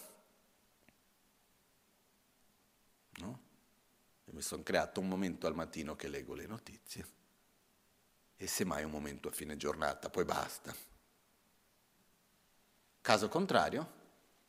No? 3.18 3.40
E 4.24 4.32
mi 4.32 4.42
sono 4.42 4.64
creato 4.64 4.98
un 4.98 5.06
momento 5.06 5.46
al 5.46 5.54
mattino 5.54 5.94
che 5.94 6.08
leggo 6.08 6.34
le 6.34 6.46
notizie 6.46 7.06
e 8.36 8.46
semmai 8.48 8.82
un 8.82 8.90
momento 8.90 9.28
a 9.28 9.30
fine 9.30 9.56
giornata, 9.56 10.10
poi 10.10 10.24
basta. 10.24 10.74
Caso 13.00 13.28
contrario, 13.28 13.92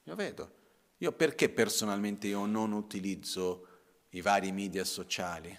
io 0.04 0.16
vedo. 0.16 0.56
Io 0.98 1.12
perché 1.12 1.50
personalmente 1.50 2.26
io 2.26 2.46
non 2.48 2.72
utilizzo 2.72 3.67
i 4.10 4.22
vari 4.22 4.52
media 4.52 4.84
sociali? 4.84 5.58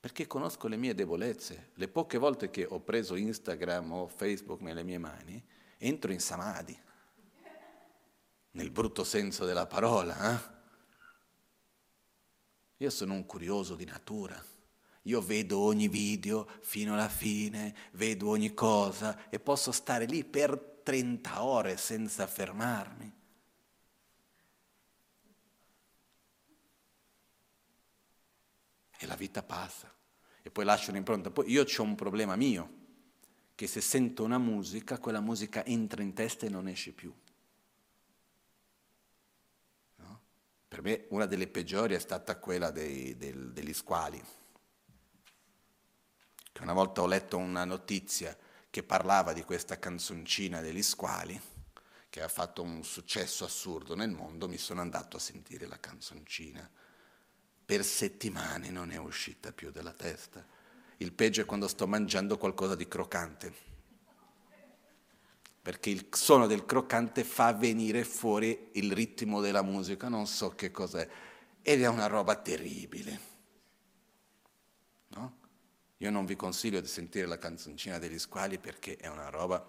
Perché 0.00 0.26
conosco 0.26 0.66
le 0.66 0.76
mie 0.76 0.94
debolezze. 0.94 1.72
Le 1.74 1.88
poche 1.88 2.16
volte 2.16 2.48
che 2.48 2.64
ho 2.64 2.80
preso 2.80 3.16
Instagram 3.16 3.92
o 3.92 4.08
Facebook 4.08 4.60
nelle 4.60 4.82
mie 4.82 4.98
mani, 4.98 5.44
entro 5.76 6.10
in 6.10 6.20
samadhi, 6.20 6.78
nel 8.52 8.70
brutto 8.70 9.04
senso 9.04 9.44
della 9.44 9.66
parola. 9.66 10.34
Eh? 10.34 10.58
Io 12.78 12.90
sono 12.90 13.12
un 13.12 13.26
curioso 13.26 13.74
di 13.74 13.84
natura. 13.84 14.42
Io 15.04 15.20
vedo 15.20 15.58
ogni 15.58 15.88
video 15.88 16.48
fino 16.60 16.94
alla 16.94 17.08
fine, 17.08 17.74
vedo 17.92 18.28
ogni 18.28 18.54
cosa 18.54 19.28
e 19.30 19.38
posso 19.38 19.70
stare 19.72 20.06
lì 20.06 20.24
per 20.24 20.80
30 20.82 21.42
ore 21.42 21.76
senza 21.76 22.26
fermarmi. 22.26 23.19
E 29.02 29.06
la 29.06 29.16
vita 29.16 29.42
passa. 29.42 29.90
E 30.42 30.50
poi 30.50 30.66
lascio 30.66 30.90
un'impronta. 30.90 31.30
Poi 31.30 31.50
io 31.50 31.64
ho 31.64 31.82
un 31.82 31.94
problema 31.94 32.36
mio, 32.36 32.70
che 33.54 33.66
se 33.66 33.80
sento 33.80 34.24
una 34.24 34.36
musica, 34.36 34.98
quella 34.98 35.20
musica 35.20 35.64
entra 35.64 36.02
in 36.02 36.12
testa 36.12 36.44
e 36.44 36.50
non 36.50 36.68
esce 36.68 36.92
più. 36.92 37.10
Per 40.68 40.82
me 40.82 41.06
una 41.08 41.26
delle 41.26 41.48
peggiori 41.48 41.94
è 41.94 41.98
stata 41.98 42.38
quella 42.38 42.70
dei, 42.70 43.16
del, 43.16 43.52
degli 43.52 43.74
squali. 43.74 44.22
Che 46.52 46.62
una 46.62 46.74
volta 46.74 47.02
ho 47.02 47.06
letto 47.06 47.38
una 47.38 47.64
notizia 47.64 48.36
che 48.70 48.84
parlava 48.84 49.32
di 49.32 49.42
questa 49.42 49.80
canzoncina 49.80 50.60
degli 50.60 50.82
squali, 50.82 51.40
che 52.08 52.22
ha 52.22 52.28
fatto 52.28 52.62
un 52.62 52.84
successo 52.84 53.44
assurdo 53.44 53.96
nel 53.96 54.10
mondo, 54.10 54.46
mi 54.46 54.58
sono 54.58 54.80
andato 54.80 55.16
a 55.16 55.20
sentire 55.20 55.66
la 55.66 55.80
canzoncina. 55.80 56.70
Per 57.70 57.84
settimane 57.84 58.68
non 58.70 58.90
è 58.90 58.96
uscita 58.96 59.52
più 59.52 59.70
dalla 59.70 59.92
testa. 59.92 60.44
Il 60.96 61.12
peggio 61.12 61.42
è 61.42 61.44
quando 61.44 61.68
sto 61.68 61.86
mangiando 61.86 62.36
qualcosa 62.36 62.74
di 62.74 62.88
croccante 62.88 63.54
perché 65.62 65.88
il 65.88 66.08
suono 66.10 66.48
del 66.48 66.66
croccante 66.66 67.22
fa 67.22 67.52
venire 67.52 68.02
fuori 68.02 68.70
il 68.72 68.90
ritmo 68.90 69.40
della 69.40 69.62
musica, 69.62 70.08
non 70.08 70.26
so 70.26 70.48
che 70.56 70.72
cos'è, 70.72 71.08
ed 71.62 71.80
è 71.80 71.86
una 71.86 72.08
roba 72.08 72.34
terribile. 72.34 73.20
No? 75.10 75.38
Io 75.98 76.10
non 76.10 76.26
vi 76.26 76.34
consiglio 76.34 76.80
di 76.80 76.88
sentire 76.88 77.26
la 77.26 77.38
canzoncina 77.38 77.98
degli 77.98 78.18
squali 78.18 78.58
perché 78.58 78.96
è 78.96 79.06
una 79.06 79.28
roba, 79.28 79.64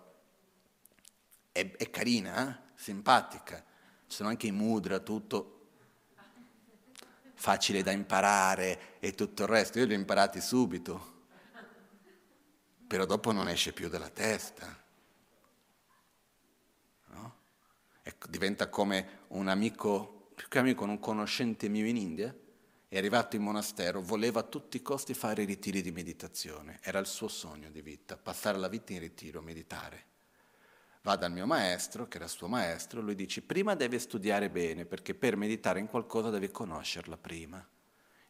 è, 1.52 1.70
è 1.70 1.90
carina, 1.92 2.50
eh? 2.50 2.72
simpatica, 2.74 3.64
ci 4.08 4.16
sono 4.16 4.30
anche 4.30 4.48
i 4.48 4.52
mudra, 4.52 4.98
tutto 4.98 5.60
facile 7.42 7.82
da 7.82 7.90
imparare 7.90 9.00
e 9.00 9.16
tutto 9.16 9.42
il 9.42 9.50
resto, 9.50 9.80
io 9.80 9.86
li 9.88 9.96
ho 9.96 9.98
imparati 9.98 10.40
subito, 10.40 11.24
però 12.86 13.06
dopo 13.06 13.32
non 13.32 13.50
esce 13.50 13.74
più 13.74 13.90
dalla 13.90 14.10
testa. 14.10 14.78
ecco, 18.04 18.28
diventa 18.28 18.70
come 18.70 19.22
un 19.30 19.48
amico, 19.48 20.30
più 20.36 20.48
che 20.50 20.60
amico, 20.60 20.84
un 20.84 21.00
conoscente 21.00 21.68
mio 21.68 21.88
in 21.88 21.98
India, 21.98 22.36
è 22.88 22.98
arrivato 22.98 23.36
in 23.36 23.42
monastero, 23.42 24.02
voleva 24.02 24.42
a 24.42 24.44
tutti 24.44 24.78
i 24.78 24.84
costi 24.84 25.16
fare 25.16 25.42
i 25.42 25.46
ritiri 25.46 25.82
di 25.82 25.92
meditazione, 25.92 26.78
era 26.84 27.00
il 27.00 27.08
suo 27.08 27.28
sogno 27.28 27.72
di 27.72 27.82
vita, 27.82 28.18
passare 28.18 28.60
la 28.60 28.68
vita 28.68 28.94
in 28.94 29.00
ritiro, 29.00 29.42
meditare. 29.42 30.11
Va 31.04 31.16
dal 31.16 31.32
mio 31.32 31.48
maestro, 31.48 32.08
che 32.08 32.18
era 32.18 32.28
suo 32.28 32.48
maestro, 32.48 33.02
lui 33.02 33.16
dice 33.16 33.42
prima 33.42 33.74
deve 33.74 33.98
studiare 33.98 34.52
bene, 34.52 34.86
perché 34.86 35.16
per 35.16 35.36
meditare 35.36 35.80
in 35.80 35.88
qualcosa 35.88 36.30
deve 36.30 36.52
conoscerla 36.52 37.18
prima. 37.18 37.68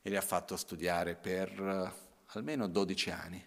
E 0.01 0.09
li 0.09 0.15
ha 0.15 0.21
fatto 0.21 0.55
studiare 0.55 1.15
per 1.15 1.59
uh, 1.59 1.91
almeno 2.37 2.67
12 2.67 3.09
anni. 3.09 3.45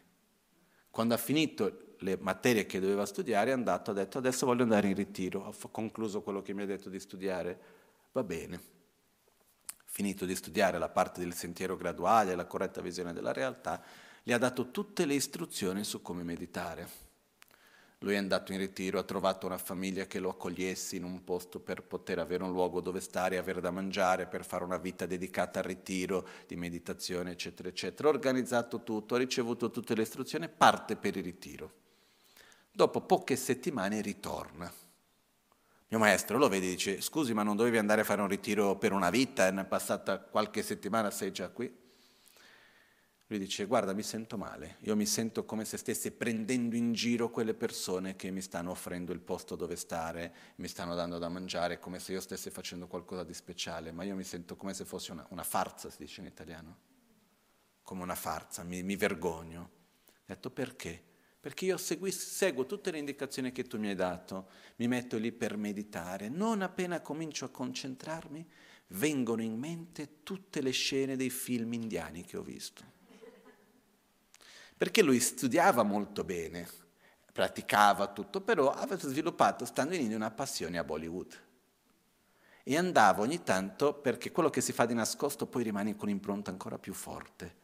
Quando 0.91 1.14
ha 1.14 1.16
finito 1.16 1.95
le 2.01 2.18
materie 2.20 2.66
che 2.66 2.81
doveva 2.81 3.07
studiare, 3.07 3.51
è 3.51 3.55
andato, 3.55 3.91
ha 3.91 3.95
detto 3.95 4.18
adesso 4.18 4.45
voglio 4.45 4.62
andare 4.62 4.89
in 4.89 4.95
ritiro, 4.95 5.41
ho 5.41 5.70
concluso 5.70 6.20
quello 6.20 6.43
che 6.43 6.53
mi 6.53 6.62
ha 6.62 6.66
detto 6.66 6.91
di 6.91 7.01
studiare, 7.01 7.59
va 8.12 8.22
bene. 8.22 8.72
Finito 9.87 10.27
di 10.27 10.37
studiare 10.37 10.79
la 10.79 10.91
parte 10.91 11.20
del 11.20 11.33
sentiero 11.33 11.77
graduale, 11.77 12.35
la 12.35 12.47
corretta 12.47 12.83
visione 12.83 13.14
della 13.14 13.33
realtà, 13.33 13.83
gli 14.22 14.33
ha 14.33 14.39
dato 14.39 14.70
tutte 14.70 15.07
le 15.07 15.14
istruzioni 15.14 15.83
su 15.83 16.03
come 16.03 16.22
meditare. 16.22 17.04
Lui 18.05 18.15
è 18.15 18.19
andato 18.19 18.53
in 18.53 18.59
ritiro, 18.59 18.99
ha 18.99 19.03
trovato 19.03 19.47
una 19.47 19.57
famiglia 19.57 20.05
che 20.05 20.19
lo 20.19 20.29
accogliesse 20.29 20.95
in 20.97 21.05
un 21.05 21.25
posto 21.25 21.59
per 21.59 21.83
poter 21.83 22.19
avere 22.19 22.45
un 22.45 22.53
luogo 22.53 22.83
dove 22.83 23.01
stare, 23.01 23.39
avere 23.39 23.63
da 23.63 23.71
mangiare, 23.71 24.27
per 24.27 24.45
fare 24.45 24.63
una 24.63 24.77
vita 24.77 25.07
dedicata 25.07 25.61
al 25.61 25.65
ritiro, 25.65 26.29
di 26.47 26.55
meditazione, 26.55 27.31
eccetera, 27.31 27.71
eccetera. 27.71 28.09
Ha 28.09 28.13
organizzato 28.13 28.83
tutto, 28.83 29.15
ha 29.15 29.19
ricevuto 29.19 29.71
tutte 29.71 29.95
le 29.95 30.03
istruzioni, 30.03 30.51
parte 30.51 30.97
per 30.97 31.17
il 31.17 31.25
ritiro. 31.25 31.73
Dopo 32.71 33.01
poche 33.01 33.37
settimane 33.37 34.03
ritorna. 34.03 34.71
Mio 35.89 35.99
maestro 35.99 36.37
lo 36.37 36.51
vede 36.51 36.67
e 36.67 36.71
dice, 36.71 37.01
scusi 37.01 37.33
ma 37.33 37.43
non 37.43 37.57
dovevi 37.57 37.79
andare 37.79 38.03
a 38.03 38.05
fare 38.05 38.21
un 38.21 38.29
ritiro 38.29 38.77
per 38.77 38.93
una 38.93 39.09
vita, 39.09 39.49
è 39.49 39.65
passata 39.65 40.19
qualche 40.19 40.63
settimana, 40.63 41.11
sei 41.11 41.33
già 41.33 41.49
qui? 41.49 41.84
Lui 43.35 43.43
dice, 43.43 43.64
guarda, 43.64 43.93
mi 43.95 44.05
sento 44.05 44.39
male, 44.39 44.76
io 44.82 44.95
mi 44.95 45.07
sento 45.07 45.45
come 45.45 45.64
se 45.64 45.76
stessi 45.76 46.12
prendendo 46.12 46.76
in 46.76 46.93
giro 46.93 47.30
quelle 47.30 47.53
persone 47.53 48.14
che 48.14 48.30
mi 48.30 48.41
stanno 48.41 48.70
offrendo 48.70 49.11
il 49.12 49.18
posto 49.18 49.57
dove 49.57 49.74
stare, 49.74 50.32
mi 50.57 50.68
stanno 50.68 50.95
dando 50.95 51.18
da 51.18 51.28
mangiare, 51.28 51.80
come 51.80 51.99
se 51.99 52.12
io 52.12 52.20
stessi 52.20 52.51
facendo 52.51 52.87
qualcosa 52.87 53.24
di 53.24 53.35
speciale, 53.35 53.91
ma 53.91 54.05
io 54.05 54.14
mi 54.14 54.22
sento 54.22 54.55
come 54.55 54.72
se 54.72 54.85
fosse 54.85 55.11
una, 55.11 55.26
una 55.30 55.43
farza, 55.43 55.91
si 55.91 55.97
dice 55.99 56.20
in 56.20 56.28
italiano, 56.28 56.78
come 57.82 58.05
una 58.05 58.14
farza, 58.14 58.62
mi, 58.62 58.85
mi 58.85 58.95
vergogno. 58.95 59.70
Ho 60.07 60.12
detto, 60.26 60.51
perché? 60.53 61.03
perché 61.41 61.64
io 61.64 61.76
segui, 61.76 62.12
seguo 62.12 62.66
tutte 62.66 62.93
le 62.93 62.99
indicazioni 62.99 63.51
che 63.51 63.64
tu 63.64 63.80
mi 63.80 63.89
hai 63.89 63.97
dato, 63.97 64.49
mi 64.76 64.87
metto 64.87 65.18
lì 65.18 65.32
per 65.32 65.57
meditare, 65.57 66.28
non 66.28 66.62
appena 66.62 67.01
comincio 67.01 67.47
a 67.47 67.51
concentrarmi, 67.51 68.49
vengono 68.91 69.43
in 69.43 69.59
mente 69.59 70.22
tutte 70.22 70.62
le 70.62 70.70
scene 70.70 71.16
dei 71.16 71.30
film 71.30 71.72
indiani 71.72 72.24
che 72.24 72.37
ho 72.37 72.43
visto. 72.43 72.94
Perché 74.77 75.03
lui 75.03 75.20
studiava 75.20 75.83
molto 75.83 76.25
bene, 76.25 76.68
praticava 77.33 78.09
tutto, 78.09 78.41
però 78.41 78.70
aveva 78.70 79.09
sviluppato, 79.09 79.64
stando 79.64 79.95
in 79.95 80.03
India, 80.03 80.16
una 80.16 80.31
passione 80.31 80.79
a 80.79 80.85
Bollywood. 80.85 81.43
E 82.62 82.77
andava 82.77 83.22
ogni 83.22 83.43
tanto 83.43 83.95
perché 83.95 84.33
quello 84.33 84.51
che 84.51 84.61
si 84.61 84.72
fa 84.72 84.87
di 84.87 84.95
nascosto 84.95 85.47
poi 85.47 85.62
rimane 85.62 85.97
con 85.97 86.09
un'impronta 86.09 86.51
ancora 86.51 86.79
più 86.79 86.95
forte 86.95 87.62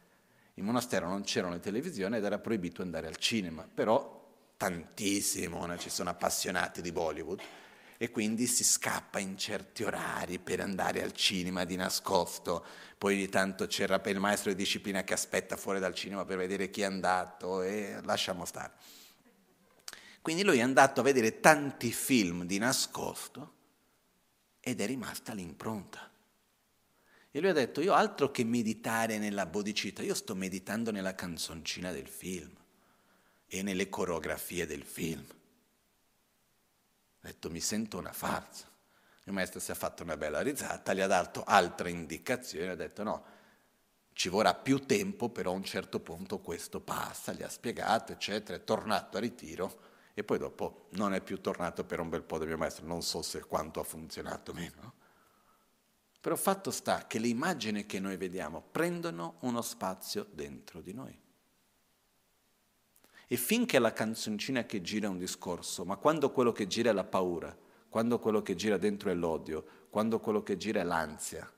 in 0.55 0.65
monastero 0.65 1.07
non 1.07 1.23
c'erano 1.23 1.53
le 1.53 1.59
televisioni 1.59 2.17
ed 2.17 2.23
era 2.23 2.37
proibito 2.37 2.81
andare 2.81 3.07
al 3.07 3.17
cinema, 3.17 3.67
però 3.71 4.19
tantissimi 4.57 5.47
monaci 5.47 5.89
sono 5.89 6.09
appassionati 6.09 6.81
di 6.81 6.91
Bollywood 6.91 7.41
e 8.01 8.09
quindi 8.09 8.47
si 8.47 8.63
scappa 8.63 9.19
in 9.19 9.37
certi 9.37 9.83
orari 9.83 10.39
per 10.39 10.59
andare 10.59 11.03
al 11.03 11.13
cinema 11.13 11.65
di 11.65 11.75
nascosto. 11.75 12.65
Poi 12.97 13.13
ogni 13.13 13.29
tanto 13.29 13.67
c'era 13.67 14.01
il 14.03 14.17
maestro 14.19 14.49
di 14.49 14.57
disciplina 14.57 15.03
che 15.03 15.13
aspetta 15.13 15.55
fuori 15.55 15.79
dal 15.79 15.93
cinema 15.93 16.25
per 16.25 16.37
vedere 16.37 16.71
chi 16.71 16.81
è 16.81 16.85
andato 16.85 17.61
e 17.61 17.99
lasciamo 18.01 18.45
stare. 18.45 18.73
Quindi 20.19 20.43
lui 20.43 20.57
è 20.57 20.61
andato 20.61 21.01
a 21.01 21.03
vedere 21.03 21.41
tanti 21.41 21.91
film 21.91 22.45
di 22.45 22.57
nascosto 22.57 23.53
ed 24.59 24.81
è 24.81 24.87
rimasta 24.87 25.33
l'impronta. 25.33 26.09
E 27.29 27.39
lui 27.39 27.49
ha 27.51 27.53
detto, 27.53 27.81
io 27.81 27.93
altro 27.93 28.31
che 28.31 28.43
meditare 28.43 29.19
nella 29.19 29.45
bodicita, 29.45 30.01
io 30.01 30.15
sto 30.15 30.33
meditando 30.33 30.89
nella 30.89 31.13
canzoncina 31.13 31.91
del 31.91 32.07
film 32.07 32.55
e 33.45 33.61
nelle 33.61 33.89
coreografie 33.89 34.65
del 34.65 34.81
film. 34.81 35.23
Ha 37.21 37.27
detto, 37.27 37.49
mi 37.49 37.59
sento 37.59 37.97
una 37.97 38.13
farsa. 38.13 38.69
Il 39.25 39.33
maestro 39.33 39.59
si 39.59 39.71
è 39.71 39.75
fatto 39.75 40.03
una 40.03 40.17
bella 40.17 40.41
risata, 40.41 40.93
gli 40.93 41.01
ha 41.01 41.07
dato 41.07 41.43
altre 41.43 41.91
indicazioni, 41.91 42.67
ha 42.67 42.75
detto 42.75 43.03
no, 43.03 43.25
ci 44.13 44.29
vorrà 44.29 44.55
più 44.55 44.85
tempo, 44.85 45.29
però 45.29 45.51
a 45.51 45.55
un 45.55 45.63
certo 45.63 45.99
punto 45.99 46.39
questo 46.39 46.81
passa, 46.81 47.31
gli 47.31 47.43
ha 47.43 47.49
spiegato, 47.49 48.11
eccetera, 48.11 48.57
è 48.57 48.63
tornato 48.63 49.17
a 49.17 49.19
ritiro 49.19 49.89
e 50.13 50.23
poi 50.23 50.37
dopo 50.37 50.87
non 50.91 51.13
è 51.13 51.21
più 51.21 51.39
tornato 51.39 51.85
per 51.85 51.99
un 51.99 52.09
bel 52.09 52.23
po' 52.23 52.37
del 52.37 52.47
mio 52.47 52.57
maestro, 52.57 52.85
non 52.85 53.03
so 53.03 53.21
se 53.21 53.41
quanto 53.41 53.79
ha 53.79 53.83
funzionato 53.83 54.53
meno. 54.53 54.93
Però 56.19 56.35
fatto 56.35 56.71
sta 56.71 57.07
che 57.07 57.19
le 57.19 57.27
immagini 57.27 57.85
che 57.85 57.99
noi 57.99 58.17
vediamo 58.17 58.61
prendono 58.61 59.37
uno 59.41 59.61
spazio 59.61 60.27
dentro 60.31 60.81
di 60.81 60.93
noi. 60.93 61.19
E 63.31 63.37
finché 63.37 63.79
la 63.79 63.93
canzoncina 63.93 64.65
che 64.65 64.81
gira 64.81 65.07
è 65.07 65.09
un 65.09 65.17
discorso, 65.17 65.85
ma 65.85 65.95
quando 65.95 66.31
quello 66.31 66.51
che 66.51 66.67
gira 66.67 66.89
è 66.89 66.93
la 66.93 67.05
paura, 67.05 67.57
quando 67.87 68.19
quello 68.19 68.41
che 68.41 68.55
gira 68.55 68.75
dentro 68.75 69.09
è 69.09 69.13
l'odio, 69.13 69.87
quando 69.89 70.19
quello 70.19 70.43
che 70.43 70.57
gira 70.57 70.81
è 70.81 70.83
l'ansia, 70.83 71.49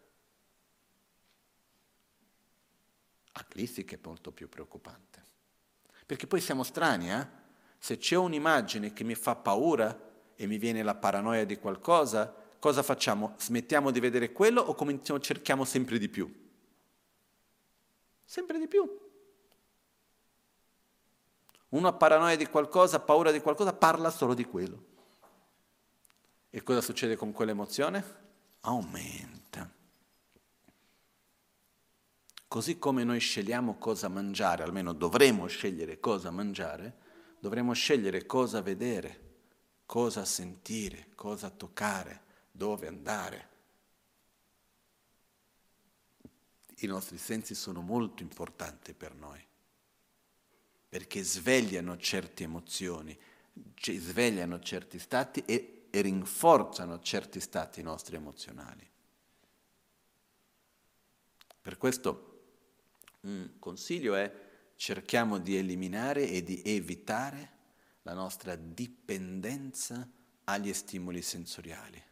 a 3.32 3.46
che 3.48 3.86
è 3.88 4.00
molto 4.04 4.32
più 4.32 4.48
preoccupante. 4.50 5.24
Perché 6.06 6.28
poi 6.28 6.42
siamo 6.42 6.62
strani, 6.62 7.12
eh? 7.12 7.28
Se 7.80 7.98
c'è 7.98 8.18
un'immagine 8.18 8.94
che 8.94 9.04
mi 9.04 9.16
fa 9.16 9.34
paura 9.34 10.12
e 10.36 10.46
mi 10.46 10.60
viene 10.60 10.84
la 10.84 10.94
paranoia 10.94 11.44
di 11.44 11.58
qualcosa, 11.58 12.32
cosa 12.60 12.84
facciamo? 12.84 13.34
Smettiamo 13.40 13.90
di 13.90 14.00
vedere 14.00 14.32
quello 14.32 14.62
o 14.62 15.20
cerchiamo 15.20 15.66
sempre 15.66 15.98
di 15.98 16.08
più? 16.08 16.32
Sempre 18.24 18.60
di 18.60 18.68
più. 18.68 19.12
Uno 21.74 21.88
ha 21.88 21.94
paranoia 21.94 22.36
di 22.36 22.46
qualcosa, 22.46 22.98
ha 22.98 23.00
paura 23.00 23.32
di 23.32 23.40
qualcosa, 23.40 23.74
parla 23.74 24.12
solo 24.12 24.36
di 24.36 24.46
quello. 24.46 24.92
E 26.52 26.62
cosa 26.62 26.82
succede 26.82 27.16
con 27.16 27.32
quell'emozione? 27.32 28.22
Aumenta. 28.62 29.68
Così 32.48 32.78
come 32.78 33.04
noi 33.04 33.20
scegliamo 33.20 33.78
cosa 33.80 34.08
mangiare, 34.08 34.62
almeno 34.62 34.94
dovremo 34.94 35.48
scegliere 35.48 36.00
cosa 36.00 36.30
mangiare, 36.30 36.98
dovremo 37.40 37.74
scegliere 37.74 38.28
cosa 38.28 38.62
vedere, 38.62 39.38
cosa 39.88 40.26
sentire, 40.26 41.08
cosa 41.16 41.50
toccare, 41.50 42.22
dove 42.52 42.86
andare. 42.86 43.50
I 46.82 46.86
nostri 46.86 47.18
sensi 47.18 47.56
sono 47.56 47.82
molto 47.82 48.22
importanti 48.22 48.94
per 48.94 49.16
noi 49.16 49.44
perché 50.94 51.24
svegliano 51.24 51.98
certe 51.98 52.44
emozioni, 52.44 53.18
svegliano 53.82 54.60
certi 54.60 55.00
stati 55.00 55.42
e, 55.44 55.88
e 55.90 56.02
rinforzano 56.02 57.00
certi 57.00 57.40
stati 57.40 57.82
nostri 57.82 58.16
emozionali. 58.16 58.88
Per 61.60 61.78
questo 61.80 62.42
un 63.22 63.54
consiglio 63.58 64.14
è 64.14 64.32
cerchiamo 64.76 65.40
di 65.40 65.58
eliminare 65.58 66.30
e 66.30 66.44
di 66.44 66.62
evitare 66.64 67.50
la 68.04 68.14
nostra 68.14 68.56
dipendenza 68.56 70.08
agli 70.44 70.74
stimoli 70.74 71.24
sensoriali. 71.24 72.04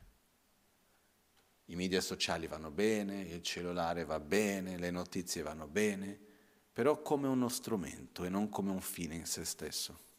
I 1.65 1.75
media 1.75 2.01
sociali 2.01 2.47
vanno 2.47 2.71
bene, 2.71 3.21
il 3.21 3.43
cellulare 3.43 4.05
va 4.05 4.19
bene, 4.19 4.79
le 4.79 4.89
notizie 4.89 5.43
vanno 5.43 5.67
bene, 5.67 6.29
però 6.73 7.01
come 7.01 7.27
uno 7.27 7.49
strumento 7.49 8.23
e 8.23 8.29
non 8.29 8.49
come 8.49 8.71
un 8.71 8.81
fine 8.81 9.15
in 9.15 9.25
se 9.25 9.43
stesso. 9.43 10.09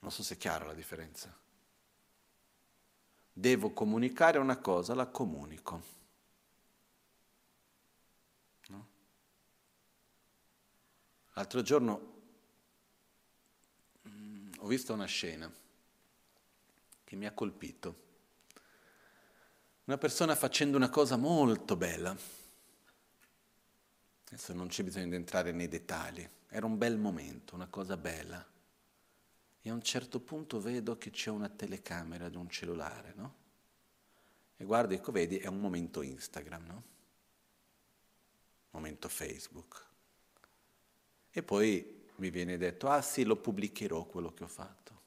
Non 0.00 0.10
so 0.10 0.22
se 0.22 0.34
è 0.34 0.36
chiara 0.36 0.66
la 0.66 0.74
differenza. 0.74 1.34
Devo 3.32 3.72
comunicare 3.72 4.38
una 4.38 4.58
cosa, 4.58 4.94
la 4.94 5.06
comunico. 5.06 5.82
No? 8.68 8.88
L'altro 11.32 11.62
giorno 11.62 12.12
mm, 14.08 14.52
ho 14.58 14.66
visto 14.66 14.92
una 14.92 15.06
scena 15.06 15.50
che 17.04 17.16
mi 17.16 17.26
ha 17.26 17.32
colpito. 17.32 18.02
Una 19.84 19.98
persona 19.98 20.34
facendo 20.34 20.76
una 20.76 20.90
cosa 20.90 21.16
molto 21.16 21.76
bella 21.76 22.43
Adesso 24.26 24.52
non 24.54 24.68
c'è 24.68 24.82
bisogno 24.82 25.08
di 25.08 25.14
entrare 25.14 25.52
nei 25.52 25.68
dettagli, 25.68 26.28
era 26.48 26.66
un 26.66 26.78
bel 26.78 26.98
momento, 26.98 27.54
una 27.54 27.66
cosa 27.66 27.96
bella. 27.96 28.44
E 29.60 29.70
a 29.70 29.72
un 29.72 29.82
certo 29.82 30.20
punto 30.20 30.60
vedo 30.60 30.98
che 30.98 31.10
c'è 31.10 31.30
una 31.30 31.48
telecamera 31.48 32.28
di 32.28 32.36
un 32.36 32.48
cellulare, 32.48 33.12
no? 33.16 33.34
E 34.56 34.64
guardo, 34.64 34.94
ecco, 34.94 35.10
vedi, 35.10 35.38
è 35.38 35.46
un 35.46 35.60
momento 35.60 36.02
Instagram, 36.02 36.66
no? 36.66 36.82
Momento 38.70 39.08
Facebook. 39.08 39.84
E 41.30 41.42
poi 41.42 42.08
mi 42.16 42.30
viene 42.30 42.56
detto, 42.56 42.88
ah 42.88 43.02
sì, 43.02 43.24
lo 43.24 43.36
pubblicherò 43.36 44.04
quello 44.04 44.32
che 44.32 44.44
ho 44.44 44.48
fatto. 44.48 45.02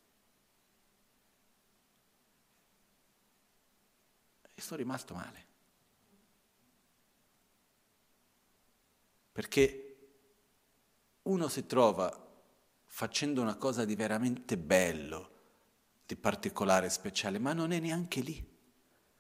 E 4.54 4.62
sono 4.62 4.80
rimasto 4.80 5.14
male. 5.14 5.47
Perché 9.38 9.98
uno 11.22 11.48
si 11.48 11.68
trova 11.68 12.12
facendo 12.86 13.40
una 13.40 13.54
cosa 13.54 13.86
di 13.86 13.94
veramente 13.94 14.58
bello, 14.58 15.30
di 16.08 16.16
particolare, 16.16 16.90
speciale, 16.90 17.38
ma 17.38 17.54
non 17.54 17.72
è 17.72 17.78
neanche 17.78 18.22
lì. 18.22 18.44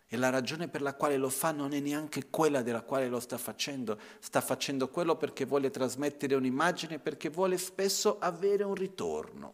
E 0.08 0.18
la 0.18 0.32
ragione 0.32 0.70
per 0.70 0.82
la 0.82 0.96
quale 0.96 1.18
lo 1.18 1.30
fa 1.30 1.52
non 1.52 1.72
è 1.72 1.80
neanche 1.80 2.32
quella 2.32 2.64
della 2.64 2.82
quale 2.82 3.10
lo 3.10 3.20
sta 3.20 3.38
facendo. 3.38 4.00
Sta 4.18 4.42
facendo 4.42 4.90
quello 4.90 5.18
perché 5.18 5.46
vuole 5.46 5.70
trasmettere 5.70 6.34
un'immagine, 6.34 6.98
perché 6.98 7.30
vuole 7.30 7.60
spesso 7.60 8.18
avere 8.18 8.64
un 8.64 8.74
ritorno. 8.74 9.54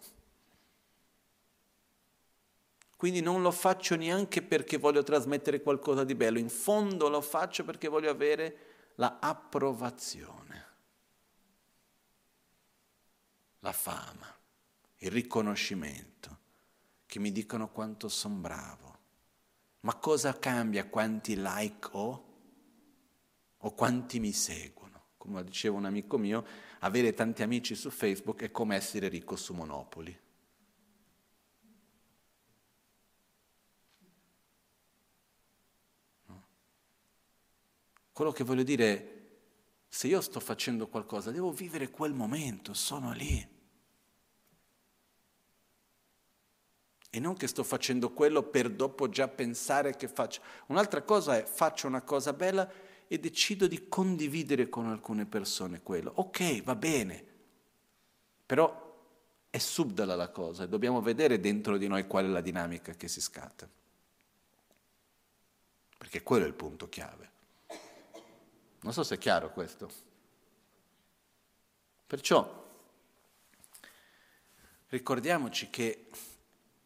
Quindi 2.95 3.19
non 3.19 3.41
lo 3.41 3.51
faccio 3.51 3.97
neanche 3.97 4.41
perché 4.41 4.77
voglio 4.77 5.03
trasmettere 5.03 5.61
qualcosa 5.61 6.05
di 6.05 6.15
bello, 6.15 6.39
in 6.39 6.47
fondo 6.47 7.09
lo 7.09 7.19
faccio 7.19 7.65
perché 7.65 7.89
voglio 7.89 8.09
avere 8.09 8.71
la 8.95 9.17
approvazione, 9.19 10.42
la 13.63 13.71
fama, 13.71 14.27
il 14.97 15.09
riconoscimento, 15.09 16.39
che 17.05 17.19
mi 17.19 17.31
dicono 17.31 17.69
quanto 17.71 18.09
sono 18.09 18.35
bravo. 18.35 18.97
Ma 19.81 19.95
cosa 19.95 20.37
cambia 20.37 20.87
quanti 20.87 21.35
like 21.37 21.89
ho 21.91 22.31
o 23.57 23.73
quanti 23.73 24.19
mi 24.19 24.33
seguono? 24.33 25.11
Come 25.17 25.43
diceva 25.45 25.77
un 25.77 25.85
amico 25.85 26.17
mio, 26.17 26.45
avere 26.79 27.13
tanti 27.13 27.41
amici 27.41 27.73
su 27.73 27.89
Facebook 27.89 28.41
è 28.41 28.51
come 28.51 28.75
essere 28.75 29.07
ricco 29.07 29.37
su 29.37 29.53
Monopoli. 29.53 30.19
Quello 38.11 38.31
che 38.31 38.43
voglio 38.43 38.63
dire 38.63 39.13
se 39.93 40.07
io 40.07 40.21
sto 40.21 40.39
facendo 40.39 40.87
qualcosa, 40.87 41.29
devo 41.29 41.51
vivere 41.51 41.91
quel 41.91 42.13
momento, 42.13 42.73
sono 42.73 43.11
lì. 43.11 43.52
E 47.15 47.19
non 47.19 47.35
che 47.35 47.45
sto 47.45 47.63
facendo 47.63 48.11
quello 48.11 48.41
per 48.41 48.71
dopo 48.71 49.07
già 49.07 49.27
pensare 49.27 49.95
che 49.95 50.07
faccio. 50.07 50.41
Un'altra 50.67 51.03
cosa 51.03 51.37
è 51.37 51.43
faccio 51.43 51.85
una 51.85 52.01
cosa 52.01 52.33
bella 52.33 52.67
e 53.07 53.19
decido 53.19 53.67
di 53.67 53.87
condividere 53.87 54.67
con 54.67 54.87
alcune 54.87 55.27
persone 55.27 55.83
quello. 55.83 56.11
Ok, 56.15 56.63
va 56.63 56.73
bene, 56.73 57.23
però 58.47 58.91
è 59.51 59.59
subdola 59.59 60.15
la 60.15 60.29
cosa 60.29 60.63
e 60.63 60.67
dobbiamo 60.67 61.01
vedere 61.01 61.39
dentro 61.39 61.77
di 61.77 61.87
noi 61.87 62.07
qual 62.07 62.25
è 62.25 62.29
la 62.29 62.41
dinamica 62.41 62.93
che 62.93 63.07
si 63.07 63.21
scatta. 63.21 63.69
Perché 65.95 66.23
quello 66.23 66.45
è 66.45 66.47
il 66.47 66.55
punto 66.55 66.89
chiave. 66.89 67.29
Non 68.81 68.91
so 68.91 69.03
se 69.03 69.13
è 69.13 69.17
chiaro 69.19 69.51
questo. 69.51 69.87
Perciò 72.07 72.61
ricordiamoci 74.87 75.69
che 75.69 76.07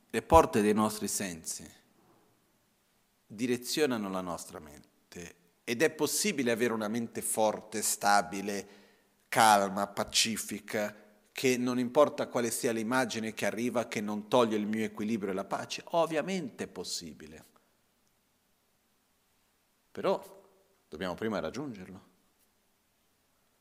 le 0.09 0.21
porte 0.21 0.61
dei 0.61 0.73
nostri 0.73 1.07
sensi 1.07 1.69
direzionano 3.25 4.09
la 4.09 4.21
nostra 4.21 4.59
mente 4.59 5.35
ed 5.63 5.81
è 5.81 5.89
possibile 5.89 6.51
avere 6.51 6.73
una 6.73 6.87
mente 6.87 7.21
forte, 7.21 7.81
stabile, 7.81 8.67
calma, 9.27 9.87
pacifica, 9.87 10.95
che 11.31 11.57
non 11.57 11.77
importa 11.77 12.27
quale 12.27 12.49
sia 12.49 12.71
l'immagine 12.71 13.33
che 13.33 13.45
arriva, 13.45 13.87
che 13.87 14.01
non 14.01 14.27
toglie 14.27 14.55
il 14.55 14.65
mio 14.65 14.85
equilibrio 14.85 15.31
e 15.31 15.35
la 15.35 15.43
pace. 15.43 15.83
Ovviamente 15.91 16.63
è 16.63 16.67
possibile. 16.67 17.45
Però 19.91 20.35
Dobbiamo 20.89 21.15
prima 21.15 21.39
raggiungerlo. 21.39 22.15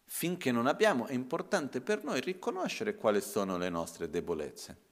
Finché 0.04 0.52
non 0.52 0.66
abbiamo, 0.66 1.06
è 1.06 1.12
importante 1.12 1.80
per 1.80 2.04
noi 2.04 2.20
riconoscere 2.20 2.94
quali 2.94 3.20
sono 3.20 3.58
le 3.58 3.68
nostre 3.68 4.08
debolezze. 4.08 4.84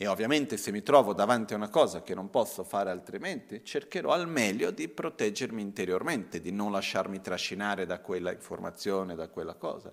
E 0.00 0.06
ovviamente 0.06 0.56
se 0.56 0.70
mi 0.70 0.80
trovo 0.84 1.12
davanti 1.12 1.54
a 1.54 1.56
una 1.56 1.70
cosa 1.70 2.04
che 2.04 2.14
non 2.14 2.30
posso 2.30 2.62
fare 2.62 2.88
altrimenti, 2.88 3.64
cercherò 3.64 4.12
al 4.12 4.28
meglio 4.28 4.70
di 4.70 4.86
proteggermi 4.86 5.60
interiormente, 5.60 6.40
di 6.40 6.52
non 6.52 6.70
lasciarmi 6.70 7.20
trascinare 7.20 7.84
da 7.84 7.98
quella 7.98 8.30
informazione, 8.30 9.16
da 9.16 9.26
quella 9.26 9.54
cosa. 9.54 9.92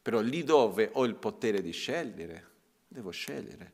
Però 0.00 0.20
lì 0.20 0.44
dove 0.44 0.88
ho 0.94 1.04
il 1.04 1.16
potere 1.16 1.60
di 1.60 1.72
scegliere, 1.72 2.46
devo 2.88 3.10
scegliere. 3.10 3.72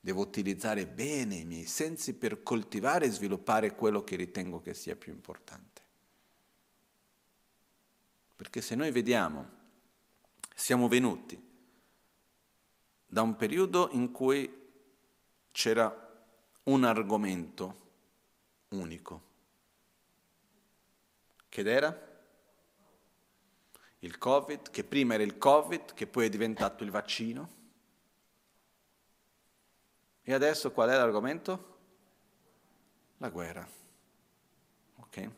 Devo 0.00 0.22
utilizzare 0.22 0.86
bene 0.86 1.36
i 1.36 1.44
miei 1.44 1.66
sensi 1.66 2.14
per 2.14 2.42
coltivare 2.42 3.04
e 3.04 3.10
sviluppare 3.10 3.74
quello 3.74 4.02
che 4.02 4.16
ritengo 4.16 4.62
che 4.62 4.72
sia 4.72 4.96
più 4.96 5.12
importante. 5.12 5.82
Perché 8.34 8.62
se 8.62 8.74
noi 8.74 8.90
vediamo, 8.90 9.46
siamo 10.54 10.88
venuti 10.88 11.40
da 13.06 13.20
un 13.20 13.36
periodo 13.36 13.90
in 13.92 14.10
cui 14.10 14.61
c'era 15.52 16.10
un 16.64 16.84
argomento 16.84 17.80
unico. 18.70 19.30
Che 21.48 21.60
era? 21.60 22.10
Il 24.00 24.18
Covid, 24.18 24.70
che 24.70 24.82
prima 24.82 25.14
era 25.14 25.22
il 25.22 25.38
Covid, 25.38 25.94
che 25.94 26.06
poi 26.06 26.26
è 26.26 26.28
diventato 26.28 26.82
il 26.82 26.90
vaccino. 26.90 27.60
E 30.22 30.32
adesso 30.32 30.72
qual 30.72 30.88
è 30.88 30.96
l'argomento? 30.96 31.78
La 33.18 33.28
guerra. 33.28 33.68
Ok? 34.96 35.30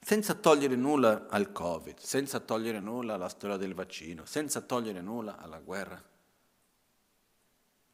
Senza 0.00 0.34
togliere 0.34 0.74
nulla 0.74 1.26
al 1.28 1.52
Covid, 1.52 1.98
senza 1.98 2.40
togliere 2.40 2.80
nulla 2.80 3.14
alla 3.14 3.28
storia 3.28 3.56
del 3.56 3.74
vaccino, 3.74 4.24
senza 4.24 4.60
togliere 4.62 5.00
nulla 5.00 5.36
alla 5.36 5.60
guerra 5.60 6.09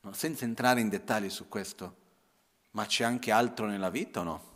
no? 0.06 0.12
senza 0.14 0.44
entrare 0.44 0.80
in 0.80 0.88
dettagli 0.88 1.30
su 1.30 1.48
questo, 1.48 2.04
ma 2.72 2.86
c'è 2.86 3.04
anche 3.04 3.30
altro 3.30 3.66
nella 3.66 3.90
vita 3.90 4.20
o 4.20 4.22
no? 4.24 4.54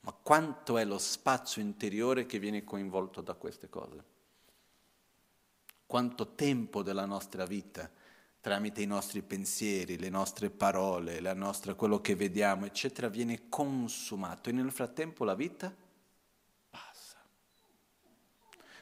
Ma 0.00 0.12
quanto 0.12 0.78
è 0.78 0.84
lo 0.84 0.98
spazio 0.98 1.60
interiore 1.60 2.26
che 2.26 2.38
viene 2.38 2.64
coinvolto 2.64 3.20
da 3.20 3.34
queste 3.34 3.68
cose? 3.68 4.04
Quanto 5.86 6.34
tempo 6.34 6.82
della 6.82 7.04
nostra 7.04 7.44
vita, 7.44 7.90
tramite 8.40 8.82
i 8.82 8.86
nostri 8.86 9.22
pensieri, 9.22 9.98
le 9.98 10.08
nostre 10.08 10.50
parole, 10.50 11.20
nostra, 11.34 11.74
quello 11.74 12.00
che 12.00 12.14
vediamo, 12.14 12.64
eccetera, 12.64 13.08
viene 13.08 13.48
consumato 13.48 14.48
e 14.48 14.52
nel 14.52 14.72
frattempo 14.72 15.24
la 15.24 15.34
vita 15.34 15.74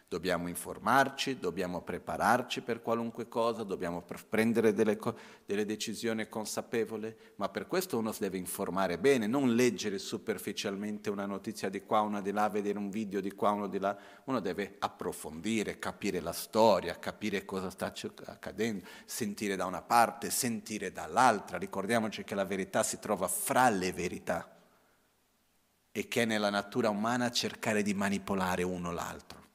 Dobbiamo 0.09 0.47
informarci, 0.47 1.41
dobbiamo 1.41 1.83
prepararci 1.83 2.61
per 2.61 2.81
qualunque 2.81 3.27
cosa, 3.27 3.65
dobbiamo 3.65 4.05
prendere 4.29 4.73
delle, 4.73 4.97
co- 4.97 5.17
delle, 5.45 5.65
decisioni 5.65 6.29
consapevoli, 6.29 7.13
ma 7.37 7.49
per 7.49 7.67
questo 7.67 7.99
uno 7.99 8.13
si 8.13 8.21
deve 8.21 8.37
informare 8.37 8.99
bene, 8.99 9.27
non 9.27 9.57
leggere 9.57 9.99
superficialmente 9.99 11.11
una 11.11 11.27
notizia 11.27 11.69
di 11.69 11.83
qua, 11.83 12.03
una 12.03 12.21
di 12.21 12.31
là, 12.31 12.49
vedere 12.49 12.79
un 12.79 12.89
video 12.89 13.21
di 13.21 13.33
qua, 13.33 13.51
uno 13.51 13.67
di 13.67 13.81
là. 13.81 13.99
Uno 14.27 14.39
deve 14.39 14.77
approfondire, 14.79 15.81
capire 15.81 16.21
la 16.21 16.33
storia, 16.33 17.01
capire 17.01 17.45
cosa 17.45 17.69
sta 17.69 17.93
accadendo, 18.27 18.87
sentire 19.07 19.57
da 19.57 19.65
una 19.65 19.83
parte, 19.83 20.31
sentire 20.31 20.93
dall'altra. 20.93 21.59
Ricordiamoci 21.59 22.23
che 22.23 22.37
la 22.37 22.45
verità 22.45 22.85
si 22.85 23.01
trova 23.01 23.27
fra 23.27 23.69
le 23.71 23.93
verità 23.93 24.57
e 25.91 26.07
che 26.07 26.23
è 26.23 26.25
nella 26.27 26.51
natura 26.51 26.91
umana 26.91 27.29
cercare 27.33 27.83
di 27.83 27.93
manipolare 27.93 28.63
uno 28.63 28.93
l'altro. 28.93 29.46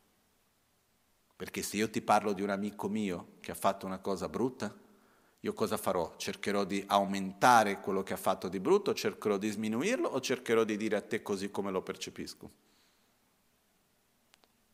Perché 1.42 1.64
se 1.64 1.76
io 1.76 1.90
ti 1.90 2.04
parlo 2.04 2.34
di 2.34 2.44
un 2.44 2.52
amico 2.52 2.88
mio 2.88 3.38
che 3.40 3.50
ha 3.50 3.56
fatto 3.56 3.88
una 3.88 3.98
cosa 3.98 4.30
brutta, 4.30 4.72
io 5.40 5.54
cosa 5.54 5.76
farò? 5.76 6.14
Cercherò 6.16 6.66
di 6.66 6.84
aumentare 6.86 7.80
quello 7.80 8.04
che 8.04 8.14
ha 8.14 8.18
fatto 8.18 8.48
di 8.48 8.60
brutto, 8.60 8.94
cercherò 8.94 9.38
di 9.38 9.50
sminuirlo 9.50 10.08
o 10.08 10.22
cercherò 10.22 10.64
di 10.64 10.78
dire 10.78 10.98
a 10.98 11.02
te 11.02 11.24
così 11.24 11.50
come 11.50 11.72
lo 11.72 11.82
percepisco? 11.82 12.52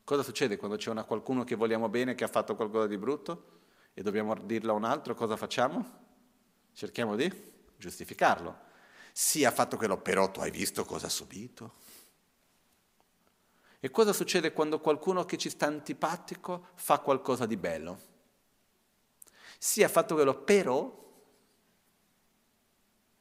Cosa 0.03 0.23
succede 0.23 0.57
quando 0.57 0.75
c'è 0.75 0.89
una, 0.89 1.05
qualcuno 1.05 1.45
che 1.45 1.55
vogliamo 1.55 1.87
bene 1.87 2.15
che 2.15 2.25
ha 2.25 2.27
fatto 2.27 2.53
qualcosa 2.53 2.87
di 2.87 2.97
brutto 2.97 3.59
e 3.93 4.01
dobbiamo 4.01 4.35
dirlo 4.43 4.73
a 4.73 4.75
un 4.75 4.83
altro? 4.83 5.15
Cosa 5.15 5.37
facciamo? 5.37 5.89
Cerchiamo 6.73 7.15
di 7.15 7.31
giustificarlo. 7.77 8.53
Sì, 9.13 9.45
ha 9.45 9.51
fatto 9.51 9.77
quello, 9.77 10.01
però 10.01 10.29
tu 10.29 10.41
hai 10.41 10.51
visto 10.51 10.83
cosa 10.83 11.05
ha 11.05 11.09
subito? 11.09 11.75
E 13.79 13.91
cosa 13.91 14.11
succede 14.11 14.53
quando 14.53 14.79
qualcuno 14.79 15.23
che 15.25 15.37
ci 15.37 15.49
sta 15.49 15.67
antipatico 15.67 16.69
fa 16.75 16.99
qualcosa 16.99 17.45
di 17.45 17.57
bello? 17.57 17.99
Sì, 19.59 19.83
ha 19.83 19.89
fatto 19.89 20.15
quello, 20.15 20.35
però 20.35 21.05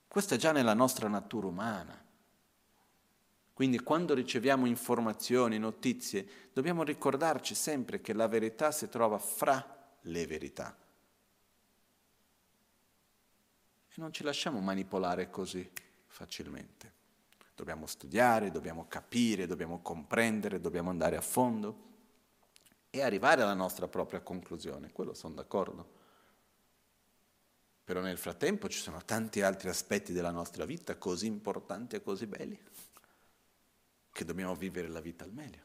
questo 0.09 0.35
è 0.35 0.37
già 0.39 0.53
nella 0.53 0.75
nostra 0.75 1.09
natura 1.09 1.47
umana. 1.47 2.05
Quindi 3.53 3.81
quando 3.81 4.15
riceviamo 4.15 4.67
informazioni, 4.67 5.59
notizie, 5.59 6.51
dobbiamo 6.53 6.83
ricordarci 6.83 7.55
sempre 7.55 8.01
che 8.01 8.13
la 8.13 8.29
verità 8.29 8.71
si 8.71 8.89
trova 8.89 9.19
fra 9.19 9.95
le 10.03 10.27
verità. 10.27 10.77
E 13.89 13.95
non 13.97 14.13
ci 14.13 14.23
lasciamo 14.25 14.61
manipolare 14.61 15.31
così 15.31 15.71
facilmente. 16.07 16.96
Dobbiamo 17.57 17.87
studiare, 17.87 18.51
dobbiamo 18.51 18.87
capire, 18.87 19.47
dobbiamo 19.47 19.81
comprendere, 19.81 20.61
dobbiamo 20.61 20.91
andare 20.91 21.17
a 21.17 21.23
fondo 21.23 21.85
e 22.91 23.01
arrivare 23.01 23.41
alla 23.41 23.55
nostra 23.55 23.89
propria 23.89 24.21
conclusione. 24.21 24.93
Quello 24.93 25.15
sono 25.15 25.35
d'accordo. 25.35 25.95
Però 27.83 28.01
nel 28.01 28.19
frattempo 28.19 28.69
ci 28.69 28.79
sono 28.79 29.03
tanti 29.07 29.41
altri 29.41 29.71
aspetti 29.71 30.13
della 30.13 30.31
nostra 30.31 30.67
vita 30.67 30.99
così 30.99 31.27
importanti 31.27 31.97
e 31.97 32.03
così 32.03 32.27
belli 32.27 32.61
che 34.13 34.25
dobbiamo 34.25 34.55
vivere 34.55 34.89
la 34.89 35.01
vita 35.01 35.25
al 35.25 35.33
meglio. 35.33 35.63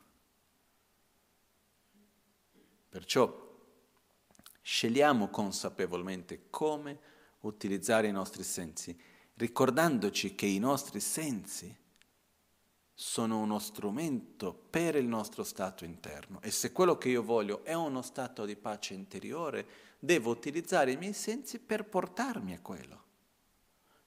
Perciò 2.87 3.49
scegliamo 4.61 5.29
consapevolmente 5.29 6.49
come 6.49 6.99
utilizzare 7.41 8.07
i 8.07 8.11
nostri 8.11 8.43
sensi, 8.43 8.97
ricordandoci 9.33 10.35
che 10.35 10.45
i 10.45 10.59
nostri 10.59 11.01
sensi 11.01 11.79
sono 13.01 13.39
uno 13.39 13.57
strumento 13.57 14.53
per 14.53 14.95
il 14.95 15.07
nostro 15.07 15.43
stato 15.43 15.85
interno 15.85 16.39
e 16.39 16.51
se 16.51 16.71
quello 16.71 16.99
che 16.99 17.09
io 17.09 17.23
voglio 17.23 17.63
è 17.63 17.73
uno 17.73 18.03
stato 18.03 18.45
di 18.45 18.55
pace 18.55 18.93
interiore, 18.93 19.65
devo 19.97 20.29
utilizzare 20.29 20.91
i 20.91 20.97
miei 20.97 21.13
sensi 21.13 21.57
per 21.57 21.85
portarmi 21.85 22.53
a 22.53 22.59
quello, 22.59 23.03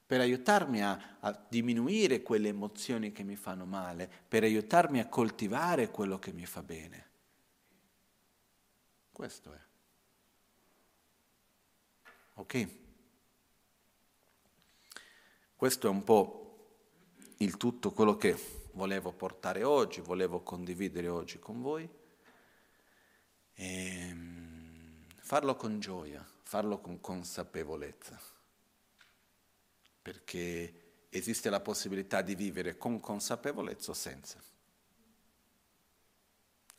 per 0.07 0.21
aiutarmi 0.21 0.81
a, 0.81 1.17
a 1.19 1.45
diminuire 1.49 2.23
quelle 2.23 2.51
emozioni 2.51 3.11
che 3.11 3.25
mi 3.25 3.35
fanno 3.35 3.65
male, 3.65 4.09
per 4.29 4.45
aiutarmi 4.45 5.01
a 5.01 5.09
coltivare 5.09 5.91
quello 5.91 6.21
che 6.21 6.33
mi 6.33 6.47
fa 6.47 6.63
bene. 6.63 7.11
Questo 9.11 9.53
è. 9.53 9.61
Ok? 12.35 12.69
Questo 15.57 15.89
è 15.89 15.91
un 15.91 16.05
po' 16.05 16.43
il 17.39 17.57
tutto 17.57 17.91
quello 17.91 18.17
che 18.17 18.63
volevo 18.75 19.13
portare 19.13 19.65
oggi, 19.65 20.01
volevo 20.01 20.41
condividere 20.41 21.09
oggi 21.09 21.39
con 21.39 21.61
voi. 21.61 21.89
E 23.55 23.99
ehm, 24.09 25.05
farlo 25.17 25.57
con 25.57 25.81
gioia, 25.81 26.25
farlo 26.43 26.79
con 26.81 27.01
consapevolezza, 27.01 28.21
perché 30.03 30.83
esiste 31.09 31.51
la 31.51 31.61
possibilità 31.61 32.23
di 32.23 32.35
vivere 32.35 32.77
con 32.77 33.01
consapevolezza 33.01 33.91
o 33.91 33.95
senza. 33.95 34.43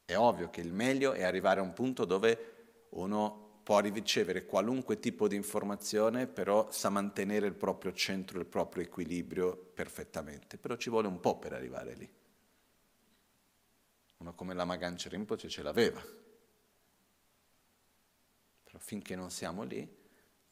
È 0.03 0.15
ovvio 0.15 0.49
che 0.49 0.61
il 0.61 0.71
meglio 0.71 1.13
è 1.13 1.23
arrivare 1.23 1.59
a 1.59 1.63
un 1.63 1.73
punto 1.73 2.05
dove 2.05 2.87
uno 2.89 3.44
può 3.65 3.79
ricevere 3.79 4.45
qualunque 4.45 4.99
tipo 4.99 5.27
di 5.27 5.35
informazione, 5.35 6.27
però 6.27 6.69
sa 6.69 6.89
mantenere 6.89 7.47
il 7.47 7.55
proprio 7.55 7.93
centro, 7.93 8.37
il 8.37 8.45
proprio 8.45 8.83
equilibrio 8.83 9.57
perfettamente, 9.57 10.59
però 10.59 10.75
ci 10.75 10.91
vuole 10.91 11.07
un 11.07 11.19
po' 11.19 11.39
per 11.39 11.53
arrivare 11.53 11.95
lì. 11.95 12.07
Uno 14.17 14.35
come 14.35 14.53
la 14.53 14.65
Magancia 14.65 15.09
Rinpoche 15.09 15.49
ce 15.49 15.63
l'aveva, 15.63 15.99
però 18.63 18.77
finché 18.77 19.15
non 19.15 19.31
siamo 19.31 19.63
lì 19.63 20.03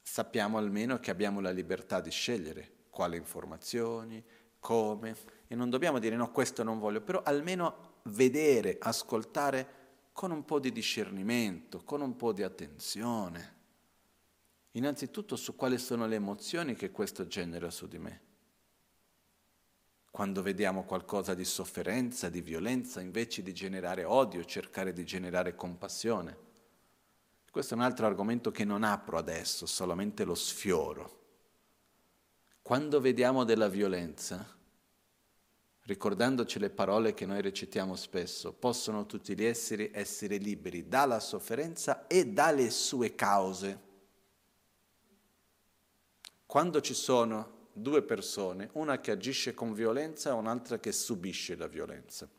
sappiamo 0.01 0.57
almeno 0.57 0.99
che 0.99 1.11
abbiamo 1.11 1.39
la 1.39 1.51
libertà 1.51 2.01
di 2.01 2.09
scegliere 2.09 2.71
quali 2.89 3.15
informazioni, 3.15 4.23
come, 4.59 5.15
e 5.47 5.53
non 5.53 5.69
dobbiamo 5.69 5.99
dire 5.99 6.15
no, 6.15 6.31
questo 6.31 6.63
non 6.63 6.79
voglio, 6.79 7.01
però 7.01 7.21
almeno 7.23 7.99
vedere, 8.05 8.77
ascoltare 8.79 9.82
con 10.13 10.31
un 10.31 10.45
po' 10.45 10.59
di 10.59 10.71
discernimento, 10.71 11.83
con 11.83 12.01
un 12.01 12.15
po' 12.15 12.31
di 12.31 12.43
attenzione. 12.43 13.61
Innanzitutto 14.71 15.35
su 15.35 15.55
quali 15.55 15.77
sono 15.77 16.07
le 16.07 16.15
emozioni 16.15 16.75
che 16.75 16.91
questo 16.91 17.27
genera 17.27 17.69
su 17.69 17.87
di 17.87 17.97
me. 17.97 18.21
Quando 20.09 20.43
vediamo 20.43 20.83
qualcosa 20.83 21.33
di 21.33 21.43
sofferenza, 21.43 22.29
di 22.29 22.41
violenza, 22.41 23.01
invece 23.01 23.41
di 23.41 23.51
generare 23.51 24.03
odio, 24.03 24.45
cercare 24.45 24.93
di 24.93 25.03
generare 25.03 25.55
compassione. 25.55 26.37
Questo 27.49 27.73
è 27.73 27.77
un 27.77 27.83
altro 27.83 28.05
argomento 28.05 28.51
che 28.51 28.63
non 28.63 28.83
apro 28.83 29.17
adesso, 29.17 29.65
solamente 29.65 30.23
lo 30.23 30.35
sfioro. 30.35 31.21
Quando 32.61 33.01
vediamo 33.01 33.43
della 33.43 33.67
violenza, 33.67 34.57
ricordandoci 35.85 36.59
le 36.59 36.69
parole 36.69 37.13
che 37.13 37.25
noi 37.25 37.41
recitiamo 37.41 37.95
spesso, 37.95 38.53
possono 38.53 39.05
tutti 39.05 39.35
gli 39.35 39.43
esseri 39.43 39.91
essere 39.93 40.37
liberi 40.37 40.87
dalla 40.87 41.19
sofferenza 41.19 42.07
e 42.07 42.27
dalle 42.27 42.69
sue 42.69 43.15
cause. 43.15 43.91
Quando 46.45 46.81
ci 46.81 46.93
sono 46.93 47.67
due 47.73 48.01
persone, 48.03 48.69
una 48.73 48.99
che 48.99 49.11
agisce 49.11 49.53
con 49.53 49.73
violenza 49.73 50.29
e 50.29 50.33
un'altra 50.33 50.79
che 50.79 50.91
subisce 50.91 51.55
la 51.55 51.67
violenza. 51.67 52.29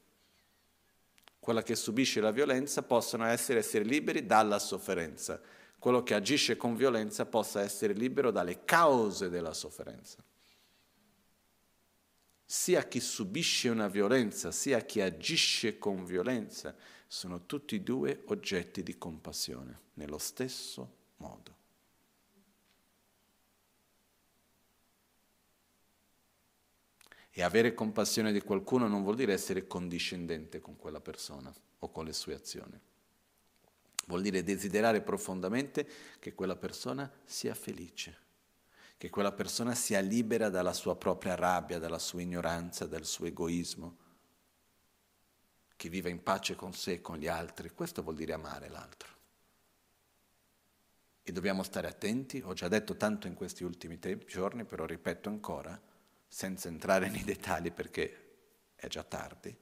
Quella 1.38 1.62
che 1.62 1.74
subisce 1.74 2.20
la 2.20 2.30
violenza 2.30 2.82
possono 2.82 3.26
essere, 3.26 3.58
essere 3.58 3.84
liberi 3.84 4.24
dalla 4.24 4.58
sofferenza. 4.58 5.38
Quello 5.78 6.02
che 6.02 6.14
agisce 6.14 6.56
con 6.56 6.76
violenza 6.76 7.26
possa 7.26 7.60
essere 7.60 7.92
libero 7.92 8.30
dalle 8.30 8.64
cause 8.64 9.28
della 9.28 9.52
sofferenza 9.52 10.24
sia 12.54 12.86
chi 12.86 13.00
subisce 13.00 13.68
una 13.68 13.88
violenza, 13.88 14.52
sia 14.52 14.78
chi 14.78 15.00
agisce 15.00 15.76
con 15.76 16.04
violenza, 16.04 16.72
sono 17.08 17.46
tutti 17.46 17.74
e 17.74 17.80
due 17.80 18.22
oggetti 18.26 18.84
di 18.84 18.96
compassione, 18.96 19.80
nello 19.94 20.18
stesso 20.18 20.94
modo. 21.16 21.56
E 27.32 27.42
avere 27.42 27.74
compassione 27.74 28.30
di 28.30 28.40
qualcuno 28.40 28.86
non 28.86 29.02
vuol 29.02 29.16
dire 29.16 29.32
essere 29.32 29.66
condiscendente 29.66 30.60
con 30.60 30.76
quella 30.76 31.00
persona 31.00 31.52
o 31.80 31.90
con 31.90 32.04
le 32.04 32.12
sue 32.12 32.34
azioni. 32.34 32.80
Vuol 34.06 34.22
dire 34.22 34.44
desiderare 34.44 35.00
profondamente 35.00 35.88
che 36.20 36.34
quella 36.34 36.54
persona 36.54 37.12
sia 37.24 37.54
felice 37.54 38.22
che 39.04 39.10
quella 39.10 39.32
persona 39.32 39.74
sia 39.74 40.00
libera 40.00 40.48
dalla 40.48 40.72
sua 40.72 40.96
propria 40.96 41.34
rabbia, 41.34 41.78
dalla 41.78 41.98
sua 41.98 42.22
ignoranza, 42.22 42.86
dal 42.86 43.04
suo 43.04 43.26
egoismo, 43.26 43.98
che 45.76 45.90
viva 45.90 46.08
in 46.08 46.22
pace 46.22 46.56
con 46.56 46.72
sé 46.72 46.92
e 46.92 47.00
con 47.02 47.18
gli 47.18 47.26
altri. 47.26 47.68
Questo 47.74 48.02
vuol 48.02 48.14
dire 48.14 48.32
amare 48.32 48.70
l'altro. 48.70 49.12
E 51.22 51.32
dobbiamo 51.32 51.62
stare 51.62 51.86
attenti, 51.86 52.40
ho 52.42 52.54
già 52.54 52.68
detto 52.68 52.96
tanto 52.96 53.26
in 53.26 53.34
questi 53.34 53.62
ultimi 53.62 53.98
te- 53.98 54.16
giorni, 54.24 54.64
però 54.64 54.86
ripeto 54.86 55.28
ancora, 55.28 55.78
senza 56.26 56.68
entrare 56.68 57.10
nei 57.10 57.24
dettagli 57.24 57.72
perché 57.72 58.36
è 58.74 58.86
già 58.86 59.02
tardi, 59.02 59.54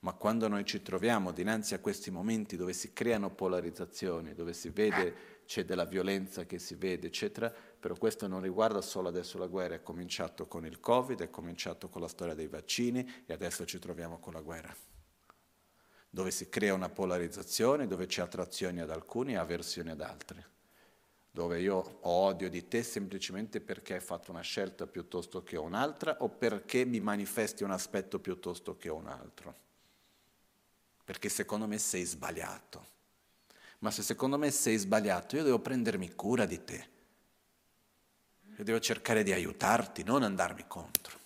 ma 0.00 0.12
quando 0.14 0.48
noi 0.48 0.64
ci 0.64 0.82
troviamo 0.82 1.30
dinanzi 1.30 1.74
a 1.74 1.78
questi 1.78 2.10
momenti 2.10 2.56
dove 2.56 2.72
si 2.72 2.92
creano 2.92 3.30
polarizzazioni, 3.30 4.34
dove 4.34 4.52
si 4.52 4.70
vede 4.70 5.36
c'è 5.46 5.64
della 5.64 5.84
violenza 5.84 6.46
che 6.46 6.58
si 6.58 6.74
vede, 6.74 7.06
eccetera, 7.06 7.54
però 7.78 7.94
questo 7.94 8.26
non 8.26 8.40
riguarda 8.40 8.80
solo 8.80 9.08
adesso 9.08 9.38
la 9.38 9.46
guerra, 9.46 9.74
è 9.74 9.82
cominciato 9.82 10.46
con 10.46 10.66
il 10.66 10.80
Covid, 10.80 11.20
è 11.22 11.30
cominciato 11.30 11.88
con 11.88 12.00
la 12.00 12.08
storia 12.08 12.34
dei 12.34 12.48
vaccini 12.48 13.24
e 13.26 13.32
adesso 13.32 13.64
ci 13.64 13.78
troviamo 13.78 14.18
con 14.18 14.32
la 14.32 14.40
guerra, 14.40 14.74
dove 16.10 16.30
si 16.30 16.48
crea 16.48 16.74
una 16.74 16.88
polarizzazione, 16.88 17.86
dove 17.86 18.06
c'è 18.06 18.22
attrazione 18.22 18.82
ad 18.82 18.90
alcuni 18.90 19.32
e 19.32 19.36
avversione 19.36 19.92
ad 19.92 20.00
altri, 20.00 20.44
dove 21.30 21.60
io 21.60 21.76
ho 21.76 22.10
odio 22.10 22.48
di 22.48 22.66
te 22.66 22.82
semplicemente 22.82 23.60
perché 23.60 23.94
hai 23.94 24.00
fatto 24.00 24.30
una 24.30 24.40
scelta 24.40 24.86
piuttosto 24.86 25.42
che 25.42 25.56
un'altra 25.56 26.16
o 26.20 26.28
perché 26.28 26.84
mi 26.84 27.00
manifesti 27.00 27.62
un 27.62 27.70
aspetto 27.70 28.18
piuttosto 28.18 28.76
che 28.76 28.88
un 28.88 29.06
altro, 29.06 29.54
perché 31.04 31.28
secondo 31.28 31.66
me 31.66 31.78
sei 31.78 32.04
sbagliato 32.04 32.94
ma 33.80 33.90
se 33.90 34.02
secondo 34.02 34.38
me 34.38 34.50
sei 34.50 34.76
sbagliato, 34.78 35.36
io 35.36 35.42
devo 35.42 35.58
prendermi 35.58 36.14
cura 36.14 36.46
di 36.46 36.64
te. 36.64 36.94
Io 38.56 38.64
devo 38.64 38.80
cercare 38.80 39.22
di 39.22 39.32
aiutarti, 39.32 40.02
non 40.02 40.22
andarmi 40.22 40.64
contro. 40.66 41.18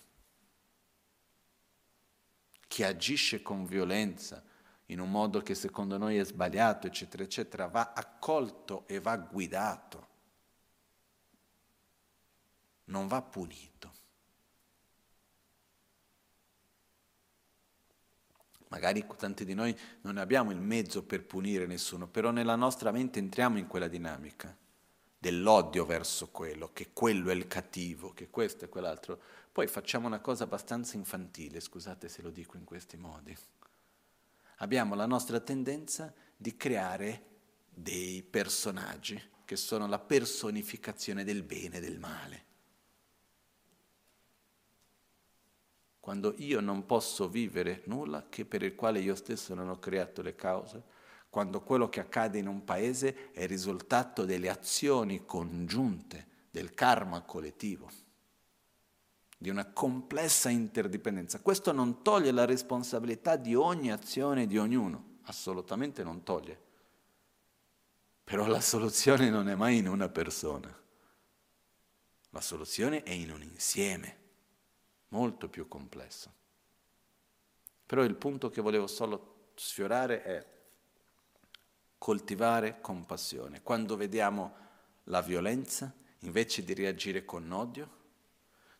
Chi 2.67 2.83
agisce 2.83 3.41
con 3.41 3.65
violenza 3.65 4.43
in 4.87 4.99
un 4.99 5.09
modo 5.09 5.41
che 5.41 5.55
secondo 5.55 5.97
noi 5.97 6.17
è 6.17 6.25
sbagliato, 6.25 6.87
eccetera, 6.87 7.23
eccetera, 7.23 7.67
va 7.67 7.93
accolto 7.93 8.85
e 8.87 8.99
va 8.99 9.15
guidato, 9.15 10.07
non 12.85 13.07
va 13.07 13.21
punito. 13.21 13.93
Magari 18.67 19.05
tanti 19.17 19.45
di 19.45 19.53
noi 19.53 19.77
non 20.01 20.17
abbiamo 20.17 20.51
il 20.51 20.59
mezzo 20.59 21.03
per 21.03 21.25
punire 21.25 21.65
nessuno, 21.65 22.07
però 22.07 22.31
nella 22.31 22.55
nostra 22.55 22.91
mente 22.91 23.19
entriamo 23.19 23.57
in 23.57 23.67
quella 23.67 23.87
dinamica 23.87 24.53
dell'odio 25.21 25.85
verso 25.85 26.29
quello, 26.29 26.71
che 26.73 26.93
quello 26.93 27.29
è 27.29 27.35
il 27.35 27.45
cattivo, 27.45 28.11
che 28.11 28.31
questo 28.31 28.65
è 28.65 28.69
quell'altro. 28.69 29.21
Poi 29.51 29.67
facciamo 29.67 30.07
una 30.07 30.19
cosa 30.19 30.45
abbastanza 30.45 30.97
infantile, 30.97 31.59
scusate 31.59 32.09
se 32.09 32.23
lo 32.23 32.31
dico 32.31 32.57
in 32.57 32.63
questi 32.63 32.97
modi. 32.97 33.37
Abbiamo 34.57 34.95
la 34.95 35.05
nostra 35.05 35.39
tendenza 35.39 36.11
di 36.35 36.57
creare 36.57 37.25
dei 37.69 38.23
personaggi 38.23 39.21
che 39.45 39.55
sono 39.55 39.85
la 39.85 39.99
personificazione 39.99 41.23
del 41.23 41.43
bene 41.43 41.77
e 41.77 41.81
del 41.81 41.99
male. 41.99 42.49
quando 46.01 46.33
io 46.37 46.59
non 46.61 46.87
posso 46.87 47.29
vivere 47.29 47.83
nulla 47.85 48.25
che 48.27 48.43
per 48.43 48.63
il 48.63 48.73
quale 48.73 48.99
io 48.99 49.13
stesso 49.13 49.53
non 49.53 49.69
ho 49.69 49.77
creato 49.77 50.23
le 50.23 50.35
cause, 50.35 50.81
quando 51.31 51.61
quello 51.61 51.87
che 51.87 52.01
accade 52.01 52.39
in 52.39 52.47
un 52.47 52.65
paese 52.65 53.31
è 53.31 53.47
risultato 53.47 54.25
delle 54.25 54.49
azioni 54.49 55.25
congiunte, 55.25 56.27
del 56.51 56.73
karma 56.73 57.21
collettivo, 57.21 57.89
di 59.37 59.49
una 59.49 59.65
complessa 59.71 60.49
interdipendenza. 60.49 61.39
Questo 61.39 61.71
non 61.71 62.03
toglie 62.03 62.31
la 62.31 62.43
responsabilità 62.43 63.37
di 63.37 63.55
ogni 63.55 63.93
azione 63.93 64.45
di 64.45 64.57
ognuno, 64.57 65.19
assolutamente 65.23 66.03
non 66.03 66.21
toglie. 66.23 66.59
Però 68.25 68.45
la 68.45 68.59
soluzione 68.59 69.29
non 69.29 69.47
è 69.47 69.55
mai 69.55 69.77
in 69.77 69.87
una 69.87 70.09
persona, 70.09 70.77
la 72.31 72.41
soluzione 72.41 73.03
è 73.03 73.11
in 73.11 73.31
un 73.31 73.41
insieme 73.41 74.17
molto 75.07 75.47
più 75.47 75.65
complesso. 75.69 76.29
Però 77.85 78.03
il 78.03 78.15
punto 78.15 78.49
che 78.49 78.59
volevo 78.59 78.87
solo 78.87 79.51
sfiorare 79.55 80.23
è 80.23 80.59
coltivare 82.01 82.81
compassione. 82.81 83.61
Quando 83.61 83.95
vediamo 83.95 84.55
la 85.03 85.21
violenza, 85.21 85.93
invece 86.21 86.63
di 86.63 86.73
reagire 86.73 87.25
con 87.25 87.51
odio, 87.51 87.89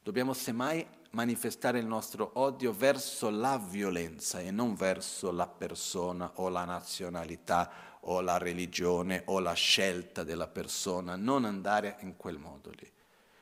dobbiamo 0.02 0.34
semmai 0.34 0.84
manifestare 1.12 1.78
il 1.78 1.86
nostro 1.86 2.32
odio 2.40 2.74
verso 2.74 3.30
la 3.30 3.60
violenza 3.60 4.40
e 4.40 4.50
non 4.50 4.74
verso 4.74 5.32
la 5.32 5.46
persona 5.46 6.32
o 6.38 6.50
la 6.50 6.66
nazionalità 6.66 7.72
o 8.02 8.22
la 8.22 8.40
religione 8.40 9.22
o 9.26 9.38
la 9.38 9.54
scelta 9.54 10.24
della 10.24 10.48
persona, 10.48 11.16
non 11.16 11.46
andare 11.46 11.98
in 12.00 12.18
quel 12.18 12.40
modo 12.40 12.72
lì. 12.72 12.92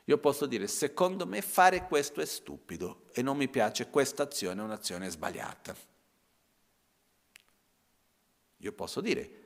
Io 0.03 0.17
posso 0.17 0.45
dire, 0.45 0.67
secondo 0.67 1.25
me 1.25 1.41
fare 1.41 1.87
questo 1.87 2.19
è 2.19 2.25
stupido 2.25 3.03
e 3.13 3.21
non 3.21 3.37
mi 3.37 3.47
piace 3.47 3.89
questa 3.89 4.23
azione, 4.23 4.59
è 4.59 4.63
un'azione 4.65 5.09
sbagliata. 5.09 5.73
Io 8.57 8.73
posso 8.73 8.99
dire, 8.99 9.38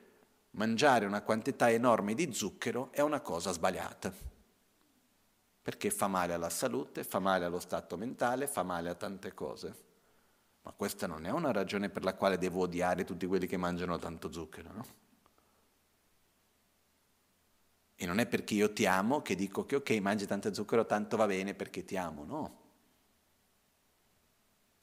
mangiare 0.54 1.06
una 1.06 1.22
quantità 1.22 1.70
enorme 1.70 2.14
di 2.14 2.32
zucchero 2.32 2.90
è 2.92 3.00
una 3.00 3.20
cosa 3.20 3.52
sbagliata, 3.52 4.12
perché 5.62 5.90
fa 5.90 6.08
male 6.08 6.32
alla 6.32 6.50
salute, 6.50 7.04
fa 7.04 7.18
male 7.18 7.44
allo 7.44 7.60
stato 7.60 7.96
mentale, 7.96 8.46
fa 8.46 8.62
male 8.62 8.90
a 8.90 8.94
tante 8.94 9.32
cose. 9.32 9.82
Ma 10.62 10.72
questa 10.72 11.06
non 11.06 11.26
è 11.26 11.30
una 11.30 11.52
ragione 11.52 11.90
per 11.90 12.04
la 12.04 12.14
quale 12.14 12.38
devo 12.38 12.62
odiare 12.62 13.04
tutti 13.04 13.26
quelli 13.26 13.46
che 13.46 13.56
mangiano 13.56 13.98
tanto 13.98 14.32
zucchero, 14.32 14.72
no? 14.72 14.86
E 17.96 18.06
non 18.06 18.18
è 18.18 18.26
perché 18.26 18.54
io 18.54 18.72
ti 18.72 18.86
amo 18.86 19.22
che 19.22 19.34
dico 19.34 19.64
che 19.66 19.76
ok, 19.76 19.90
mangi 20.00 20.26
tanto 20.26 20.52
zucchero, 20.52 20.86
tanto 20.86 21.16
va 21.16 21.26
bene 21.26 21.54
perché 21.54 21.84
ti 21.84 21.96
amo, 21.96 22.24
no. 22.24 22.62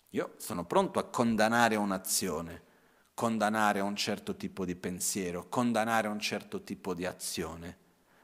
Io 0.10 0.34
sono 0.38 0.66
pronto 0.66 1.00
a 1.00 1.06
condannare 1.06 1.76
un'azione, 1.76 2.64
condannare 3.22 3.82
un 3.82 3.96
certo 3.96 4.36
tipo 4.36 4.66
di 4.66 4.76
pensiero, 4.76 5.48
condannare 5.48 6.08
un 6.08 6.20
certo 6.20 6.64
tipo 6.64 6.96
di 6.96 7.06
azione, 7.06 7.78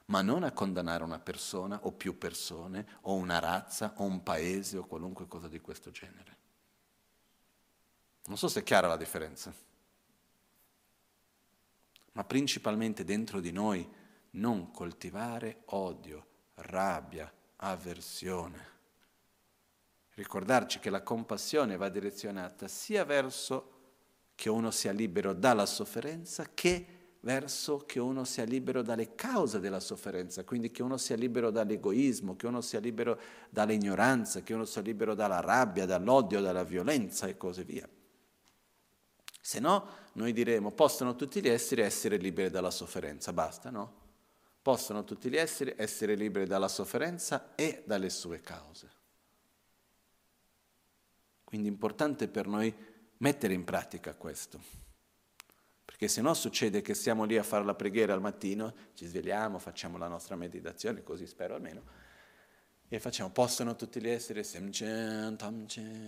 ma 0.06 0.24
non 0.24 0.42
a 0.42 0.52
condannare 0.52 1.04
una 1.04 1.20
persona 1.20 1.78
o 1.84 1.92
più 1.92 2.18
persone 2.18 2.98
o 3.02 3.14
una 3.14 3.38
razza 3.38 3.94
o 3.98 4.06
un 4.06 4.24
paese 4.24 4.76
o 4.76 4.88
qualunque 4.88 5.28
cosa 5.28 5.48
di 5.48 5.62
questo 5.62 5.92
genere. 5.92 6.38
Non 8.26 8.38
so 8.38 8.48
se 8.48 8.62
è 8.62 8.64
chiara 8.64 8.88
la 8.88 8.98
differenza, 8.98 9.54
ma 12.14 12.24
principalmente 12.24 13.04
dentro 13.04 13.40
di 13.40 13.52
noi 13.52 13.88
non 14.32 14.72
coltivare 14.72 15.62
odio, 15.66 16.26
rabbia, 16.56 17.32
avversione. 17.58 18.66
Ricordarci 20.16 20.80
che 20.80 20.90
la 20.90 21.04
compassione 21.04 21.78
va 21.78 21.88
direzionata 21.88 22.68
sia 22.68 23.06
verso 23.06 23.76
che 24.38 24.50
uno 24.50 24.70
sia 24.70 24.92
libero 24.92 25.34
dalla 25.34 25.66
sofferenza 25.66 26.46
che 26.54 26.86
verso 27.22 27.86
che 27.88 28.00
uno 28.00 28.24
sia 28.24 28.44
libero 28.44 28.84
dalle 28.84 29.16
cause 29.16 29.60
della 29.60 29.80
sofferenza, 29.80 30.44
quindi 30.44 30.70
che 30.70 30.84
uno 30.84 30.98
sia 30.98 31.16
libero 31.16 31.50
dall'egoismo, 31.50 32.36
che 32.36 32.46
uno 32.46 32.62
sia 32.62 32.80
libero 32.80 33.20
dall'ignoranza, 33.50 34.42
che 34.42 34.54
uno 34.54 34.64
sia 34.64 34.82
libero 34.82 35.16
dalla 35.16 35.40
rabbia, 35.40 35.88
dall'odio, 35.88 36.40
dalla 36.40 36.64
violenza 36.64 37.26
e 37.26 37.36
così 37.36 37.64
via. 37.64 37.90
Se 39.42 39.60
no, 39.60 39.88
noi 40.14 40.34
diremo, 40.34 40.70
possono 40.72 41.16
tutti 41.16 41.42
gli 41.42 41.50
esseri 41.50 41.82
essere 41.82 42.18
liberi 42.18 42.52
dalla 42.52 42.70
sofferenza, 42.70 43.34
basta, 43.34 43.72
no? 43.72 44.06
Possono 44.62 45.04
tutti 45.04 45.30
gli 45.30 45.38
esseri 45.38 45.74
essere 45.78 46.14
liberi 46.14 46.46
dalla 46.46 46.68
sofferenza 46.68 47.56
e 47.56 47.82
dalle 47.88 48.12
sue 48.12 48.40
cause. 48.40 48.88
Quindi 51.44 51.70
è 51.70 51.72
importante 51.72 52.28
per 52.28 52.46
noi 52.46 52.87
mettere 53.18 53.54
in 53.54 53.64
pratica 53.64 54.16
questo. 54.16 54.86
Perché 55.84 56.08
se 56.08 56.22
no 56.22 56.34
succede 56.34 56.82
che 56.82 56.94
siamo 56.94 57.24
lì 57.24 57.38
a 57.38 57.44
fare 57.44 57.64
la 57.64 57.74
preghiera 57.74 58.14
al 58.14 58.22
mattino, 58.22 58.74
ci 58.94 59.06
svegliamo, 59.06 59.58
facciamo 59.58 59.98
la 59.98 60.08
nostra 60.08 60.36
meditazione, 60.36 61.02
così 61.02 61.26
spero 61.26 61.56
almeno, 61.56 61.82
e 62.90 63.00
facciamo, 63.00 63.32
possono 63.32 63.76
tutti 63.76 64.00
gli 64.00 64.08
esseri, 64.08 64.42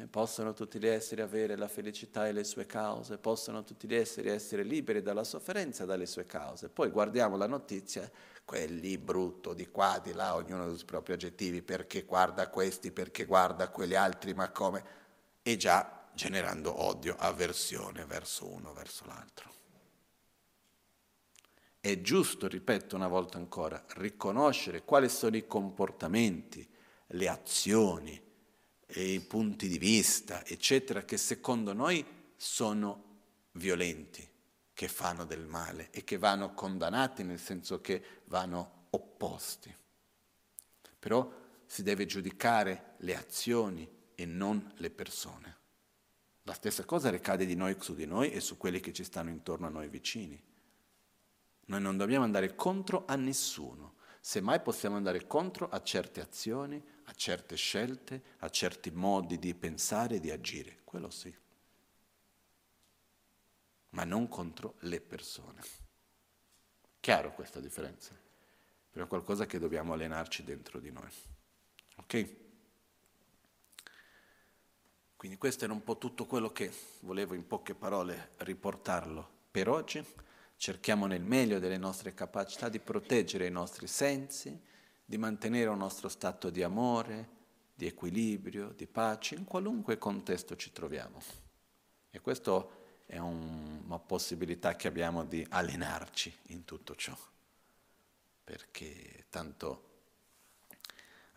possono 0.09 0.53
tutti 0.53 0.79
gli 0.79 0.87
esseri 0.87 1.21
avere 1.21 1.57
la 1.57 1.67
felicità 1.67 2.27
e 2.27 2.31
le 2.31 2.43
sue 2.43 2.65
cause, 2.65 3.17
possono 3.17 3.63
tutti 3.63 3.87
gli 3.87 3.95
esseri 3.95 4.29
essere 4.29 4.63
liberi 4.63 5.01
dalla 5.01 5.23
sofferenza 5.25 5.83
e 5.83 5.87
dalle 5.87 6.05
sue 6.05 6.25
cause. 6.25 6.69
Poi 6.69 6.89
guardiamo 6.89 7.35
la 7.35 7.47
notizia, 7.47 8.09
quelli 8.45 8.97
brutto, 8.97 9.53
di 9.53 9.67
qua, 9.67 9.99
di 10.01 10.13
là, 10.13 10.35
ognuno 10.35 10.63
ha 10.63 10.69
i 10.69 10.85
propri 10.85 11.13
aggettivi, 11.13 11.61
perché 11.61 12.03
guarda 12.03 12.47
questi, 12.47 12.91
perché 12.91 13.25
guarda 13.25 13.69
quegli 13.69 13.95
altri, 13.95 14.33
ma 14.33 14.49
come? 14.49 14.83
E 15.41 15.57
già 15.57 15.98
generando 16.19 16.83
odio, 16.83 17.15
avversione 17.17 18.03
verso 18.03 18.45
uno, 18.45 18.73
verso 18.73 19.05
l'altro. 19.05 19.53
È 21.79 22.01
giusto, 22.01 22.49
ripeto 22.49 22.97
una 22.97 23.07
volta 23.07 23.37
ancora, 23.37 23.81
riconoscere 23.95 24.83
quali 24.83 25.07
sono 25.07 25.37
i 25.37 25.47
comportamenti, 25.47 26.67
le 27.07 27.29
azioni, 27.29 28.21
i 28.95 29.21
punti 29.21 29.69
di 29.69 29.77
vista, 29.77 30.45
eccetera, 30.45 31.03
che 31.03 31.15
secondo 31.15 31.71
noi 31.71 32.05
sono 32.35 33.03
violenti, 33.53 34.27
che 34.73 34.89
fanno 34.89 35.23
del 35.23 35.45
male 35.45 35.87
e 35.91 36.03
che 36.03 36.17
vanno 36.17 36.53
condannati 36.53 37.23
nel 37.23 37.39
senso 37.39 37.79
che 37.79 38.23
vanno 38.25 38.87
opposti. 38.89 39.73
Però 40.99 41.31
si 41.65 41.81
deve 41.81 42.05
giudicare 42.05 42.95
le 42.97 43.15
azioni 43.15 43.89
e 44.15 44.25
non 44.25 44.73
le 44.75 44.89
persone. 44.89 45.58
La 46.49 46.55
stessa 46.55 46.83
cosa 46.83 47.11
ricade 47.11 47.45
di 47.45 47.53
noi 47.53 47.75
su 47.79 47.93
di 47.93 48.07
noi 48.07 48.31
e 48.31 48.39
su 48.39 48.57
quelli 48.57 48.79
che 48.79 48.91
ci 48.91 49.03
stanno 49.03 49.29
intorno 49.29 49.67
a 49.67 49.69
noi 49.69 49.87
vicini. 49.87 50.41
Noi 51.65 51.79
non 51.79 51.95
dobbiamo 51.95 52.23
andare 52.23 52.55
contro 52.55 53.03
a 53.05 53.15
nessuno, 53.15 53.97
semmai 54.19 54.59
possiamo 54.59 54.95
andare 54.95 55.27
contro 55.27 55.69
a 55.69 55.79
certe 55.83 56.21
azioni, 56.21 56.83
a 57.03 57.13
certe 57.13 57.55
scelte, 57.55 58.23
a 58.39 58.49
certi 58.49 58.89
modi 58.89 59.37
di 59.37 59.53
pensare 59.53 60.15
e 60.15 60.19
di 60.19 60.31
agire, 60.31 60.79
quello 60.85 61.11
sì, 61.11 61.31
ma 63.89 64.03
non 64.03 64.27
contro 64.27 64.73
le 64.79 65.01
persone. 65.01 65.61
Chiaro 66.99 67.31
questa 67.35 67.59
differenza? 67.59 68.19
Però 68.89 69.05
è 69.05 69.07
qualcosa 69.07 69.45
che 69.45 69.59
dobbiamo 69.59 69.93
allenarci 69.93 70.43
dentro 70.43 70.79
di 70.79 70.89
noi. 70.89 71.11
Ok? 71.97 72.47
Quindi 75.19 75.37
questo 75.37 75.65
era 75.65 75.73
un 75.73 75.83
po' 75.83 75.97
tutto 75.97 76.25
quello 76.25 76.49
che 76.53 76.71
volevo 77.01 77.33
in 77.33 77.45
poche 77.45 77.75
parole 77.75 78.29
riportarlo 78.37 79.29
per 79.51 79.67
oggi 79.67 80.01
cerchiamo 80.55 81.07
nel 81.07 81.23
meglio 81.23 81.59
delle 81.59 81.75
nostre 81.75 82.13
capacità 82.13 82.69
di 82.69 82.79
proteggere 82.79 83.45
i 83.45 83.51
nostri 83.51 83.85
sensi, 83.85 84.57
di 85.03 85.17
mantenere 85.17 85.67
un 85.67 85.77
nostro 85.77 86.07
stato 86.07 86.49
di 86.49 86.63
amore, 86.63 87.27
di 87.75 87.85
equilibrio, 87.85 88.69
di 88.69 88.87
pace, 88.87 89.35
in 89.35 89.43
qualunque 89.43 89.97
contesto 89.97 90.55
ci 90.55 90.71
troviamo. 90.71 91.21
E 92.11 92.21
questa 92.21 92.65
è 93.05 93.17
un, 93.17 93.81
una 93.83 93.99
possibilità 93.99 94.77
che 94.77 94.87
abbiamo 94.87 95.25
di 95.25 95.45
allenarci 95.49 96.33
in 96.43 96.63
tutto 96.63 96.95
ciò, 96.95 97.13
perché 98.45 99.25
tanto 99.29 99.88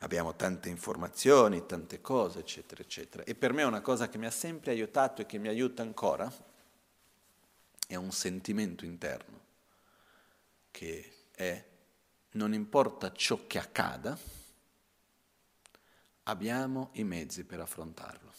abbiamo 0.03 0.35
tante 0.35 0.69
informazioni, 0.69 1.65
tante 1.65 2.01
cose, 2.01 2.41
eccetera, 2.41 2.83
eccetera. 2.83 3.23
E 3.25 3.35
per 3.35 3.53
me 3.53 3.63
una 3.63 3.81
cosa 3.81 4.09
che 4.09 4.19
mi 4.19 4.27
ha 4.27 4.31
sempre 4.31 4.73
aiutato 4.73 5.23
e 5.23 5.27
che 5.27 5.39
mi 5.39 5.49
aiuta 5.49 5.83
ancora, 5.83 6.31
è 7.87 7.95
un 7.95 8.11
sentimento 8.11 8.85
interno 8.85 9.41
che 10.71 11.13
è 11.31 11.65
non 12.33 12.53
importa 12.53 13.13
ciò 13.13 13.47
che 13.47 13.59
accada, 13.59 14.19
abbiamo 16.25 16.91
i 16.95 17.05
mezzi 17.05 17.45
per 17.45 17.61
affrontarlo. 17.61 18.31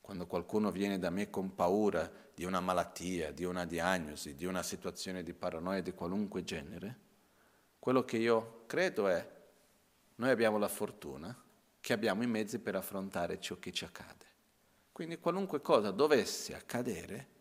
Quando 0.00 0.26
qualcuno 0.26 0.72
viene 0.72 0.98
da 0.98 1.10
me 1.10 1.30
con 1.30 1.54
paura 1.54 2.10
di 2.34 2.44
una 2.44 2.60
malattia, 2.60 3.30
di 3.30 3.44
una 3.44 3.64
diagnosi, 3.64 4.34
di 4.34 4.46
una 4.46 4.62
situazione 4.62 5.22
di 5.22 5.32
paranoia 5.32 5.82
di 5.82 5.92
qualunque 5.92 6.42
genere, 6.42 6.98
quello 7.78 8.04
che 8.04 8.16
io 8.16 8.64
credo 8.66 9.06
è, 9.08 9.40
noi 10.16 10.30
abbiamo 10.30 10.58
la 10.58 10.68
fortuna 10.68 11.36
che 11.80 11.92
abbiamo 11.92 12.22
i 12.22 12.26
mezzi 12.26 12.58
per 12.58 12.76
affrontare 12.76 13.40
ciò 13.40 13.58
che 13.58 13.72
ci 13.72 13.84
accade. 13.84 14.26
Quindi 14.92 15.18
qualunque 15.18 15.60
cosa 15.60 15.90
dovesse 15.90 16.54
accadere, 16.54 17.32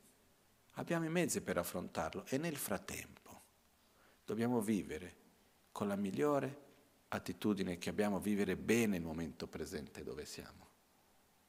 Abbiamo 0.75 1.05
i 1.05 1.09
mezzi 1.09 1.41
per 1.41 1.57
affrontarlo 1.57 2.25
e 2.27 2.37
nel 2.37 2.55
frattempo 2.55 3.41
dobbiamo 4.23 4.61
vivere 4.61 5.15
con 5.71 5.87
la 5.87 5.95
migliore 5.95 6.69
attitudine 7.09 7.77
che 7.77 7.89
abbiamo, 7.89 8.19
vivere 8.19 8.55
bene 8.55 8.95
il 8.95 9.03
momento 9.03 9.47
presente 9.47 10.03
dove 10.03 10.25
siamo. 10.25 10.69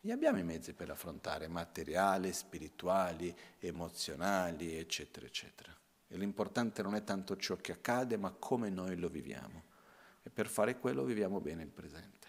E 0.01 0.11
abbiamo 0.11 0.39
i 0.39 0.43
mezzi 0.43 0.73
per 0.73 0.91
affrontare 0.91 1.47
materiali, 1.47 2.33
spirituali, 2.33 3.35
emozionali, 3.61 4.77
eccetera, 4.77 5.25
eccetera. 5.25 5.75
E 6.09 6.17
l'importante 6.17 6.83
non 6.83 6.97
è 6.97 7.05
tanto 7.05 7.37
ciò 7.37 7.57
che 7.57 7.71
accade, 7.71 8.17
ma 8.17 8.33
come 8.33 8.69
noi 8.71 8.97
lo 8.97 9.09
viviamo. 9.09 9.63
E 10.23 10.31
per 10.31 10.47
fare 10.47 10.79
quello 10.79 11.05
viviamo 11.05 11.41
bene 11.41 11.63
il 11.63 11.71
presente. 11.71 12.22